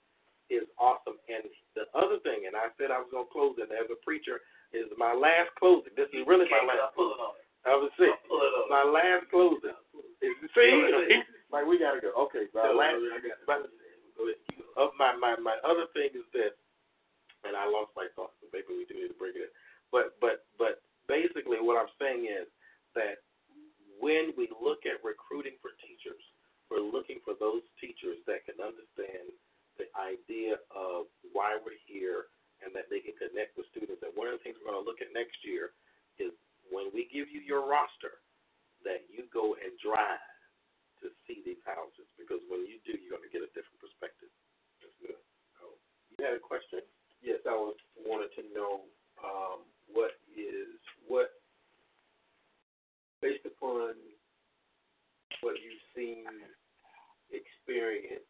is 0.52 0.66
awesome. 0.76 1.16
And 1.30 1.48
the 1.72 1.88
other 1.96 2.20
thing, 2.20 2.44
and 2.44 2.54
I 2.58 2.68
said 2.76 2.92
I 2.92 3.00
was 3.00 3.08
gonna 3.08 3.30
close 3.32 3.56
it 3.56 3.72
as 3.72 3.88
a 3.88 3.98
preacher, 4.04 4.44
is 4.74 4.86
my 4.98 5.14
last 5.14 5.50
closing. 5.56 5.94
This 5.96 6.10
is 6.12 6.26
really 6.26 6.46
my 6.50 6.62
last. 6.66 6.92
On. 6.98 7.34
I 7.64 7.76
was 7.76 7.90
sick. 7.96 8.12
Pull 8.26 8.42
it 8.42 8.52
on. 8.52 8.66
My 8.68 8.84
last 8.84 9.30
closing. 9.30 9.76
See, 10.20 10.28
like 11.54 11.64
we 11.64 11.78
gotta 11.78 12.02
go. 12.02 12.12
Okay, 12.28 12.50
my 12.52 12.68
last. 12.68 13.00
My, 13.46 13.62
uh, 14.76 14.92
my 14.98 15.16
my 15.16 15.38
my 15.40 15.56
other 15.64 15.88
thing 15.96 16.12
is 16.12 16.26
this, 16.34 16.52
and 17.46 17.56
I 17.56 17.64
lost 17.64 17.94
my 17.96 18.10
thought, 18.14 18.34
so 18.42 18.50
maybe 18.52 18.74
we 18.76 18.84
do 18.84 18.98
need 18.98 19.14
to 19.14 19.18
bring 19.18 19.32
it 19.38 19.48
in. 19.48 19.52
But 19.90 20.18
but 20.20 20.44
but 20.58 20.82
basically, 21.08 21.58
what 21.62 21.78
I'm 21.80 21.90
saying 21.98 22.26
is 22.26 22.46
that 22.94 23.22
when 24.00 24.32
we 24.36 24.48
look 24.56 24.86
at 24.86 25.02
recruiting 25.04 25.58
for 25.60 25.74
teachers, 25.82 26.22
we're 26.70 26.86
looking 26.86 27.18
for 27.26 27.34
those 27.34 27.66
teachers 27.82 28.22
that 28.30 28.46
can 28.46 28.62
understand 28.62 29.34
the 29.76 29.90
idea 29.98 30.56
of 30.70 31.10
why 31.34 31.58
we're 31.58 31.78
here 31.84 32.30
and 32.62 32.70
that 32.72 32.86
they 32.86 33.02
can 33.02 33.16
connect 33.18 33.58
with 33.58 33.66
students. 33.74 34.00
And 34.06 34.14
one 34.14 34.30
of 34.30 34.38
the 34.38 34.42
things 34.46 34.54
we're 34.62 34.70
going 34.70 34.80
to 34.80 34.86
look 34.86 35.02
at 35.02 35.10
next 35.10 35.42
year 35.42 35.74
is 36.22 36.30
when 36.70 36.92
we 36.94 37.10
give 37.10 37.26
you 37.26 37.42
your 37.42 37.66
roster, 37.66 38.22
that 38.86 39.04
you 39.12 39.28
go 39.28 39.58
and 39.60 39.72
drive 39.82 40.22
to 41.04 41.12
see 41.24 41.44
these 41.44 41.60
houses 41.68 42.08
because 42.16 42.40
when 42.48 42.64
you 42.64 42.80
do, 42.84 42.96
you're 42.96 43.12
going 43.12 43.24
to 43.24 43.32
get 43.32 43.44
a 43.44 43.52
different 43.52 43.80
perspective. 43.80 44.28
That's 44.80 44.96
good. 45.00 45.20
Oh, 45.60 45.76
you 46.16 46.20
had 46.24 46.36
a 46.36 46.40
question? 46.40 46.84
Yes, 47.20 47.44
I 47.44 47.52
was 47.52 47.76
wanted 48.00 48.32
to 48.40 48.44
know 48.56 48.88
um, 49.20 49.64
what 49.92 50.16
is 50.32 50.72
what 51.04 51.36
based 53.20 53.44
upon 53.44 53.96
what 55.44 55.60
you've 55.60 55.84
seen 55.92 56.24
experience 57.32 58.26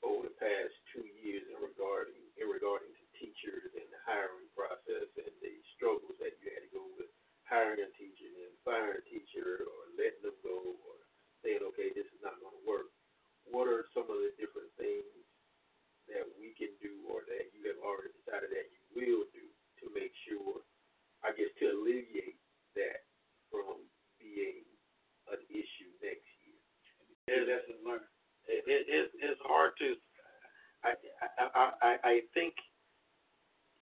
over 0.00 0.28
the 0.28 0.36
past 0.40 0.72
two 0.92 1.04
years 1.20 1.44
in 1.48 1.58
regarding 1.60 2.16
in 2.40 2.48
regarding 2.48 2.88
to 2.96 3.04
teachers 3.20 3.68
and 3.76 3.88
the 3.92 4.00
hiring 4.08 4.48
process 4.56 5.08
and 5.20 5.34
the 5.44 5.54
struggles 5.76 6.16
that 6.16 6.32
you 6.40 6.48
had 6.52 6.64
to 6.64 6.72
go 6.72 6.84
with 6.96 7.12
hiring 7.44 7.84
a 7.84 7.90
teacher 8.00 8.30
and 8.46 8.54
firing 8.64 8.96
a 8.96 9.04
teacher 9.04 9.66
or 9.68 9.80
letting 9.98 10.24
them 10.24 10.38
go 10.40 10.56
or 10.56 10.96
saying, 11.44 11.60
okay, 11.72 11.92
this 11.92 12.08
is 12.08 12.20
not 12.24 12.38
going 12.40 12.54
to 12.54 12.64
work. 12.64 12.88
What 13.48 13.68
are 13.68 13.84
some 13.92 14.08
of 14.08 14.18
the 14.20 14.32
different 14.40 14.70
things 14.80 15.10
that 16.08 16.24
we 16.40 16.56
can 16.56 16.72
do 16.80 17.04
or 17.10 17.26
that 17.26 17.50
you 17.52 17.66
have 17.68 17.80
already 17.82 18.14
decided 18.22 18.50
that 18.54 18.68
you 18.72 18.82
will 18.94 19.24
do 19.34 19.44
to 19.82 19.86
make 19.92 20.12
sure, 20.24 20.62
I 21.26 21.34
guess, 21.34 21.50
to 21.60 21.76
alleviate 21.76 22.40
that 22.78 23.04
from 23.50 23.82
being 24.16 24.64
an 25.28 25.40
issue 25.50 25.90
next 26.00 26.28
year? 26.46 26.60
Yeah, 27.28 27.42
lessons 27.46 27.82
learned. 27.82 28.09
It, 28.50 28.66
it, 28.66 28.82
it, 28.90 29.06
it's 29.22 29.40
hard 29.46 29.78
to. 29.78 29.94
I, 30.82 30.98
I 31.38 31.64
I 31.78 31.92
I 32.02 32.14
think 32.34 32.58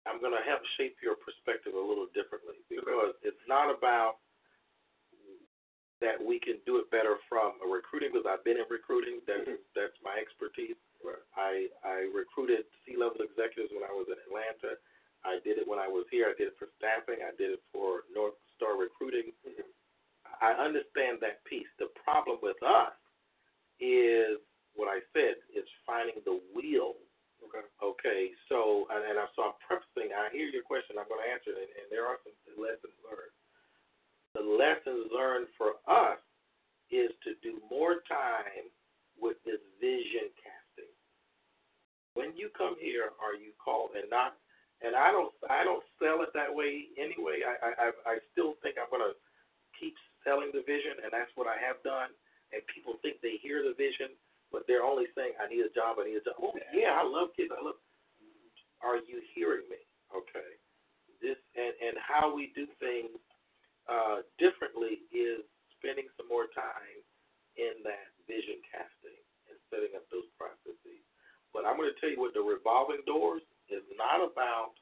I'm 0.05 0.22
going 0.22 0.34
to 0.34 0.45
help 0.45 0.62
shape 0.78 0.97
your 1.01 1.18
perspective 1.18 1.74
a 1.74 1.82
little 1.82 2.09
differently 2.14 2.62
because 2.70 3.18
it's 3.22 3.41
not 3.49 3.74
about 3.74 4.22
that 6.01 6.18
we 6.18 6.41
can 6.41 6.57
do 6.66 6.82
it 6.82 6.89
better 6.89 7.22
from 7.30 7.62
a 7.62 7.68
recruiting 7.70 8.09
because 8.09 8.26
I've 8.26 8.41
been 8.41 8.57
in 8.57 8.66
recruiting. 8.70 9.22
That's 9.30 9.45
mm-hmm. 9.45 9.62
that's 9.78 9.95
my 10.01 10.18
expertise. 10.18 10.78
I 11.38 11.70
I 11.86 12.09
recruited 12.09 12.66
C 12.84 12.97
level 12.97 13.22
executives 13.22 13.70
when 13.70 13.86
I 13.86 13.93
was 13.93 14.09
in 14.09 14.18
Atlanta. 14.26 14.82
I 15.22 15.38
did 15.45 15.62
it 15.62 15.70
when 15.70 15.78
I 15.78 15.86
was 15.86 16.09
here. 16.09 16.26
I 16.26 16.34
did 16.34 16.49
it 16.49 16.57
for 16.57 16.74
staffing. 16.82 17.22
I 17.22 17.30
did 17.38 17.53
it 17.53 17.64
for 17.70 18.09
North 18.09 18.38
Star 18.57 18.74
Recruiting. 18.74 19.30
Mm-hmm. 19.45 19.70
I 20.41 20.57
understand 20.57 21.22
that 21.22 21.45
piece. 21.45 21.70
The 21.78 21.93
problem 22.01 22.41
with 22.41 22.57
us 22.66 22.97
is 23.78 24.41
what 24.76 24.88
I 24.88 25.03
said 25.11 25.39
is 25.51 25.67
finding 25.86 26.19
the 26.24 26.39
wheel. 26.55 26.95
Okay. 27.43 27.65
Okay. 27.82 28.22
So 28.47 28.88
and, 28.93 29.03
and 29.03 29.17
I 29.19 29.26
so 29.36 29.51
I'm 29.51 29.57
prefacing. 29.65 30.13
I 30.13 30.32
hear 30.32 30.47
your 30.47 30.63
question. 30.63 30.95
I'm 30.95 31.09
going 31.09 31.24
to 31.24 31.32
answer 31.32 31.51
it, 31.51 31.59
and, 31.59 31.72
and 31.84 31.88
there 31.91 32.05
are 32.07 32.22
some 32.24 32.36
lessons 32.55 32.95
learned. 33.03 33.36
The 34.38 34.45
lessons 34.45 35.11
learned 35.11 35.51
for 35.59 35.76
us 35.91 36.22
is 36.91 37.11
to 37.28 37.36
do 37.43 37.59
more 37.67 38.03
time 38.07 38.67
with 39.19 39.39
this 39.43 39.59
vision 39.80 40.32
casting. 40.39 40.91
When 42.15 42.36
you 42.36 42.51
come 42.55 42.76
here, 42.80 43.15
are 43.19 43.36
you 43.36 43.55
called 43.59 43.95
and 43.95 44.07
not? 44.11 44.36
And 44.82 44.97
I 44.97 45.13
don't, 45.13 45.32
I 45.47 45.63
don't 45.63 45.86
sell 46.01 46.26
it 46.26 46.34
that 46.34 46.49
way 46.49 46.89
anyway. 46.97 47.45
I, 47.45 47.88
I, 47.88 47.88
I 48.03 48.15
still 48.34 48.57
think 48.65 48.82
I'm 48.82 48.89
going 48.89 49.05
to 49.05 49.15
keep 49.78 49.93
selling 50.26 50.49
the 50.51 50.65
vision, 50.65 50.99
and 51.05 51.13
that's 51.13 51.32
what 51.38 51.45
I 51.45 51.55
have 51.61 51.80
done. 51.86 52.09
And 52.51 52.59
people 52.67 52.99
think 52.99 53.22
they 53.22 53.39
hear 53.39 53.63
the 53.63 53.78
vision, 53.78 54.11
but 54.51 54.67
they're 54.67 54.83
only 54.83 55.07
saying, 55.15 55.33
"I 55.39 55.47
need 55.47 55.63
a 55.63 55.73
job. 55.73 55.97
I 55.99 56.05
need 56.05 56.19
a 56.19 56.25
job." 56.25 56.35
Oh 56.39 56.53
yeah, 56.75 56.99
I 56.99 57.03
love 57.03 57.33
kids. 57.35 57.51
I 57.51 57.63
love. 57.63 57.79
Are 58.83 58.97
you 58.97 59.21
hearing 59.33 59.67
me? 59.71 59.79
Okay. 60.11 60.51
This 61.23 61.39
and 61.55 61.73
and 61.79 61.95
how 61.97 62.33
we 62.33 62.51
do 62.53 62.67
things 62.79 63.15
uh, 63.89 64.21
differently 64.37 65.07
is 65.09 65.41
spending 65.79 66.05
some 66.17 66.29
more 66.29 66.45
time 66.53 66.99
in 67.57 67.81
that 67.83 68.13
vision 68.29 68.61
casting 68.69 69.19
and 69.49 69.57
setting 69.73 69.91
up 69.97 70.05
those 70.13 70.27
processes. 70.37 71.01
But 71.51 71.67
I'm 71.67 71.75
going 71.75 71.91
to 71.91 71.97
tell 71.99 72.11
you 72.13 72.21
what 72.21 72.31
the 72.31 72.43
revolving 72.43 73.03
doors 73.03 73.43
is 73.67 73.83
not 73.99 74.23
about 74.23 74.77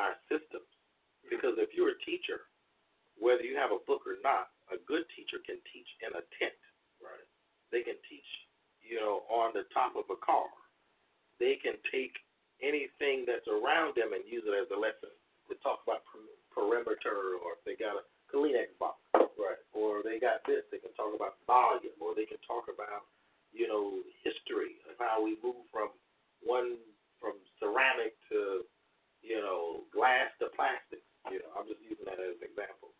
our 0.00 0.16
systems. 0.28 0.68
Because 1.28 1.60
if 1.60 1.76
you're 1.76 1.92
a 1.92 2.04
teacher, 2.04 2.48
whether 3.20 3.44
you 3.44 3.56
have 3.60 3.72
a 3.72 3.82
book 3.84 4.08
or 4.08 4.16
not, 4.24 4.52
a 4.72 4.80
good 4.88 5.04
teacher 5.12 5.40
can 5.44 5.60
teach 5.68 5.90
in 6.00 6.16
a 6.16 6.24
tent. 6.40 6.56
They 7.72 7.80
can 7.80 7.96
teach, 8.04 8.30
you 8.84 9.00
know, 9.00 9.24
on 9.32 9.56
the 9.56 9.64
top 9.72 9.96
of 9.96 10.04
a 10.12 10.18
car. 10.20 10.46
They 11.40 11.56
can 11.56 11.80
take 11.88 12.14
anything 12.60 13.24
that's 13.26 13.48
around 13.48 13.96
them 13.96 14.12
and 14.12 14.22
use 14.28 14.44
it 14.46 14.54
as 14.54 14.70
a 14.70 14.78
lesson 14.78 15.10
to 15.48 15.56
talk 15.64 15.82
about 15.82 16.06
perimeter, 16.52 17.40
or 17.42 17.56
if 17.58 17.62
they 17.64 17.74
got 17.74 17.98
a 17.98 18.04
Kleenex 18.30 18.76
box, 18.78 19.00
right? 19.16 19.58
Or 19.72 20.04
they 20.04 20.20
got 20.20 20.44
this, 20.46 20.62
they 20.70 20.78
can 20.78 20.92
talk 20.94 21.16
about 21.16 21.40
volume, 21.48 21.96
or 21.98 22.14
they 22.14 22.28
can 22.28 22.38
talk 22.46 22.68
about, 22.68 23.08
you 23.50 23.66
know, 23.66 24.04
history 24.22 24.78
of 24.86 25.00
how 25.00 25.24
we 25.24 25.40
move 25.42 25.66
from 25.72 25.90
one 26.44 26.76
from 27.18 27.38
ceramic 27.58 28.14
to, 28.28 28.66
you 29.22 29.38
know, 29.38 29.86
glass 29.94 30.28
to 30.38 30.50
plastic. 30.54 31.02
You 31.30 31.38
know, 31.38 31.50
I'm 31.54 31.66
just 31.70 31.82
using 31.82 32.04
that 32.06 32.18
as 32.18 32.36
an 32.38 32.46
example. 32.46 32.90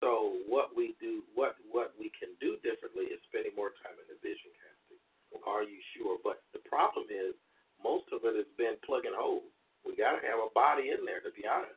So 0.00 0.40
what 0.48 0.72
we 0.72 0.96
do, 0.96 1.20
what 1.36 1.60
what 1.68 1.92
we 2.00 2.08
can 2.16 2.32
do 2.40 2.56
differently 2.64 3.12
is 3.12 3.20
spending 3.28 3.52
more 3.52 3.76
time 3.84 3.96
in 4.00 4.08
the 4.08 4.16
vision 4.24 4.48
casting. 4.56 5.00
Are 5.44 5.64
you 5.64 5.76
sure? 5.92 6.16
But 6.24 6.40
the 6.56 6.64
problem 6.64 7.12
is 7.12 7.36
most 7.76 8.08
of 8.12 8.24
it 8.24 8.32
has 8.32 8.48
been 8.56 8.80
plugging 8.84 9.16
holes. 9.16 9.52
We 9.84 9.96
got 9.96 10.16
to 10.16 10.24
have 10.24 10.40
a 10.40 10.52
body 10.52 10.92
in 10.92 11.04
there, 11.04 11.20
to 11.24 11.32
be 11.32 11.44
honest. 11.44 11.76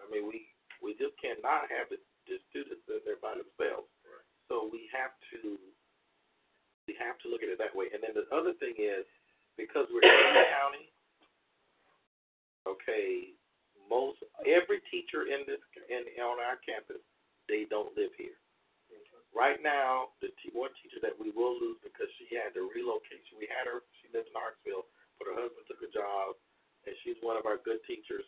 I 0.00 0.08
mean, 0.08 0.24
we 0.24 0.48
we 0.80 0.96
just 0.96 1.16
cannot 1.20 1.68
have 1.68 1.92
the, 1.92 2.00
the 2.28 2.40
students 2.48 2.84
in 2.88 3.00
there 3.04 3.20
by 3.20 3.36
themselves. 3.36 3.92
Right. 4.04 4.28
So 4.48 4.68
we 4.72 4.88
have 4.96 5.12
to 5.36 5.60
we 6.88 6.96
have 6.96 7.20
to 7.24 7.28
look 7.28 7.44
at 7.44 7.52
it 7.52 7.60
that 7.60 7.76
way. 7.76 7.92
And 7.92 8.00
then 8.00 8.16
the 8.16 8.28
other 8.32 8.56
thing 8.56 8.76
is 8.80 9.04
because 9.60 9.84
we're 9.92 10.04
in 10.04 10.32
the 10.32 10.48
county, 10.48 10.86
okay, 12.68 13.36
most 13.88 14.20
every 14.44 14.80
teacher 14.88 15.28
in 15.28 15.44
this 15.44 15.60
in 15.92 16.08
on 16.24 16.40
our 16.40 16.56
campus 16.64 17.04
they 17.48 17.68
don't 17.68 17.92
live 17.96 18.12
here. 18.16 18.36
Right 19.34 19.58
now, 19.58 20.14
the 20.22 20.30
t- 20.38 20.54
one 20.54 20.70
teacher 20.78 21.02
that 21.02 21.18
we 21.18 21.34
will 21.34 21.58
lose 21.58 21.82
because 21.82 22.06
she 22.22 22.30
had 22.38 22.54
to 22.54 22.70
relocate. 22.70 23.26
We 23.34 23.50
had 23.50 23.66
her; 23.66 23.82
she 23.98 24.06
lives 24.14 24.30
in 24.30 24.38
Hartsville, 24.38 24.86
but 25.18 25.26
her 25.26 25.34
husband 25.34 25.66
took 25.66 25.82
a 25.82 25.90
job, 25.90 26.38
and 26.86 26.94
she's 27.02 27.18
one 27.18 27.34
of 27.34 27.42
our 27.42 27.58
good 27.66 27.82
teachers. 27.82 28.22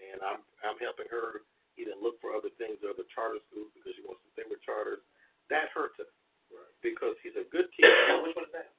And 0.00 0.24
I'm 0.24 0.40
I'm 0.64 0.80
helping 0.80 1.12
her 1.12 1.44
either 1.76 1.92
look 2.00 2.16
for 2.24 2.32
other 2.32 2.48
things 2.56 2.80
or 2.80 2.96
other 2.96 3.04
charter 3.12 3.36
schools 3.52 3.68
because 3.76 3.92
she 3.92 4.04
wants 4.08 4.24
to 4.24 4.32
stay 4.32 4.48
with 4.48 4.64
charters. 4.64 5.04
That 5.52 5.68
hurts 5.76 6.00
us 6.00 6.08
right. 6.48 6.72
because 6.80 7.20
he's 7.20 7.36
a 7.36 7.44
good 7.52 7.68
teacher. 7.76 7.92
Which 8.24 8.32
one 8.32 8.48
is 8.48 8.56
that? 8.56 8.72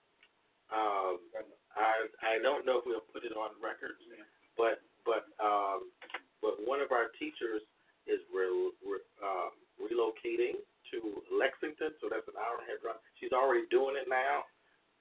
Um, 0.73 1.21
I 1.77 2.09
I 2.25 2.33
don't 2.41 2.65
know 2.65 2.81
if 2.81 2.89
we'll 2.89 3.05
put 3.13 3.21
it 3.21 3.37
on 3.37 3.53
record, 3.61 4.01
yeah. 4.09 4.25
but 4.57 4.81
but 5.05 5.29
um, 5.37 5.93
but 6.41 6.57
one 6.65 6.81
of 6.81 6.89
our 6.89 7.13
teachers 7.21 7.61
is 8.09 8.17
real. 8.33 8.73
re, 8.81 8.97
um, 9.21 9.60
relocating 9.79 10.59
to 10.91 11.23
Lexington, 11.31 11.95
so 12.03 12.11
that's 12.11 12.27
an 12.27 12.35
hour 12.35 12.59
and 12.59 12.67
a 12.67 12.69
half 12.71 12.83
drive. 12.83 12.99
She's 13.15 13.31
already 13.31 13.63
doing 13.71 13.95
it 13.95 14.11
now, 14.11 14.43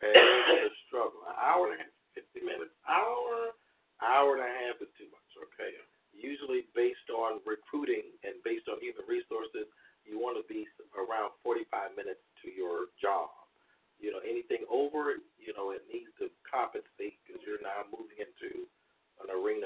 and 0.01 0.15
it's 0.15 0.75
a 0.75 0.83
struggle. 0.87 1.27
An 1.27 1.37
hour 1.37 1.71
and 1.71 1.77
a 1.77 1.79
half, 1.83 1.95
50 2.15 2.47
minutes, 2.47 2.75
hour, 2.87 3.55
hour 4.01 4.39
and 4.39 4.45
a 4.47 4.53
half 4.65 4.79
is 4.79 4.91
too 4.97 5.11
much, 5.11 5.31
okay? 5.51 5.75
Usually 6.15 6.67
based 6.75 7.11
on 7.11 7.43
recruiting 7.43 8.07
and 8.23 8.39
based 8.47 8.71
on 8.71 8.79
even 8.83 9.05
resources, 9.07 9.69
you 10.07 10.17
want 10.17 10.41
to 10.41 10.45
be 10.49 10.65
around 10.97 11.37
45 11.45 11.95
minutes 11.95 12.23
to 12.43 12.49
your 12.49 12.89
job. 12.97 13.31
You 14.01 14.17
know, 14.17 14.23
anything 14.25 14.65
over, 14.73 15.21
you 15.37 15.53
know, 15.53 15.77
it 15.77 15.85
needs 15.93 16.09
to 16.25 16.33
compensate 16.49 17.21
because 17.21 17.45
you're 17.45 17.61
now 17.61 17.85
moving 17.93 18.17
into 18.17 18.65
an 19.21 19.29
arena 19.29 19.60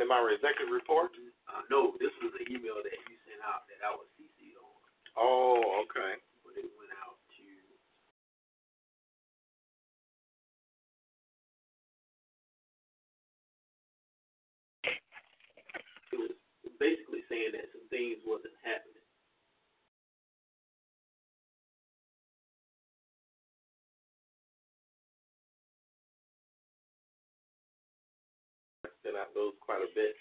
In 0.00 0.08
my 0.08 0.24
executive 0.32 0.72
report? 0.72 1.12
Uh, 1.44 1.62
no, 1.68 1.92
this 2.00 2.10
was 2.24 2.32
the 2.32 2.48
email 2.48 2.80
that 2.80 2.96
you 3.06 3.14
sent 3.28 3.44
out 3.44 3.68
that 3.68 3.76
I 3.84 3.92
was 3.92 4.08
CC'd 4.16 4.56
on, 4.56 4.72
Oh, 5.20 5.60
those 29.42 29.58
quite 29.58 29.82
a 29.82 29.90
bit. 29.90 30.14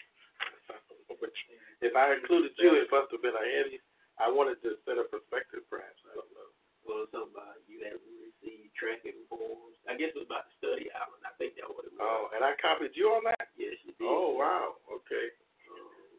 if 1.85 1.93
I 1.93 2.17
included 2.17 2.57
you, 2.57 2.73
it 2.73 2.89
must 2.89 3.13
have 3.13 3.21
been 3.21 3.37
a 3.37 3.45
heavy. 3.61 3.77
I 4.17 4.33
wanted 4.33 4.57
to 4.65 4.81
set 4.81 4.97
a 4.97 5.05
perspective, 5.05 5.61
perhaps. 5.69 6.01
I 6.09 6.17
don't 6.17 6.33
know. 6.33 6.49
Well, 6.81 7.05
something 7.13 7.37
about 7.37 7.61
you 7.69 7.85
haven't 7.85 8.01
received 8.01 8.73
tracking 8.73 9.21
forms. 9.29 9.77
I 9.85 9.93
guess 9.93 10.17
it 10.17 10.25
was 10.25 10.29
about 10.29 10.49
the 10.49 10.53
study 10.57 10.89
island. 10.89 11.21
I 11.21 11.33
think 11.37 11.53
that's 11.53 11.69
what 11.69 11.85
it 11.85 11.93
was. 11.93 12.01
Oh, 12.01 12.33
and 12.33 12.41
I 12.41 12.57
copied 12.57 12.97
you 12.97 13.13
on 13.13 13.21
that. 13.29 13.53
yes, 13.53 13.77
you 13.85 13.93
did. 13.93 14.01
Oh, 14.01 14.33
wow. 14.33 14.81
Okay. 14.89 15.29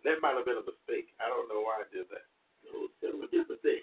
That 0.07 0.23
might 0.23 0.39
have 0.39 0.47
been 0.47 0.63
a 0.63 0.67
mistake. 0.67 1.11
I 1.19 1.27
don't 1.27 1.51
know 1.51 1.63
why 1.67 1.83
I 1.83 1.87
did 1.91 2.07
that. 2.11 2.27
Those 2.67 2.91
several 3.03 3.27
different 3.31 3.63
things. 3.63 3.83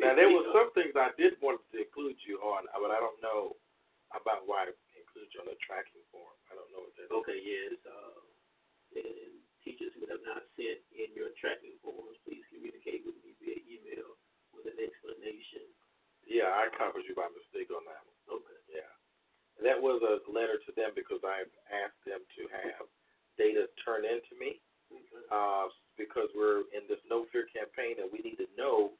Now 0.00 0.16
there 0.16 0.32
were 0.32 0.48
some 0.50 0.72
things 0.72 0.96
I 0.96 1.12
did 1.14 1.36
want 1.44 1.60
to 1.70 1.76
include 1.78 2.16
you 2.26 2.40
on, 2.42 2.66
but 2.72 2.90
I 2.90 2.98
don't 2.98 3.20
know 3.22 3.54
about 4.16 4.42
why 4.48 4.66
I 4.66 4.74
include 4.96 5.30
you 5.30 5.40
on 5.44 5.48
the 5.52 5.56
tracking 5.62 6.02
form. 6.10 6.34
I 6.50 6.58
don't 6.58 6.68
know 6.74 6.82
what 6.88 6.94
that 6.98 7.06
is. 7.06 7.12
Okay, 7.22 7.38
yes. 7.38 7.78
Uh, 7.86 8.29
and 8.96 9.30
teachers 9.62 9.92
who 9.98 10.06
have 10.10 10.22
not 10.26 10.42
sent 10.56 10.80
in 10.94 11.10
your 11.14 11.30
tracking 11.38 11.76
forms, 11.84 12.16
please 12.26 12.42
communicate 12.50 13.04
with 13.06 13.16
me 13.22 13.36
via 13.38 13.58
email 13.68 14.16
with 14.54 14.66
an 14.70 14.78
explanation. 14.80 15.64
Yeah, 16.26 16.50
I 16.54 16.70
copied 16.74 17.06
you 17.10 17.14
by 17.18 17.26
mistake 17.34 17.70
on 17.74 17.82
that 17.90 18.02
one. 18.06 18.40
Okay. 18.40 18.60
Yeah. 18.70 18.92
And 19.58 19.66
that 19.66 19.78
was 19.78 20.00
a 20.00 20.22
letter 20.30 20.62
to 20.62 20.70
them 20.78 20.94
because 20.94 21.20
I've 21.26 21.50
asked 21.68 22.00
them 22.06 22.22
to 22.38 22.42
have 22.64 22.86
data 23.36 23.66
turned 23.84 24.06
into 24.06 24.34
me 24.38 24.62
Okay. 24.90 25.22
uh, 25.30 25.70
because 25.98 26.30
we're 26.34 26.66
in 26.74 26.86
this 26.88 27.02
No 27.06 27.26
Fear 27.30 27.46
campaign 27.54 27.98
and 28.02 28.10
we 28.10 28.22
need 28.24 28.38
to 28.42 28.50
know 28.58 28.94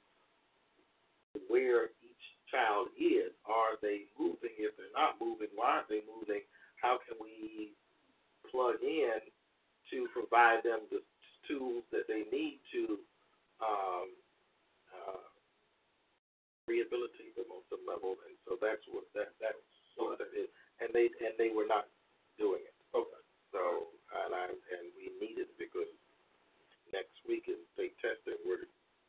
where 1.49 1.91
each 2.03 2.24
child 2.51 2.88
is. 2.99 3.30
Are 3.47 3.78
they 3.82 4.11
moving? 4.18 4.55
If 4.59 4.74
they're 4.76 4.95
not 4.95 5.18
moving, 5.22 5.49
why 5.55 5.80
aren't 5.82 5.88
they 5.91 6.03
moving? 6.07 6.43
How 6.82 6.99
can 7.07 7.16
we 7.20 7.72
plug 8.51 8.82
in 8.82 9.18
to 9.91 10.09
provide 10.14 10.62
them 10.62 10.86
the 10.91 11.03
tools 11.49 11.82
that 11.91 12.07
they 12.07 12.26
need 12.30 12.62
to 12.72 12.99
um, 13.62 14.09
uh, 14.91 15.24
rehabilitate 16.66 17.34
them 17.36 17.51
on 17.51 17.62
some 17.70 17.82
level? 17.86 18.16
And 18.26 18.34
so 18.47 18.57
that's 18.59 18.82
what 18.91 19.07
that 19.14 19.34
that's 19.43 19.66
what 19.99 20.18
that 20.18 20.32
is. 20.34 20.49
And 20.80 20.91
they 20.95 21.11
and 21.22 21.34
they 21.36 21.51
were 21.51 21.68
not 21.68 21.91
doing 22.38 22.62
it. 22.64 22.76
Okay. 22.95 23.22
So 23.53 23.91
and 24.26 24.32
I 24.34 24.51
and 24.51 24.84
we 24.97 25.11
need 25.18 25.38
it 25.38 25.51
because 25.59 25.91
next 26.95 27.14
week 27.26 27.47
is 27.47 27.59
state 27.74 27.95
testing. 28.03 28.38
Where 28.47 28.66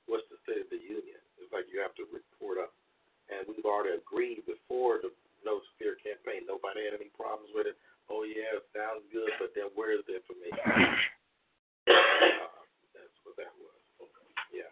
what's 0.09 0.25
the 0.29 0.37
state 0.45 0.65
of 0.65 0.69
the 0.73 0.81
union? 0.81 1.21
It's 1.41 1.53
like 1.53 1.69
you 1.69 1.81
have 1.81 1.95
to 1.97 2.05
report 2.09 2.61
up, 2.61 2.73
and 3.29 3.45
we've 3.49 3.65
already 3.67 3.97
agreed 3.97 4.45
before 4.45 5.01
the 5.01 5.13
No 5.45 5.61
Fear 5.77 5.97
campaign. 6.01 6.45
Nobody 6.45 6.85
had 6.85 6.97
any 6.97 7.09
problems 7.13 7.49
with 7.53 7.65
it. 7.69 7.77
Oh 8.11 8.27
yeah, 8.27 8.59
it 8.59 8.67
sounds 8.75 9.07
good, 9.15 9.31
but 9.39 9.55
then 9.55 9.71
where's 9.73 10.03
the 10.03 10.19
information? 10.19 10.59
uh, 11.87 12.59
that's 12.91 13.17
what 13.23 13.39
that 13.39 13.55
was. 13.55 13.79
Okay. 14.03 14.27
Yeah. 14.51 14.71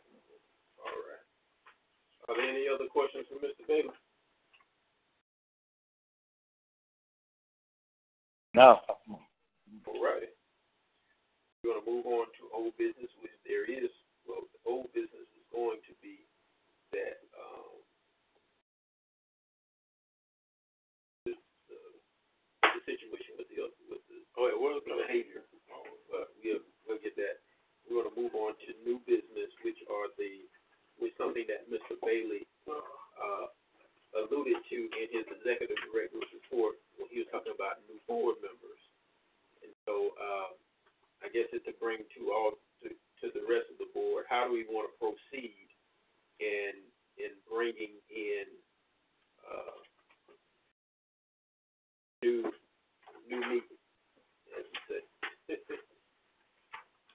All 0.84 1.00
right. 1.08 1.24
Are 2.28 2.36
there 2.36 2.52
any 2.52 2.68
other 2.68 2.92
questions 2.92 3.26
for 3.32 3.40
Mr. 3.40 3.64
Bailey? 3.64 3.96
No. 8.54 8.84
All 9.88 10.04
right. 10.04 10.28
We're 11.64 11.76
going 11.76 11.82
to 11.84 11.88
move 11.88 12.06
on 12.08 12.28
to 12.40 12.44
old 12.52 12.76
business, 12.76 13.12
which 13.24 13.36
there 13.46 13.68
is, 13.68 13.92
well, 14.28 14.48
the 14.52 14.60
old 14.68 14.92
business 14.92 15.28
is 15.32 15.46
going 15.54 15.80
to 15.86 15.94
be 16.02 16.24
that 16.92 17.20
um, 17.38 17.72
this, 21.28 21.40
uh, 21.70 21.94
the 22.74 22.82
situation 22.88 23.38
with 23.38 23.48
the 23.54 23.70
with 23.92 24.02
the 24.10 24.20
Oh, 24.40 24.48
it 24.48 24.56
was 24.56 24.80
the 24.88 24.96
behavior. 25.04 25.44
But 26.08 26.32
we'll 26.40 26.64
we'll 26.88 27.04
get 27.04 27.20
that. 27.20 27.44
We're 27.86 28.02
going 28.02 28.10
to 28.10 28.18
move 28.18 28.34
on 28.40 28.56
to 28.56 28.70
new 28.88 29.04
business, 29.04 29.52
which 29.68 29.78
are 29.92 30.08
the 30.16 30.48
which 31.00 31.16
something 31.20 31.44
that 31.48 31.68
Mr. 31.68 31.96
Bailey 32.00 32.48
uh, 32.68 33.48
alluded 34.16 34.60
to 34.70 34.78
in 35.00 35.08
his 35.12 35.26
executive 35.30 35.80
director's 35.90 36.28
report 36.34 36.80
when 36.98 37.08
he 37.12 37.24
was 37.24 37.30
talking 37.32 37.54
about 37.56 37.84
new 37.88 38.00
board 38.08 38.40
members. 38.44 38.82
And 39.64 39.72
so 39.88 40.16
uh, 40.20 40.52
I 41.24 41.28
guess 41.32 41.48
it's 41.56 41.66
to 41.68 41.76
bring 41.78 42.04
to 42.18 42.22
all 42.34 42.60
to, 42.84 42.90
to 42.90 43.26
the 43.32 43.44
rest 43.46 43.72
of 43.72 43.78
the 43.80 43.90
board. 43.96 44.26
How 44.28 44.48
do 44.48 44.56
we 44.56 44.66
want 44.68 44.90
to 44.90 44.94
proceed 45.00 45.68
in 46.40 46.74
in 47.20 47.36
bringing 47.48 47.96
in 48.12 48.48
uh, 49.44 49.80
new 52.24 52.48
new 53.28 53.42
meetings, 53.46 53.84
as 54.56 54.64
you 54.68 54.80
say? 54.88 55.02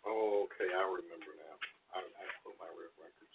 Oh, 0.04 0.46
okay. 0.52 0.68
I 0.68 0.84
remember 0.84 1.32
now. 1.36 1.56
I 1.96 2.00
I 2.04 2.24
put 2.44 2.54
my 2.60 2.68
re- 2.76 2.92
records. 3.00 3.34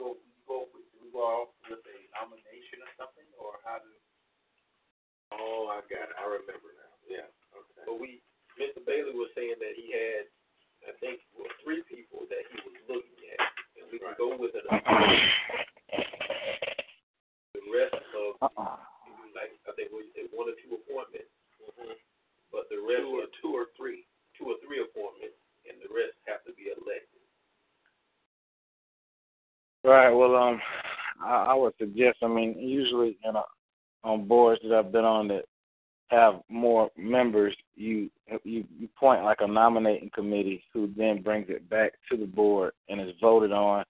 go 0.00 0.16
you 0.16 0.40
go 0.48 0.64
with 0.72 0.88
do 0.96 1.04
we 1.04 1.12
go 1.12 1.20
off 1.20 1.52
with 1.68 1.84
a 1.84 1.96
nomination 2.16 2.80
or 2.80 2.92
something, 2.96 3.28
or 3.36 3.60
how 3.68 3.76
do? 3.84 3.92
Oh, 5.36 5.68
I 5.68 5.84
got 5.92 6.08
it. 6.08 6.16
I 6.16 6.24
remember 6.24 6.72
now. 6.72 6.94
Yeah. 7.04 7.28
Okay. 7.52 7.84
But 7.84 8.00
we, 8.00 8.24
Mr. 8.56 8.80
Bailey 8.82 9.12
was 9.12 9.30
saying 9.36 9.60
that 9.60 9.76
he 9.76 9.92
had, 9.92 10.26
I 10.88 10.92
think, 10.98 11.22
well, 11.36 11.46
three 11.62 11.84
people 11.86 12.26
that 12.32 12.42
he 12.50 12.56
was 12.64 12.74
looking 12.88 13.20
at, 13.36 13.40
and 13.78 13.84
we 13.92 14.00
can 14.00 14.16
go 14.16 14.34
with 14.34 14.56
it. 14.56 14.64
Right. 29.84 30.10
Well, 30.10 30.36
um, 30.36 30.60
I, 31.24 31.46
I 31.48 31.54
would 31.54 31.72
suggest. 31.78 32.18
I 32.22 32.28
mean, 32.28 32.58
usually, 32.58 33.18
you 33.24 33.32
know, 33.32 33.44
on 34.04 34.28
boards 34.28 34.60
that 34.62 34.72
I've 34.72 34.92
been 34.92 35.04
on 35.04 35.28
that 35.28 35.44
have 36.08 36.40
more 36.48 36.90
members, 36.96 37.56
you 37.76 38.10
you 38.44 38.64
you 38.78 38.88
point 38.98 39.24
like 39.24 39.38
a 39.40 39.46
nominating 39.60 40.10
committee 40.14 40.62
who 40.72 40.90
then 40.96 41.20
brings 41.22 41.46
it 41.50 41.68
back 41.68 41.92
to 42.10 42.16
the 42.16 42.24
board 42.24 42.72
and 42.88 42.98
is 43.00 43.14
voted 43.20 43.52
on, 43.52 43.84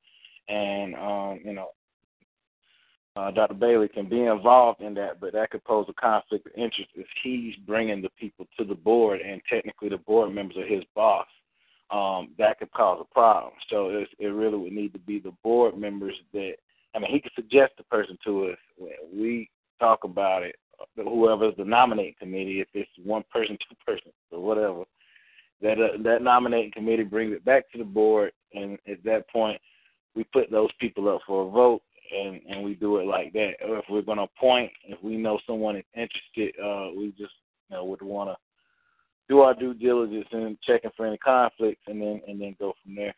and 0.49 0.95
um, 0.97 1.41
you 1.45 1.53
know, 1.53 1.69
uh, 3.15 3.31
Dr. 3.31 3.55
Bailey 3.55 3.89
can 3.89 4.09
be 4.09 4.23
involved 4.23 4.81
in 4.81 4.95
that, 4.95 5.21
but 5.21 5.33
that 5.33 5.51
could 5.51 5.65
pose 5.65 5.87
a 5.89 5.93
conflict 5.93 6.47
of 6.47 6.53
interest 6.57 6.91
if 6.97 7.07
he's 7.23 7.55
bringing 7.67 8.03
the 8.03 8.09
people 8.19 8.47
to 8.59 8.65
the 8.65 8.75
board 8.75 9.21
and 9.21 9.41
technically 9.49 9.89
the 9.89 9.99
board 9.99 10.33
members 10.35 10.57
are 10.57 10.67
his 10.67 10.85
boss. 10.95 11.27
Um, 11.91 12.31
that 12.39 12.59
could 12.59 12.73
cause 12.73 12.99
a 13.01 13.15
problem. 13.15 13.53
So 13.69 13.91
it, 13.91 14.09
it 14.19 14.29
really 14.29 14.57
would 14.57 14.73
need 14.73 14.93
to 14.93 14.99
be 14.99 15.19
the 15.19 15.33
board 15.43 15.77
members 15.77 16.15
that. 16.33 16.55
I 16.93 16.99
mean, 16.99 17.13
he 17.13 17.21
could 17.21 17.33
suggest 17.37 17.75
the 17.79 17.85
person 17.85 18.19
to 18.25 18.47
us. 18.47 18.59
When 18.77 18.91
we 19.15 19.49
talk 19.79 20.03
about 20.03 20.43
it 20.43 20.57
whoever's 20.97 21.55
the 21.57 21.65
nominating 21.65 22.15
committee, 22.19 22.61
if 22.61 22.69
it's 22.75 22.91
one 23.03 23.25
person, 23.33 23.59
two 23.69 23.77
persons, 23.85 24.15
or 24.31 24.41
whatever, 24.41 24.85
that 25.63 25.79
uh, 25.79 26.03
that 26.03 26.23
nominating 26.23 26.73
committee 26.73 27.05
brings 27.05 27.35
it 27.35 27.45
back 27.45 27.71
to 27.73 27.79
the 27.79 27.85
board, 27.85 28.33
and 28.55 28.79
at 28.89 29.03
that 29.05 29.29
point, 29.31 29.61
we 30.15 30.25
put 30.25 30.51
those 30.51 30.71
people 30.81 31.09
up 31.09 31.21
for 31.27 31.47
a 31.47 31.51
vote, 31.51 31.83
and 32.13 32.41
and 32.49 32.65
we 32.65 32.75
do 32.75 32.99
it 32.99 33.07
like 33.07 33.33
that. 33.33 33.53
Or 33.67 33.79
if 33.79 33.85
we're 33.89 34.03
going 34.03 34.19
to 34.19 34.25
appoint, 34.25 34.73
if 34.87 35.03
we 35.03 35.17
know 35.17 35.39
someone 35.47 35.77
is 35.77 35.85
interested, 35.95 36.55
uh, 36.63 36.89
we 36.97 37.09
just 37.19 37.35
you 37.69 37.77
know 37.77 37.85
would 37.85 38.03
want 38.03 38.31
to 38.31 38.37
do 39.29 39.41
our 39.41 39.55
due 39.55 39.75
diligence 39.75 40.27
and 40.33 40.59
checking 40.63 40.91
for 40.97 41.07
any 41.07 41.19
conflicts, 41.19 41.83
and 41.87 42.01
then 42.01 42.21
and 42.27 42.41
then 42.41 42.57
go 42.59 42.73
from 42.83 42.95
there. 42.95 43.15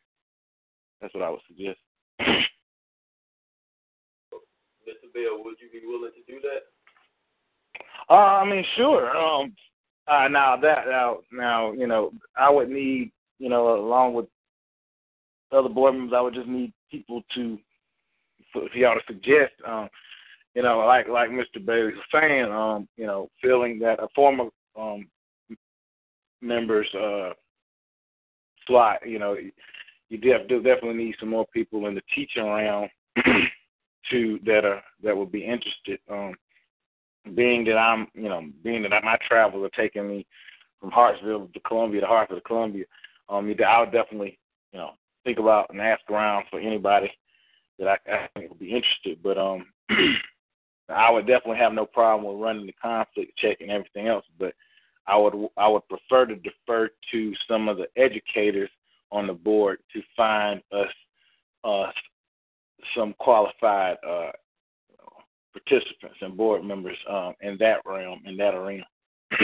That's 1.01 1.14
what 1.14 1.22
I 1.22 1.30
would 1.30 1.40
suggest. 1.49 1.78
Mr. 4.82 5.12
Bell, 5.14 5.43
would 5.45 5.57
you 5.61 5.70
be 5.72 5.86
willing 5.86 6.11
to 6.12 6.32
do 6.32 6.40
that? 6.40 6.62
Uh, 8.11 8.43
I 8.43 8.45
mean, 8.49 8.64
sure. 8.76 9.16
Um, 9.16 9.55
uh, 10.09 10.28
now 10.28 10.57
that 10.57 10.86
now 10.88 11.18
now 11.32 11.72
you 11.72 11.86
know, 11.86 12.12
I 12.36 12.50
would 12.50 12.68
need 12.68 13.12
you 13.38 13.48
know 13.48 13.74
along 13.74 14.14
with 14.14 14.26
other 15.53 15.68
board 15.68 15.94
members, 15.94 16.14
I 16.16 16.20
would 16.20 16.34
just 16.34 16.48
need 16.48 16.72
people 16.90 17.22
to 17.34 17.59
if 18.55 18.74
y'all 18.74 18.94
to 18.94 19.00
suggest, 19.07 19.53
um, 19.66 19.88
you 20.55 20.62
know, 20.62 20.78
like 20.80 21.09
like 21.09 21.30
Mr. 21.30 21.64
Bailey 21.64 21.92
was 21.94 22.05
saying, 22.12 22.53
um, 22.53 22.88
you 22.96 23.07
know, 23.07 23.28
feeling 23.40 23.78
that 23.80 24.03
a 24.03 24.09
former 24.14 24.44
um 24.78 25.07
members 26.40 26.88
uh 26.94 27.30
slot, 28.66 29.07
you 29.07 29.18
know, 29.18 29.36
you 30.09 30.18
def- 30.18 30.48
definitely 30.48 30.94
need 30.94 31.14
some 31.18 31.30
more 31.30 31.46
people 31.53 31.86
in 31.86 31.94
the 31.94 32.03
teaching 32.14 32.44
realm 32.44 32.88
to 34.11 34.38
that 34.44 34.64
are 34.64 34.82
that 35.03 35.16
would 35.16 35.32
be 35.32 35.44
interested. 35.44 35.98
Um, 36.11 36.34
being 37.34 37.64
that 37.64 37.76
I'm, 37.76 38.08
you 38.14 38.28
know, 38.28 38.42
being 38.62 38.82
that 38.82 39.04
my 39.04 39.16
travels 39.26 39.64
are 39.64 39.82
taking 39.82 40.08
me 40.08 40.26
from 40.80 40.90
Hartsville 40.90 41.48
to 41.52 41.60
Columbia 41.60 42.00
to 42.00 42.06
Hartsville 42.06 42.38
to 42.38 42.44
Columbia, 42.44 42.84
um, 43.28 43.54
I 43.66 43.80
would 43.80 43.92
definitely, 43.92 44.38
you 44.72 44.78
know, 44.78 44.90
think 45.24 45.38
about 45.38 45.70
and 45.70 45.80
ask 45.80 46.00
around 46.10 46.46
for 46.50 46.60
anybody 46.60 47.10
that 47.78 47.88
I, 47.88 48.12
I 48.12 48.28
think 48.34 48.50
would 48.50 48.58
be 48.58 48.74
interested. 48.74 49.22
But 49.22 49.38
um, 49.38 49.66
I 50.88 51.10
would 51.10 51.26
definitely 51.26 51.58
have 51.58 51.72
no 51.72 51.86
problem 51.86 52.32
with 52.32 52.42
running 52.42 52.66
the 52.66 52.72
conflict 52.72 53.36
check 53.38 53.58
and 53.60 53.70
everything 53.70 54.08
else. 54.08 54.24
But 54.38 54.54
I 55.06 55.16
would 55.16 55.34
I 55.56 55.68
would 55.68 55.88
prefer 55.88 56.26
to 56.26 56.36
defer 56.36 56.90
to 57.12 57.32
some 57.48 57.68
of 57.68 57.76
the 57.76 57.86
educators 57.96 58.70
on 59.10 59.26
the 59.26 59.32
board 59.32 59.78
to 59.92 60.02
find 60.16 60.62
us 60.72 60.92
uh, 61.64 61.90
some 62.96 63.14
qualified 63.18 63.96
uh, 64.06 64.30
participants 65.53 66.16
and 66.20 66.36
board 66.36 66.64
members 66.64 66.96
um, 67.09 67.34
in 67.40 67.57
that 67.59 67.78
realm, 67.84 68.20
in 68.24 68.36
that 68.36 68.55
arena. 68.55 68.84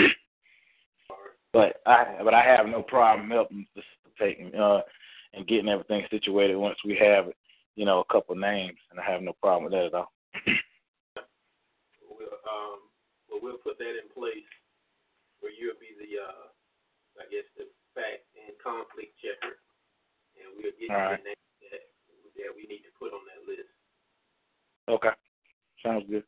but 1.52 1.80
I 1.86 2.18
but 2.22 2.34
I 2.34 2.42
have 2.42 2.66
no 2.66 2.82
problem 2.82 3.30
helping 3.30 3.66
facilitating 3.74 4.54
uh, 4.54 4.80
and 5.34 5.46
getting 5.46 5.68
everything 5.68 6.04
situated 6.10 6.56
once 6.56 6.78
we 6.84 6.96
have 7.00 7.26
you 7.76 7.84
know 7.84 8.00
a 8.00 8.12
couple 8.12 8.34
names, 8.34 8.78
and 8.90 9.00
I 9.00 9.10
have 9.10 9.22
no 9.22 9.32
problem 9.40 9.64
with 9.64 9.72
that 9.72 9.86
at 9.86 9.94
all. 9.94 10.12
we'll 12.08 12.40
um, 12.48 12.80
well 13.28 13.40
we'll 13.42 13.62
put 13.62 13.78
that 13.78 13.94
in 13.96 14.08
place 14.14 14.48
where 15.40 15.52
you'll 15.52 15.78
be 15.80 15.94
the 15.98 16.20
uh, 16.20 16.48
I 17.20 17.24
guess 17.30 17.46
the 17.56 17.66
fact 17.94 18.26
and 18.38 18.54
conflict 18.62 19.14
checker, 19.20 19.58
and 20.38 20.54
we'll 20.56 20.74
get 20.78 20.90
all 20.90 20.96
right. 20.96 21.20
the 21.22 21.34
names 21.34 21.48
that, 21.70 21.82
that 22.38 22.50
we 22.54 22.66
need 22.66 22.82
to 22.86 22.92
put 22.98 23.12
on 23.12 23.22
that 23.28 23.42
list. 23.46 23.70
Okay. 24.88 25.14
Sounds 25.84 26.04
good. 26.08 26.24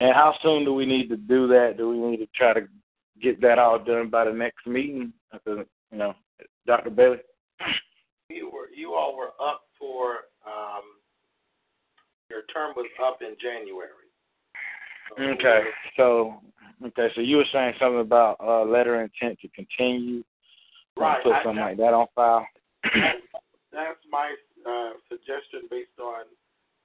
And 0.00 0.12
how 0.14 0.34
soon 0.42 0.64
do 0.64 0.74
we 0.74 0.84
need 0.84 1.08
to 1.08 1.16
do 1.16 1.46
that? 1.48 1.74
Do 1.78 1.88
we 1.88 1.96
need 1.96 2.18
to 2.18 2.28
try 2.34 2.52
to 2.52 2.66
get 3.22 3.40
that 3.40 3.58
all 3.58 3.78
done 3.78 4.10
by 4.10 4.24
the 4.24 4.32
next 4.32 4.66
meeting? 4.66 5.12
you 5.46 5.64
know, 5.92 6.14
Dr. 6.66 6.90
Bailey. 6.90 7.18
You 8.28 8.50
were 8.50 8.68
you 8.74 8.94
all 8.94 9.16
were 9.16 9.32
up 9.40 9.62
for 9.78 10.26
um, 10.46 10.82
your 12.28 12.42
term 12.52 12.74
was 12.76 12.86
up 13.02 13.18
in 13.22 13.36
January. 13.40 13.88
So 15.16 15.22
okay, 15.22 15.62
so 15.96 16.34
okay, 16.84 17.08
so 17.14 17.20
you 17.20 17.36
were 17.36 17.46
saying 17.52 17.74
something 17.78 18.00
about 18.00 18.36
uh, 18.40 18.64
letter 18.64 19.00
of 19.00 19.10
intent 19.10 19.38
to 19.40 19.48
continue. 19.48 20.22
Right. 20.96 21.22
Put 21.22 21.34
something 21.44 21.62
I, 21.62 21.68
like 21.68 21.76
that 21.78 21.94
on 21.94 22.06
file. 22.14 22.46
That's 23.72 24.00
my 24.10 24.34
uh, 24.66 24.98
suggestion 25.08 25.70
based 25.70 25.96
on 26.02 26.26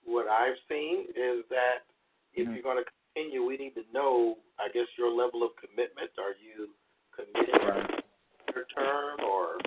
what 0.06 0.28
I've 0.28 0.58
seen 0.70 1.10
is 1.18 1.44
that 1.50 1.86
if 2.34 2.46
mm-hmm. 2.46 2.54
you're 2.54 2.64
going 2.64 2.82
to 2.82 2.88
continue, 3.14 3.44
we 3.46 3.58
need 3.58 3.74
to 3.76 3.86
know, 3.94 4.38
I 4.60 4.70
guess, 4.70 4.88
your 4.98 5.10
level 5.10 5.44
of 5.44 5.52
commitment. 5.58 6.14
Are 6.18 6.38
you 6.38 6.70
committed 7.14 7.62
right. 7.62 8.04
your 8.56 8.66
term 8.72 9.20
or 9.26 9.58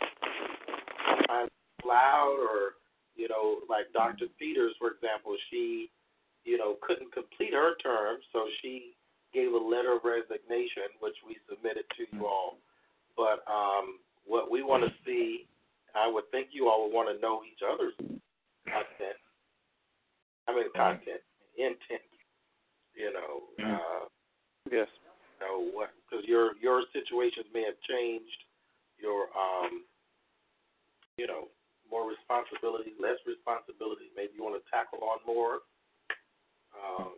I'm 1.29 1.49
loud 1.85 2.39
or, 2.41 2.81
you 3.17 3.29
know, 3.29 3.67
like 3.69 3.93
Dr. 3.93 4.27
Mm-hmm. 4.27 4.39
Peters, 4.39 4.75
for 4.79 4.91
example, 4.91 5.37
she, 5.51 5.91
you 6.45 6.59
know, 6.59 6.77
couldn't 6.83 7.13
complete 7.13 7.53
her 7.53 7.77
term, 7.83 8.19
so 8.33 8.47
she 8.63 8.95
gave 9.33 9.53
a 9.53 9.59
letter 9.59 9.99
of 9.99 10.07
resignation, 10.07 10.95
which 11.01 11.17
we 11.27 11.37
submitted 11.51 11.85
to 11.99 12.07
you 12.11 12.23
mm-hmm. 12.23 12.31
all. 12.31 12.59
But 13.17 13.45
um, 13.51 13.99
what 14.27 14.51
we 14.51 14.63
want 14.63 14.85
to 14.85 14.91
see 15.05 15.47
I 15.95 16.11
would 16.11 16.31
think 16.31 16.49
you 16.53 16.69
all 16.69 16.85
would 16.85 16.95
want 16.95 17.09
to 17.09 17.21
know 17.23 17.43
each 17.47 17.63
other's 17.63 17.95
content. 18.67 19.19
I 20.49 20.55
mean, 20.55 20.69
content, 20.75 21.23
intent. 21.57 22.05
You 22.95 23.13
know. 23.13 23.33
Mm-hmm. 23.59 23.75
Uh, 23.75 24.05
yes. 24.71 24.89
You 24.91 25.39
know 25.41 25.71
what? 25.73 25.91
Because 26.05 26.25
your 26.27 26.55
your 26.61 26.83
situations 26.93 27.47
may 27.55 27.65
have 27.65 27.79
changed. 27.89 28.41
Your 28.99 29.31
um. 29.35 29.85
You 31.17 31.29
know, 31.29 31.47
more 31.89 32.11
responsibilities, 32.11 32.99
less 32.99 33.23
responsibilities. 33.23 34.11
Maybe 34.17 34.35
you 34.35 34.43
want 34.43 34.59
to 34.59 34.67
tackle 34.67 34.99
on 35.07 35.23
more. 35.23 35.63
Um, 36.75 37.15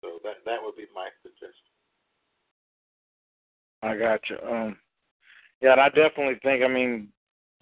so 0.00 0.16
that 0.24 0.40
that 0.46 0.56
would 0.62 0.76
be 0.76 0.88
my 0.94 1.12
suggestion. 1.20 1.68
I 3.82 3.96
got 3.96 4.20
you. 4.30 4.38
Um, 4.40 4.76
yeah, 5.60 5.72
and 5.72 5.80
I 5.80 5.88
definitely 5.88 6.38
think. 6.42 6.62
I 6.62 6.68
mean, 6.68 7.08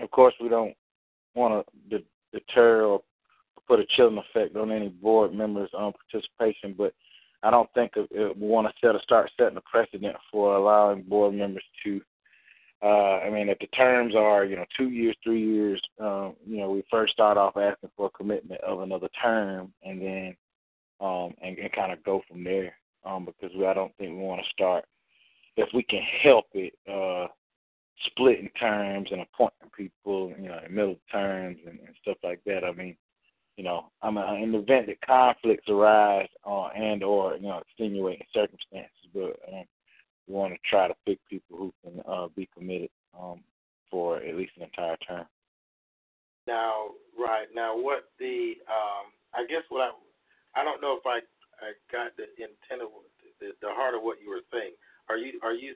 of 0.01 0.11
course, 0.11 0.35
we 0.41 0.49
don't 0.49 0.75
want 1.35 1.67
to 1.91 2.03
deter 2.33 2.85
or 2.85 3.03
put 3.67 3.81
a 3.81 3.87
chilling 3.97 4.19
effect 4.19 4.57
on 4.57 4.71
any 4.71 4.89
board 4.89 5.35
members' 5.35 5.71
on 5.75 5.93
participation, 5.93 6.75
but 6.77 6.95
I 7.43 7.51
don't 7.51 7.73
think 7.75 7.93
we 7.97 8.33
want 8.35 8.67
to 8.67 8.75
set 8.81 8.97
a 8.97 9.01
start 9.01 9.31
setting 9.37 9.59
a 9.59 9.61
precedent 9.61 10.17
for 10.31 10.57
allowing 10.57 11.03
board 11.03 11.35
members 11.35 11.65
to. 11.85 12.01
Uh, 12.81 13.19
I 13.19 13.31
mean, 13.31 13.49
if 13.49 13.59
the 13.59 13.67
terms 13.69 14.15
are, 14.15 14.45
you 14.45 14.55
know, 14.55 14.65
two 14.77 14.91
years, 14.91 15.17
three 15.25 15.45
years, 15.45 15.83
um, 15.99 16.37
you 16.47 16.59
know, 16.59 16.71
we 16.71 16.85
first 16.89 17.13
start 17.13 17.37
off 17.37 17.57
asking 17.57 17.91
for 17.97 18.07
a 18.07 18.11
commitment 18.11 18.61
of 18.61 18.83
another 18.83 19.09
term, 19.21 19.73
and 19.85 20.01
then 20.01 20.37
um, 21.01 21.35
and, 21.43 21.59
and 21.59 21.73
kind 21.73 21.93
of 21.93 22.03
go 22.05 22.23
from 22.29 22.45
there. 22.45 22.75
Um, 23.05 23.25
because 23.25 23.57
we, 23.57 23.67
I 23.67 23.75
don't 23.75 23.97
think 23.97 24.11
we 24.11 24.19
want 24.23 24.43
to 24.43 24.51
start 24.51 24.85
if 25.57 25.69
we 25.75 25.83
can 25.83 26.03
help 26.23 26.47
it. 26.55 26.75
Uh, 26.89 27.29
splitting 28.07 28.51
terms 28.59 29.09
and 29.11 29.21
appointing 29.21 29.71
people, 29.77 30.33
you 30.41 30.49
know, 30.49 30.61
in 30.67 30.75
middle 30.75 30.99
terms 31.11 31.59
and, 31.67 31.79
and 31.81 31.95
stuff 32.03 32.17
like 32.23 32.41
that. 32.47 32.65
I 32.65 32.73
mean, 32.73 32.97
you 33.57 33.65
know, 33.65 33.91
I 34.03 34.11
mean, 34.11 34.43
in 34.43 34.53
the 34.53 34.59
event 34.59 34.87
that 34.87 35.01
conflicts 35.01 35.69
arise 35.69 36.29
uh, 36.47 36.69
and 36.69 37.03
or 37.03 37.35
you 37.37 37.49
know 37.49 37.59
extenuating 37.59 38.27
circumstances, 38.33 38.93
but 39.13 39.39
um, 39.53 39.65
we 40.27 40.35
want 40.35 40.53
to 40.55 40.59
try 40.69 40.87
to 40.87 40.95
pick 41.07 41.19
people 41.29 41.57
who 41.59 41.73
can 41.83 42.01
uh, 42.09 42.29
be 42.37 42.49
committed 42.57 42.91
um, 43.19 43.41
for 43.91 44.19
at 44.19 44.37
least 44.37 44.53
an 44.57 44.65
entire 44.65 44.97
term. 44.99 45.27
Now, 46.47 46.91
right 47.19 47.49
now, 47.55 47.77
what 47.77 48.11
the 48.21 48.55
um, 48.69 49.11
I 49.35 49.45
guess 49.49 49.63
what 49.71 49.83
I 49.83 50.61
I 50.61 50.65
don't 50.65 50.81
know 50.81 50.97
if 50.97 51.07
I 51.07 51.19
I 51.59 51.73
got 51.91 52.17
the 52.17 52.31
intent 52.39 52.83
of 52.83 52.89
the, 53.41 53.51
the 53.61 53.69
heart 53.71 53.95
of 53.95 54.03
what 54.03 54.19
you 54.23 54.31
were 54.31 54.47
saying. 54.53 54.73
Are 55.09 55.17
you 55.17 55.41
are 55.43 55.53
you 55.53 55.75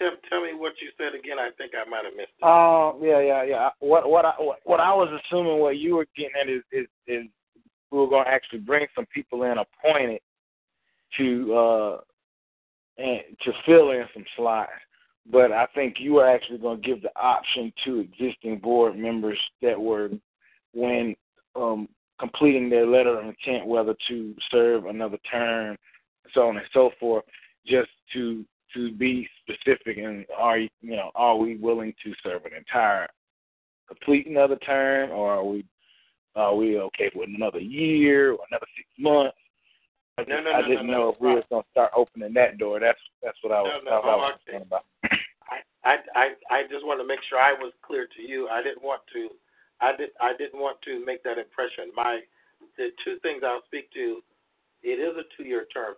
tell 0.00 0.10
tell 0.28 0.42
me 0.42 0.54
what 0.54 0.72
you 0.80 0.90
said 0.96 1.18
again. 1.18 1.38
I 1.38 1.50
think 1.56 1.72
I 1.76 1.88
might 1.88 2.04
have 2.04 2.16
missed 2.16 2.32
it. 2.38 2.44
Um, 2.44 3.00
yeah, 3.02 3.20
yeah, 3.20 3.44
yeah. 3.44 3.68
What 3.80 4.08
what 4.08 4.24
I 4.24 4.32
what, 4.38 4.58
what 4.64 4.80
I 4.80 4.92
was 4.94 5.08
assuming 5.20 5.58
what 5.58 5.76
you 5.76 5.96
were 5.96 6.06
getting 6.16 6.32
at 6.40 6.48
is 6.48 6.62
is, 6.72 6.86
is 7.06 7.26
we 7.90 7.98
were 7.98 8.08
going 8.08 8.24
to 8.24 8.30
actually 8.30 8.60
bring 8.60 8.86
some 8.94 9.06
people 9.12 9.42
in 9.44 9.56
appointed 9.58 10.20
to 11.18 11.54
uh 11.54 11.98
and 12.98 13.20
to 13.44 13.52
fill 13.66 13.90
in 13.90 14.04
some 14.14 14.24
slots. 14.36 14.70
But 15.30 15.52
I 15.52 15.66
think 15.74 15.96
you 15.98 16.14
were 16.14 16.28
actually 16.28 16.58
going 16.58 16.80
to 16.80 16.86
give 16.86 17.02
the 17.02 17.10
option 17.16 17.72
to 17.84 18.00
existing 18.00 18.58
board 18.58 18.96
members 18.96 19.38
that 19.62 19.78
were 19.78 20.10
when 20.72 21.14
um 21.54 21.88
completing 22.18 22.68
their 22.68 22.86
letter 22.86 23.18
of 23.18 23.26
intent 23.26 23.66
whether 23.66 23.94
to 24.08 24.34
serve 24.50 24.86
another 24.86 25.18
term, 25.30 25.76
so 26.34 26.48
on 26.48 26.56
and 26.56 26.66
so 26.72 26.90
forth, 27.00 27.24
just 27.66 27.88
to 28.12 28.44
to 28.74 28.92
be 28.92 29.28
specific 29.42 29.98
and 29.98 30.24
are 30.36 30.58
you 30.58 30.70
know 30.82 31.10
are 31.14 31.36
we 31.36 31.56
willing 31.56 31.94
to 32.04 32.12
serve 32.22 32.44
an 32.44 32.52
entire 32.56 33.08
complete 33.88 34.26
another 34.26 34.56
term 34.56 35.10
or 35.10 35.32
are 35.34 35.44
we 35.44 35.64
are 36.36 36.54
we 36.54 36.78
okay 36.78 37.10
with 37.14 37.28
another 37.34 37.58
year 37.58 38.32
or 38.32 38.38
another 38.50 38.66
six 38.76 38.88
months? 38.98 39.36
I, 40.16 40.24
no, 40.28 40.40
no, 40.40 40.50
I 40.52 40.60
no, 40.60 40.68
didn't 40.68 40.86
no, 40.86 40.92
know 40.92 40.98
no, 40.98 41.08
if 41.10 41.20
we 41.20 41.28
were 41.28 41.44
going 41.50 41.62
to 41.62 41.70
start 41.70 41.90
opening 41.96 42.34
that 42.34 42.58
door. 42.58 42.78
That's 42.78 42.98
that's 43.22 43.38
what 43.42 43.52
I 43.52 43.62
was, 43.62 43.82
No, 43.84 43.90
no, 43.90 43.96
what 44.00 44.08
I 44.08 44.16
was 44.16 44.38
talking 44.46 44.62
about. 44.62 44.84
I, 45.02 45.56
I 45.84 45.96
I 46.14 46.26
I 46.50 46.62
just 46.70 46.86
want 46.86 47.00
to 47.00 47.06
make 47.06 47.20
sure 47.28 47.38
I 47.38 47.52
was 47.52 47.72
clear 47.82 48.06
to 48.16 48.22
you. 48.22 48.48
I 48.48 48.62
didn't 48.62 48.82
want 48.82 49.02
to 49.14 49.30
I 49.80 49.96
did 49.96 50.10
I 50.20 50.36
didn't 50.36 50.60
want 50.60 50.78
to 50.82 51.04
make 51.04 51.22
that 51.24 51.38
impression. 51.38 51.90
My 51.96 52.20
the 52.76 52.90
two 53.04 53.18
things 53.22 53.42
I'll 53.44 53.64
speak 53.66 53.92
to. 53.94 54.22
It 54.82 54.96
is 54.96 55.12
a 55.12 55.28
two-year 55.36 55.66
term 55.74 55.92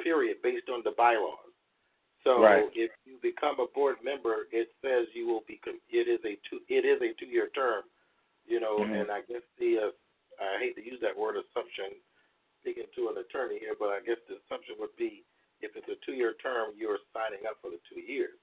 period 0.00 0.36
based 0.44 0.68
on 0.70 0.82
the 0.84 0.92
bylaws. 0.96 1.47
So 2.24 2.42
Right. 2.42 2.70
if 2.74 2.90
you 3.04 3.16
become 3.18 3.60
a 3.60 3.66
board 3.68 4.02
member, 4.02 4.48
it 4.50 4.72
says 4.82 5.06
you 5.14 5.26
will 5.26 5.42
be. 5.42 5.60
It 5.90 6.08
is 6.08 6.24
a 6.24 6.36
two. 6.48 6.60
It 6.68 6.84
is 6.84 7.00
a 7.00 7.12
two-year 7.14 7.48
term. 7.50 7.84
You 8.46 8.60
know, 8.60 8.78
Mhm. 8.78 9.02
and 9.02 9.10
I 9.10 9.20
guess 9.22 9.42
the 9.58 9.78
uh, 9.78 9.92
I 10.40 10.58
hate 10.58 10.74
to 10.76 10.84
use 10.84 11.00
that 11.00 11.16
word 11.16 11.36
assumption, 11.36 12.00
speaking 12.60 12.86
to 12.94 13.08
an 13.08 13.18
attorney 13.18 13.58
here, 13.58 13.74
but 13.74 13.90
I 13.90 14.00
guess 14.00 14.18
the 14.28 14.36
assumption 14.36 14.78
would 14.78 14.94
be 14.96 15.24
if 15.60 15.74
it's 15.76 15.88
a 15.88 15.96
two-year 16.06 16.34
term, 16.34 16.72
you're 16.76 17.00
signing 17.12 17.44
up 17.46 17.60
for 17.60 17.70
the 17.70 17.80
two 17.88 18.00
years. 18.00 18.38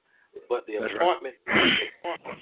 But 0.50 0.66
the 0.68 0.80
That's 0.80 0.94
appointment, 0.96 1.36
the 1.46 1.88
appointment 2.00 2.40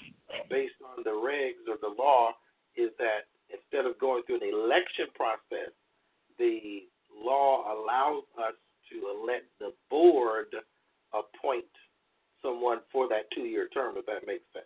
based 0.49 0.81
on 0.81 1.03
the 1.03 1.11
regs 1.11 1.67
or 1.69 1.77
the 1.77 1.89
law 1.89 2.35
is 2.75 2.89
that 2.97 3.27
instead 3.49 3.85
of 3.85 3.97
going 3.99 4.23
through 4.23 4.41
an 4.41 4.49
election 4.49 5.07
process, 5.13 5.71
the 6.37 6.89
law 7.13 7.71
allows 7.71 8.23
us 8.37 8.55
to 8.89 9.09
elect 9.09 9.45
the 9.59 9.73
board 9.89 10.47
appoint 11.13 11.65
someone 12.41 12.79
for 12.91 13.07
that 13.09 13.29
two-year 13.33 13.69
term, 13.73 13.95
if 13.97 14.05
that 14.05 14.27
makes 14.27 14.43
sense. 14.53 14.65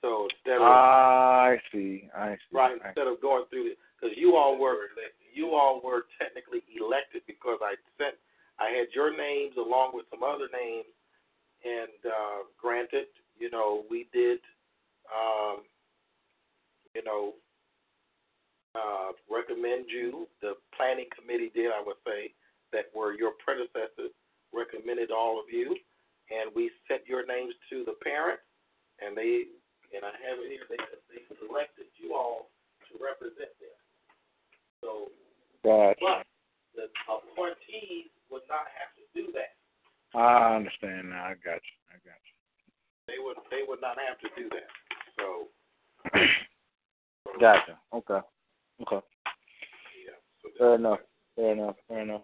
So 0.00 0.28
instead 0.30 0.60
of 0.60 0.68
I 0.68 1.56
see. 1.72 2.08
I 2.14 2.34
see. 2.34 2.56
right 2.56 2.78
I- 2.82 2.88
instead 2.88 3.06
of 3.06 3.20
going 3.20 3.44
through 3.50 3.72
it, 3.72 3.78
because 3.96 4.16
you 4.16 4.36
all 4.36 4.58
were 4.58 4.88
you 5.34 5.54
all 5.54 5.80
were 5.82 6.06
technically 6.20 6.62
elected 6.78 7.22
because 7.26 7.58
I 7.62 7.74
sent 7.98 8.14
I 8.60 8.70
had 8.70 8.88
your 8.94 9.16
names 9.16 9.56
along 9.56 9.92
with 9.94 10.06
some 10.10 10.22
other 10.22 10.48
names 10.52 10.86
and 11.64 11.98
uh 12.04 12.44
granted 12.60 13.06
you 13.38 13.50
know 13.50 13.84
we 13.90 14.06
did 14.12 14.38
um 15.10 15.64
you 16.94 17.02
know 17.02 17.32
uh 18.74 19.12
recommend 19.32 19.86
you 19.88 20.28
the 20.42 20.52
planning 20.76 21.08
committee 21.16 21.50
did 21.54 21.72
I 21.72 21.82
would 21.84 21.98
say 22.06 22.32
that 22.72 22.92
were 22.94 23.14
your 23.14 23.32
predecessors 23.42 24.12
recommended 24.54 25.10
all 25.10 25.38
of 25.38 25.50
you 25.50 25.76
and 26.30 26.54
we 26.54 26.70
sent 26.88 27.04
your 27.06 27.26
names 27.26 27.54
to 27.70 27.84
the 27.84 27.98
parents 28.00 28.42
and 29.02 29.16
they 29.16 29.50
and 29.92 30.02
I 30.02 30.14
have 30.26 30.38
it 30.40 30.50
here 30.50 30.66
they 30.70 30.80
they 31.12 31.22
selected 31.38 31.90
you 31.98 32.14
all 32.14 32.50
to 32.88 32.92
represent 33.02 33.50
them. 33.58 33.76
So, 34.80 35.08
Gotcha. 35.64 35.98
but 36.00 36.26
the 36.74 36.86
appointees 37.08 38.10
would 38.30 38.42
not 38.48 38.66
have 38.74 38.90
to 38.98 39.04
do 39.14 39.32
that. 39.32 39.54
I 40.18 40.56
understand 40.56 41.10
now. 41.10 41.24
I 41.24 41.34
got 41.42 41.62
you. 41.62 41.76
I 41.90 41.96
got 42.04 42.20
you. 42.22 42.34
They 43.06 43.18
would 43.18 43.36
they 43.50 43.62
would 43.66 43.80
not 43.80 43.96
have 43.98 44.18
to 44.22 44.28
do 44.36 44.48
that. 44.50 44.68
So, 45.18 45.48
Gotcha. 47.40 47.78
Okay. 47.92 48.20
Okay. 48.82 49.06
yeah. 50.04 50.18
So 50.42 50.48
Fair 50.58 50.74
enough. 50.74 51.00
Fair 51.36 51.52
enough. 51.52 51.76
Fair 51.88 52.02
enough. 52.02 52.22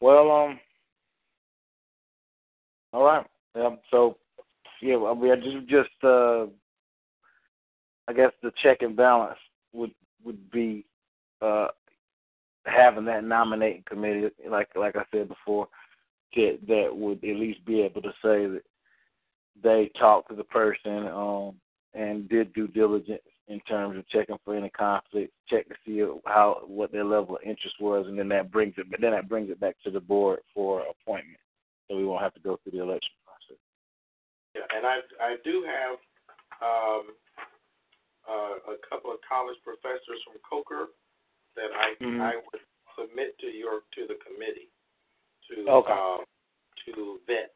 Well, 0.00 0.30
um. 0.30 0.60
All 2.92 3.04
right. 3.04 3.26
Yeah. 3.54 3.70
So, 3.90 4.16
yeah. 4.80 4.96
I 4.96 5.14
mean, 5.14 5.32
I 5.32 5.36
just 5.36 5.68
just 5.68 6.04
uh, 6.04 6.46
I 8.08 8.12
guess 8.14 8.32
the 8.42 8.52
check 8.62 8.82
and 8.82 8.96
balance 8.96 9.38
would 9.72 9.92
would 10.24 10.50
be 10.50 10.84
uh 11.40 11.68
having 12.66 13.04
that 13.06 13.24
nominating 13.24 13.84
committee, 13.88 14.28
like 14.48 14.68
like 14.74 14.96
I 14.96 15.04
said 15.12 15.28
before, 15.28 15.68
that 16.34 16.58
that 16.66 16.88
would 16.94 17.24
at 17.24 17.36
least 17.36 17.64
be 17.64 17.82
able 17.82 18.02
to 18.02 18.12
say 18.22 18.46
that 18.46 18.62
they 19.62 19.90
talked 19.98 20.30
to 20.30 20.36
the 20.36 20.44
person 20.44 21.08
um 21.08 21.54
and 21.94 22.28
did 22.28 22.52
due 22.52 22.68
diligence 22.68 23.22
in 23.48 23.60
terms 23.60 23.96
of 23.98 24.06
checking 24.08 24.36
for 24.44 24.54
any 24.54 24.68
conflicts, 24.70 25.32
check 25.48 25.66
to 25.68 25.74
see 25.86 26.04
how 26.26 26.62
what 26.66 26.92
their 26.92 27.04
level 27.04 27.36
of 27.36 27.42
interest 27.42 27.76
was, 27.80 28.06
and 28.06 28.18
then 28.18 28.28
that 28.28 28.52
brings 28.52 28.74
it. 28.76 28.90
But 28.90 29.00
then 29.00 29.12
that 29.12 29.28
brings 29.28 29.50
it 29.50 29.58
back 29.60 29.76
to 29.84 29.90
the 29.90 30.00
board 30.00 30.40
for 30.54 30.82
appointment, 30.82 31.38
so 31.88 31.96
we 31.96 32.04
won't 32.04 32.22
have 32.22 32.34
to 32.34 32.40
go 32.40 32.58
through 32.62 32.72
the 32.72 32.82
election 32.84 33.12
process. 33.24 33.58
yeah, 34.54 34.68
and 34.76 34.86
I 34.86 35.00
I 35.20 35.36
do 35.44 35.64
have 35.64 35.96
um 36.62 37.04
uh, 38.28 38.72
a 38.72 38.76
couple 38.88 39.10
of 39.10 39.18
college 39.24 39.56
professors 39.64 40.20
from 40.24 40.36
Coker 40.44 40.88
that 41.56 41.72
I 41.72 41.96
Mhm. 42.04 42.20
I 42.20 42.36
would 42.36 42.62
submit 42.96 43.38
to 43.40 43.46
your 43.48 43.82
to 43.92 44.06
the 44.06 44.16
committee 44.16 44.68
to 45.48 45.68
Okay. 45.68 45.92
uh, 45.92 46.24
to 46.84 47.20
vet 47.26 47.54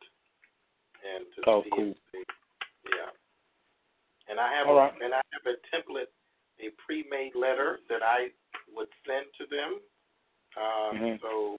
and 1.05 1.27
to 1.35 1.43
Oh, 1.47 1.63
see 1.63 1.71
cool. 1.71 1.91
if 1.91 1.99
they, 2.13 2.25
yeah. 2.97 3.11
And 4.29 4.39
I 4.41 4.53
have 4.55 4.67
All 4.69 4.75
a, 4.79 4.83
right. 4.89 5.03
and 5.03 5.13
I 5.15 5.21
have 5.33 5.47
a 5.47 5.57
template, 5.75 6.09
a 6.61 6.71
pre-made 6.85 7.35
letter 7.35 7.81
that 7.89 8.03
I 8.03 8.31
would 8.73 8.89
send 9.07 9.27
to 9.39 9.47
them. 9.47 9.81
Um, 10.57 10.97
Mhm. 10.97 11.21
So 11.21 11.57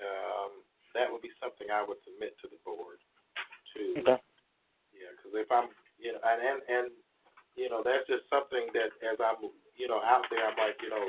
um, 0.00 0.62
that 0.96 1.12
would 1.12 1.20
be 1.22 1.32
something 1.38 1.68
I 1.68 1.84
would 1.84 2.00
submit 2.02 2.34
to 2.40 2.48
the 2.48 2.60
board. 2.64 2.98
To 3.76 3.80
Okay. 4.00 4.18
yeah, 4.96 5.12
because 5.12 5.36
if 5.36 5.48
I'm 5.52 5.68
you 6.00 6.16
know 6.16 6.22
and, 6.24 6.40
and 6.40 6.60
and 6.66 6.86
you 7.54 7.68
know 7.68 7.84
that's 7.84 8.08
just 8.08 8.24
something 8.32 8.72
that 8.72 8.96
as 9.04 9.20
I'm 9.20 9.52
you 9.76 9.86
know 9.86 10.00
out 10.00 10.24
there, 10.32 10.48
I'm 10.48 10.56
like 10.56 10.80
you 10.80 10.88
know, 10.88 11.06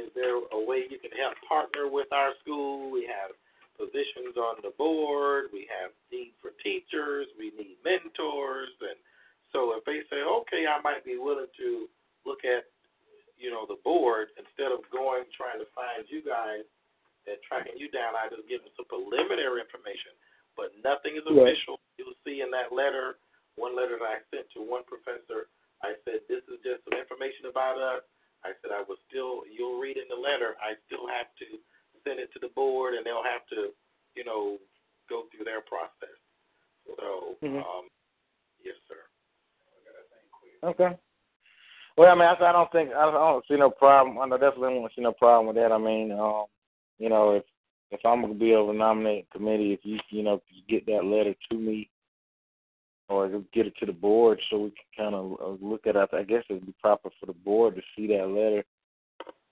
is 0.00 0.08
there 0.16 0.40
a 0.40 0.60
way 0.64 0.88
you 0.88 0.98
can 0.98 1.12
help 1.12 1.36
partner 1.44 1.86
with 1.92 2.08
our 2.12 2.32
school? 2.40 2.88
We 2.88 3.04
have 3.04 3.36
positions 3.76 4.36
on 4.36 4.60
the 4.60 4.72
board. 4.76 5.52
We 5.52 5.68
have 5.68 5.92
need 6.12 6.36
for 6.40 6.52
teachers. 6.60 7.28
We 7.36 7.52
need 7.56 7.80
mentors, 7.84 8.72
and 8.80 8.96
so 9.52 9.74
if 9.76 9.84
they 9.84 10.06
say, 10.08 10.22
okay, 10.22 10.64
I 10.66 10.80
might 10.80 11.04
be 11.04 11.18
willing 11.18 11.50
to 11.58 11.88
look 12.24 12.46
at, 12.46 12.70
you 13.36 13.50
know, 13.50 13.66
the 13.66 13.80
board 13.82 14.28
instead 14.38 14.70
of 14.70 14.86
going 14.92 15.26
trying 15.34 15.58
to 15.58 15.68
find 15.74 16.06
you 16.06 16.22
guys 16.22 16.62
and 17.26 17.36
tracking 17.44 17.76
you 17.76 17.90
down, 17.92 18.16
I 18.16 18.28
just 18.28 18.48
give 18.48 18.62
them 18.64 18.72
some 18.76 18.88
preliminary 18.88 19.60
information, 19.60 20.12
but 20.56 20.72
nothing 20.80 21.16
is 21.16 21.24
Right. 21.26 21.52
official. 21.52 21.80
You'll 21.98 22.16
see 22.24 22.40
in 22.40 22.50
that 22.50 22.72
letter, 22.72 23.18
one 23.56 23.76
letter 23.76 23.98
that 23.98 24.08
I 24.08 24.18
sent 24.30 24.50
to 24.52 24.62
one 24.62 24.84
professor, 24.84 25.48
I 25.82 25.96
said, 26.04 26.20
this 26.28 26.44
is 26.48 26.60
just 26.60 26.84
some 26.84 26.96
information 26.98 27.46
about 27.46 27.80
us. 27.80 28.04
I 28.44 28.52
said 28.60 28.72
I 28.72 28.82
will 28.82 29.00
still, 29.08 29.44
you'll 29.48 29.80
read 29.80 29.96
in 29.96 30.08
the 30.08 30.16
letter, 30.16 30.56
I 30.60 30.76
still 30.86 31.06
have 31.08 31.28
to 31.40 31.60
send 32.04 32.20
it 32.20 32.32
to 32.32 32.38
the 32.38 32.48
board, 32.48 32.94
and 32.94 33.04
they'll 33.04 33.24
have 33.24 33.44
to, 33.52 33.72
you 34.14 34.24
know, 34.24 34.58
go 35.08 35.24
through 35.28 35.44
their 35.44 35.60
process. 35.60 36.16
So, 36.96 37.36
Mhm. 37.42 37.64
um, 37.64 37.90
yes, 38.62 38.76
sir. 38.88 39.04
Okay. 40.62 40.98
Well, 41.96 42.10
I 42.10 42.14
mean, 42.14 42.28
I, 42.28 42.32
I 42.32 42.52
don't 42.52 42.70
think 42.72 42.92
I 42.92 43.04
don't, 43.04 43.14
I 43.16 43.32
don't 43.32 43.46
see 43.46 43.56
no 43.56 43.70
problem. 43.70 44.18
I 44.18 44.36
definitely 44.36 44.74
don't 44.74 44.92
see 44.94 45.02
no 45.02 45.12
problem 45.12 45.46
with 45.46 45.56
that. 45.56 45.72
I 45.72 45.78
mean, 45.78 46.12
um, 46.12 46.46
you 47.00 47.08
know, 47.08 47.32
if 47.32 47.42
if 47.90 48.00
I'm 48.04 48.20
gonna 48.20 48.34
be 48.34 48.52
able 48.52 48.70
to 48.72 48.78
nominate 48.78 49.26
a 49.28 49.38
committee, 49.38 49.72
if 49.72 49.80
you 49.82 49.98
you 50.10 50.22
know 50.22 50.34
if 50.34 50.42
you 50.50 50.62
get 50.68 50.86
that 50.86 51.04
letter 51.04 51.34
to 51.50 51.58
me, 51.58 51.90
or 53.08 53.28
get 53.52 53.66
it 53.66 53.74
to 53.80 53.86
the 53.86 53.92
board 53.92 54.40
so 54.48 54.58
we 54.58 54.70
can 54.70 55.04
kind 55.04 55.14
of 55.14 55.32
uh, 55.42 55.66
look 55.66 55.86
at 55.86 55.96
it. 55.96 56.10
I 56.12 56.22
guess 56.22 56.44
it'd 56.48 56.66
be 56.66 56.74
proper 56.80 57.10
for 57.18 57.26
the 57.26 57.32
board 57.32 57.74
to 57.74 57.82
see 57.96 58.06
that 58.08 58.28
letter. 58.28 58.64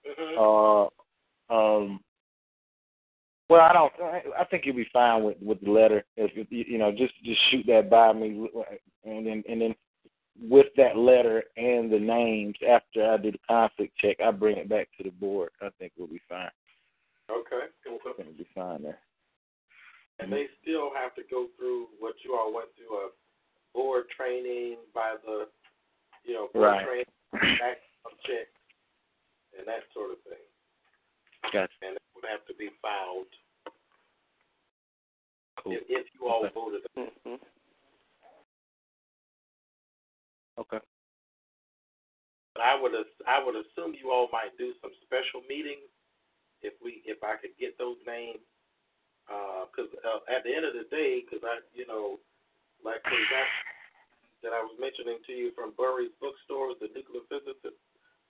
Mhm. 0.06 0.90
Uh, 1.50 1.52
um. 1.52 2.00
Well, 3.48 3.62
I 3.62 3.72
don't. 3.72 3.92
I 4.38 4.44
think 4.44 4.66
you'll 4.66 4.76
be 4.76 4.88
fine 4.92 5.24
with 5.24 5.38
with 5.40 5.60
the 5.62 5.70
letter. 5.70 6.04
If 6.16 6.30
if 6.36 6.52
you 6.52 6.64
you 6.68 6.78
know, 6.78 6.92
just 6.92 7.14
just 7.24 7.40
shoot 7.50 7.64
that 7.66 7.88
by 7.88 8.12
me, 8.12 8.46
and 9.04 9.26
then 9.26 9.42
and 9.48 9.60
then 9.62 9.74
with 10.40 10.66
that 10.76 10.96
letter 10.96 11.42
and 11.56 11.90
the 11.90 11.98
names 11.98 12.54
after 12.68 13.10
I 13.10 13.16
do 13.16 13.32
the 13.32 13.38
conflict 13.48 13.96
check, 13.96 14.18
I 14.20 14.30
bring 14.30 14.58
it 14.58 14.68
back 14.68 14.88
to 14.96 15.02
the 15.02 15.10
board. 15.10 15.50
I 15.60 15.70
think 15.78 15.92
we'll 15.96 16.08
be 16.08 16.20
fine. 16.28 16.50
Okay. 17.30 17.68
I 17.68 17.68
think 17.84 18.02
we'll 18.04 18.32
be 18.36 18.46
fine 18.54 18.82
there. 18.82 18.98
and 20.18 20.32
they 20.32 20.46
still 20.62 20.90
have 20.94 21.14
to 21.14 21.22
go 21.30 21.46
through 21.56 21.86
what 22.00 22.14
you 22.24 22.34
all 22.34 22.52
went 22.52 22.68
through 22.76 22.96
a 22.96 23.08
board 23.74 24.04
training 24.16 24.76
by 24.94 25.14
the, 25.24 25.46
you 26.24 26.34
know, 26.34 26.48
board 26.52 26.64
Right. 26.72 26.84
training, 26.84 27.06
background 27.32 28.18
check, 28.26 28.48
and 29.56 29.66
that 29.68 29.84
sort 29.94 30.10
of 30.12 30.18
thing. 30.24 30.42
Gotcha. 31.52 31.70
And 31.82 31.94
it 31.96 32.02
would 32.16 32.24
have 32.28 32.44
to 32.46 32.54
be 32.54 32.70
filed 32.82 33.30
Cool. 35.62 35.72
if, 35.74 35.82
if 35.88 36.06
you 36.14 36.26
all 36.26 36.44
Okay. 36.46 36.54
voted. 36.54 36.82
Mm-hmm. 36.96 37.36
Okay. 40.58 40.80
But 42.54 42.62
I 42.64 42.74
would 42.74 42.92
I 43.26 43.38
would 43.44 43.54
assume 43.54 43.94
you 43.94 44.10
all 44.10 44.28
might 44.32 44.56
do 44.58 44.72
some 44.82 44.90
special 45.06 45.42
meetings 45.48 45.86
if 46.62 46.74
we 46.82 47.02
if 47.04 47.22
I 47.22 47.36
could 47.40 47.56
get 47.58 47.78
those 47.78 47.98
names. 48.06 48.42
Because 49.28 49.92
uh, 50.02 50.24
at 50.32 50.42
the 50.44 50.52
end 50.54 50.64
of 50.64 50.72
the 50.72 50.88
day, 50.88 51.22
because 51.24 51.44
I 51.44 51.60
you 51.74 51.86
know 51.86 52.18
like 52.84 53.02
for 53.04 53.14
example 53.14 53.58
that 54.42 54.54
I 54.54 54.62
was 54.62 54.74
mentioning 54.78 55.18
to 55.26 55.32
you 55.34 55.50
from 55.52 55.74
Burry's 55.76 56.14
bookstore, 56.22 56.74
the 56.78 56.88
nuclear 56.94 57.26
physicist. 57.26 57.78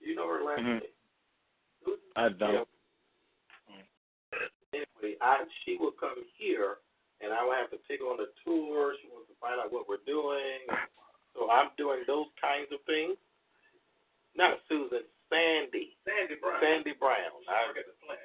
You 0.00 0.14
know 0.16 0.26
her 0.26 0.42
last 0.42 0.60
Mhm. 0.62 0.80
name. 0.80 1.98
I 2.16 2.28
don't. 2.30 2.68
Anyway, 4.72 5.16
I 5.20 5.44
she 5.64 5.76
will 5.76 5.92
come 5.92 6.24
here 6.36 6.78
and 7.20 7.32
I 7.32 7.42
will 7.44 7.54
have 7.54 7.70
to 7.70 7.78
take 7.88 8.00
on 8.00 8.20
a 8.20 8.26
tour. 8.44 8.94
She 9.00 9.08
wants 9.08 9.28
to 9.28 9.36
find 9.40 9.58
out 9.60 9.72
what 9.72 9.88
we're 9.88 10.04
doing. 10.06 10.66
So 11.34 11.50
I'm 11.50 11.70
doing 11.76 12.04
those 12.06 12.26
kinds 12.40 12.70
of 12.72 12.80
things. 12.82 13.16
Not 14.34 14.60
Susan, 14.68 15.02
Sandy. 15.28 15.96
Sandy 16.04 16.36
Brown. 16.40 16.60
Sandy 16.60 16.94
Brown. 16.96 17.32
I 17.48 17.72
get 17.76 17.86
the 17.88 17.96
plan. 18.04 18.18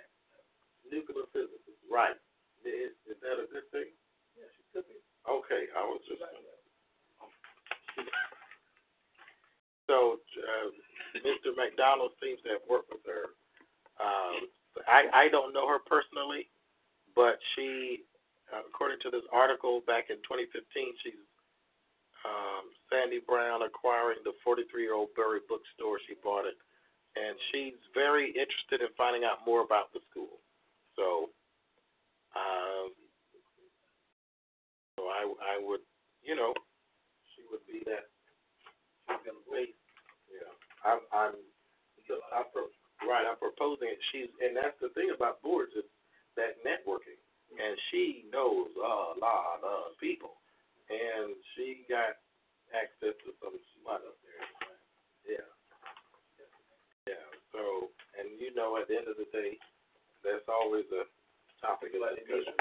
Nuclear 0.87 1.27
physicist. 1.31 1.79
Right. 1.87 2.15
Is, 2.63 2.95
is 3.07 3.19
that 3.19 3.43
a 3.43 3.47
good 3.51 3.67
thing? 3.75 3.91
Yeah, 4.39 4.47
she 4.55 4.63
could 4.71 4.87
be. 4.87 4.97
Okay, 5.27 5.67
I 5.75 5.83
was 5.83 6.01
just. 6.07 6.23
So 9.83 10.15
uh, 10.15 10.71
Mr. 11.27 11.51
McDonald 11.59 12.15
seems 12.23 12.39
to 12.47 12.55
have 12.55 12.63
worked 12.71 12.87
with 12.87 13.03
her. 13.03 13.35
Um, 13.99 14.47
I 14.87 15.11
I 15.11 15.25
don't 15.29 15.53
know 15.53 15.67
her 15.67 15.83
personally, 15.83 16.47
but 17.15 17.37
she, 17.53 18.01
uh, 18.49 18.63
according 18.65 19.03
to 19.05 19.11
this 19.11 19.27
article 19.31 19.83
back 19.85 20.09
in 20.09 20.17
2015, 20.23 20.63
she's 21.03 21.19
um, 22.25 22.71
Sandy 22.89 23.19
Brown 23.21 23.61
acquiring 23.67 24.23
the 24.23 24.33
43-year-old 24.41 25.11
Berry 25.15 25.43
bookstore. 25.45 25.99
She 26.07 26.15
bought 26.23 26.47
it, 26.47 26.55
and 27.15 27.35
she's 27.51 27.77
very 27.93 28.29
interested 28.33 28.81
in 28.81 28.89
finding 28.97 29.23
out 29.23 29.45
more 29.45 29.61
about 29.61 29.93
the 29.93 30.01
school. 30.09 30.41
So, 30.95 31.29
um, 32.33 32.93
so 34.97 35.09
I 35.09 35.25
I 35.25 35.55
would, 35.61 35.81
you 36.23 36.35
know, 36.35 36.53
she 37.35 37.41
would 37.51 37.63
be 37.69 37.81
that. 37.85 38.09
She's 39.09 39.23
gonna 39.25 39.45
wait. 39.49 39.75
Yeah, 40.29 40.51
I'm 40.85 41.01
I'm. 41.13 41.35
I'm 42.33 42.45
pro- 42.51 42.73
right. 43.07 43.25
I'm 43.25 43.39
proposing 43.39 43.89
it. 43.93 44.01
She's 44.11 44.29
and 44.41 44.57
that's 44.57 44.77
the 44.81 44.89
thing 44.97 45.13
about 45.15 45.41
boards 45.41 45.73
is 45.77 45.85
that 46.35 46.57
networking, 46.65 47.19
and 47.53 47.77
she 47.91 48.25
knows 48.33 48.69
a 48.77 49.17
lot 49.21 49.61
of 49.61 49.97
people, 50.01 50.33
and 50.89 51.33
she 51.55 51.85
got 51.89 52.17
access 52.73 53.13
to 53.25 53.29
some 53.41 53.57
smut 53.79 54.01
up 54.01 54.17
there. 54.25 55.37
Yeah. 55.37 55.52
So, 57.53 57.93
and 58.17 58.33
you 58.41 58.49
know, 58.57 58.75
at 58.81 58.89
the 58.89 58.97
end 58.97 59.07
of 59.07 59.15
the 59.15 59.29
day, 59.29 59.55
that's 60.25 60.49
always 60.49 60.89
a 60.89 61.05
topic 61.61 61.93
of 61.93 62.01
discussion. 62.17 62.57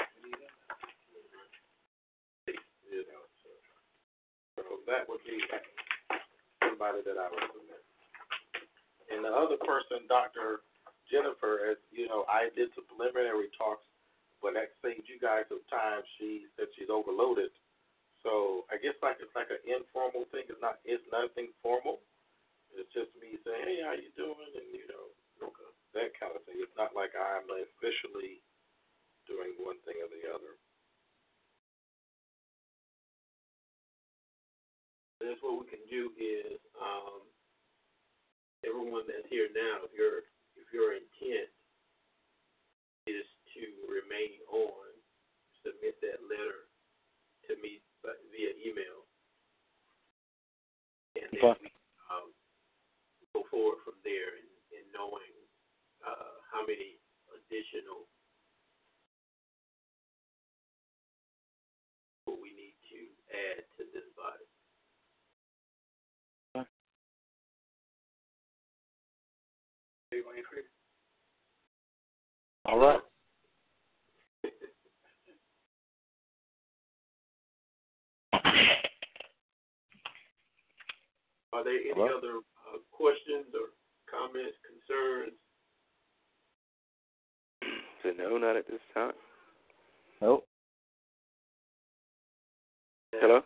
You 2.47 3.01
know, 3.09 3.23
so, 3.41 3.49
so 4.55 4.63
that 4.85 5.09
would 5.09 5.25
be 5.25 5.41
somebody 6.61 7.01
that 7.03 7.17
I 7.17 7.27
would 7.33 7.47
submit. 7.57 7.81
And 9.09 9.25
the 9.25 9.33
other 9.33 9.57
person, 9.65 10.05
Dr. 10.05 10.61
Jennifer, 11.09 11.73
as 11.73 11.81
you 11.89 12.05
know, 12.05 12.29
I 12.29 12.53
did 12.53 12.69
some 12.77 12.85
preliminary 12.85 13.49
talks, 13.57 13.85
but 14.45 14.53
that 14.53 14.77
saved 14.85 15.09
you 15.09 15.17
guys 15.17 15.49
some 15.49 15.65
time. 15.73 16.05
She 16.21 16.45
said 16.53 16.69
she's 16.77 16.93
overloaded. 16.93 17.49
So 18.21 18.63
I 18.71 18.79
guess 18.79 18.95
like 19.03 19.17
it's 19.19 19.33
like 19.35 19.51
an 19.51 19.59
informal 19.65 20.29
thing. 20.31 20.47
It's 20.47 20.61
not 20.61 20.79
it's 20.85 21.03
nothing 21.11 21.51
formal. 21.65 21.99
It's 22.75 22.91
just 22.93 23.13
me 23.21 23.37
saying, 23.45 23.65
Hey, 23.65 23.79
how 23.85 23.93
you 23.93 24.09
doing? 24.17 24.51
And 24.57 24.69
you 24.73 24.85
know, 24.89 25.13
that 25.93 26.09
kind 26.17 26.33
of 26.33 26.41
thing. 26.45 26.57
It's 26.57 26.73
not 26.77 26.97
like 26.97 27.13
I'm 27.13 27.45
officially 27.45 28.41
doing 29.29 29.53
one 29.61 29.77
thing 29.85 30.01
or 30.01 30.09
the 30.09 30.25
other. 30.33 30.57
That's 35.21 35.39
what 35.39 35.63
we 35.63 35.65
can 35.69 35.85
do 35.87 36.11
is 36.19 36.59
um, 36.75 37.23
everyone 38.67 39.07
that's 39.07 39.29
here 39.31 39.47
now, 39.53 39.87
if 39.87 39.93
your 39.95 40.27
if 40.59 40.67
your 40.75 40.97
intent 40.97 41.47
is 43.07 43.27
to 43.55 43.63
remain 43.87 44.41
on, 44.51 44.89
submit 45.63 45.95
that 46.03 46.19
letter 46.27 46.67
to 47.47 47.55
me 47.63 47.79
via 48.03 48.51
email, 48.59 49.07
and 51.15 51.29
then 51.31 51.55
Okay. 51.55 51.59
we 51.63 51.82
forward 53.53 53.77
from 53.85 53.93
there 54.01 54.33
in, 54.41 54.49
in 54.73 54.81
knowing 54.89 55.29
uh, 56.01 56.41
how 56.49 56.65
many 56.65 56.97
additional 57.29 58.09
what 62.25 62.41
we 62.41 62.49
need 62.57 62.73
to 62.89 63.05
add 63.29 63.61
to 63.77 63.85
this 63.93 64.09
body. 64.17 64.49
All 72.65 72.79
right. 72.79 72.99
Are 81.53 81.63
there 81.63 81.73
any 81.73 81.91
Hello? 81.93 82.17
other 82.17 82.39
questions 83.03 83.51
or 83.51 83.75
comments, 84.07 84.55
concerns? 84.63 85.35
So 88.01 88.11
no, 88.17 88.37
not 88.37 88.55
at 88.55 88.65
this 88.67 88.79
time. 88.93 89.11
Nope. 90.21 90.45
Hello. 93.11 93.41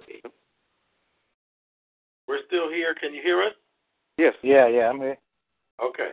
We're 2.28 2.46
still 2.46 2.70
here. 2.70 2.94
Can 3.02 3.16
you 3.16 3.22
hear 3.24 3.42
us? 3.42 3.54
Yes. 4.20 4.34
Yeah, 4.44 4.68
yeah, 4.68 4.90
I'm 4.90 5.00
here. 5.00 5.18
Okay. 5.84 6.10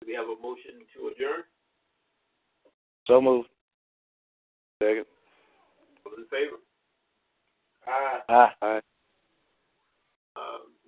Do 0.00 0.06
we 0.08 0.14
have 0.14 0.26
a 0.26 0.42
motion 0.42 0.82
to 0.94 1.08
adjourn? 1.08 1.44
So 3.06 3.20
moved. 3.20 3.48
Second. 4.82 5.06
Those 6.04 6.18
in 6.18 6.24
favor? 6.24 6.56
Ah. 7.86 8.22
Ah. 8.28 8.54
Aye. 8.62 8.80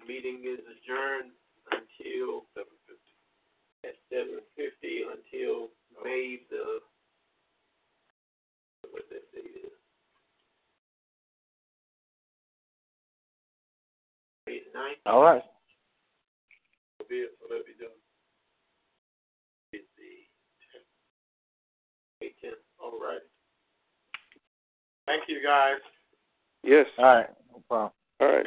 Meeting 0.09 0.40
is 0.48 0.64
adjourned 0.64 1.32
until 1.70 2.48
at 3.85 3.93
seven 4.09 4.40
fifty 4.56 5.05
until 5.05 5.68
May 6.02 6.40
the 6.48 6.80
what 8.90 9.02
that 9.10 9.30
date 9.35 9.64
is. 9.64 9.70
May 14.47 14.62
ninth. 14.74 14.97
All 15.05 15.22
right. 15.22 15.43
So 16.98 17.05
be 17.06 17.16
it. 17.16 17.32
So 17.39 17.55
let 17.55 17.66
me 17.66 17.74
do. 17.78 17.89
Is 19.76 19.85
the 19.98 20.14
May 22.24 22.32
tenth. 22.40 22.56
All 22.82 22.98
right. 22.98 23.20
Thank 25.05 25.24
you, 25.28 25.43
guys. 25.44 25.82
Yes. 26.64 26.86
All 26.97 27.05
right. 27.05 27.28
No 27.52 27.62
problem. 27.68 27.93
All 28.20 28.28
right. 28.28 28.47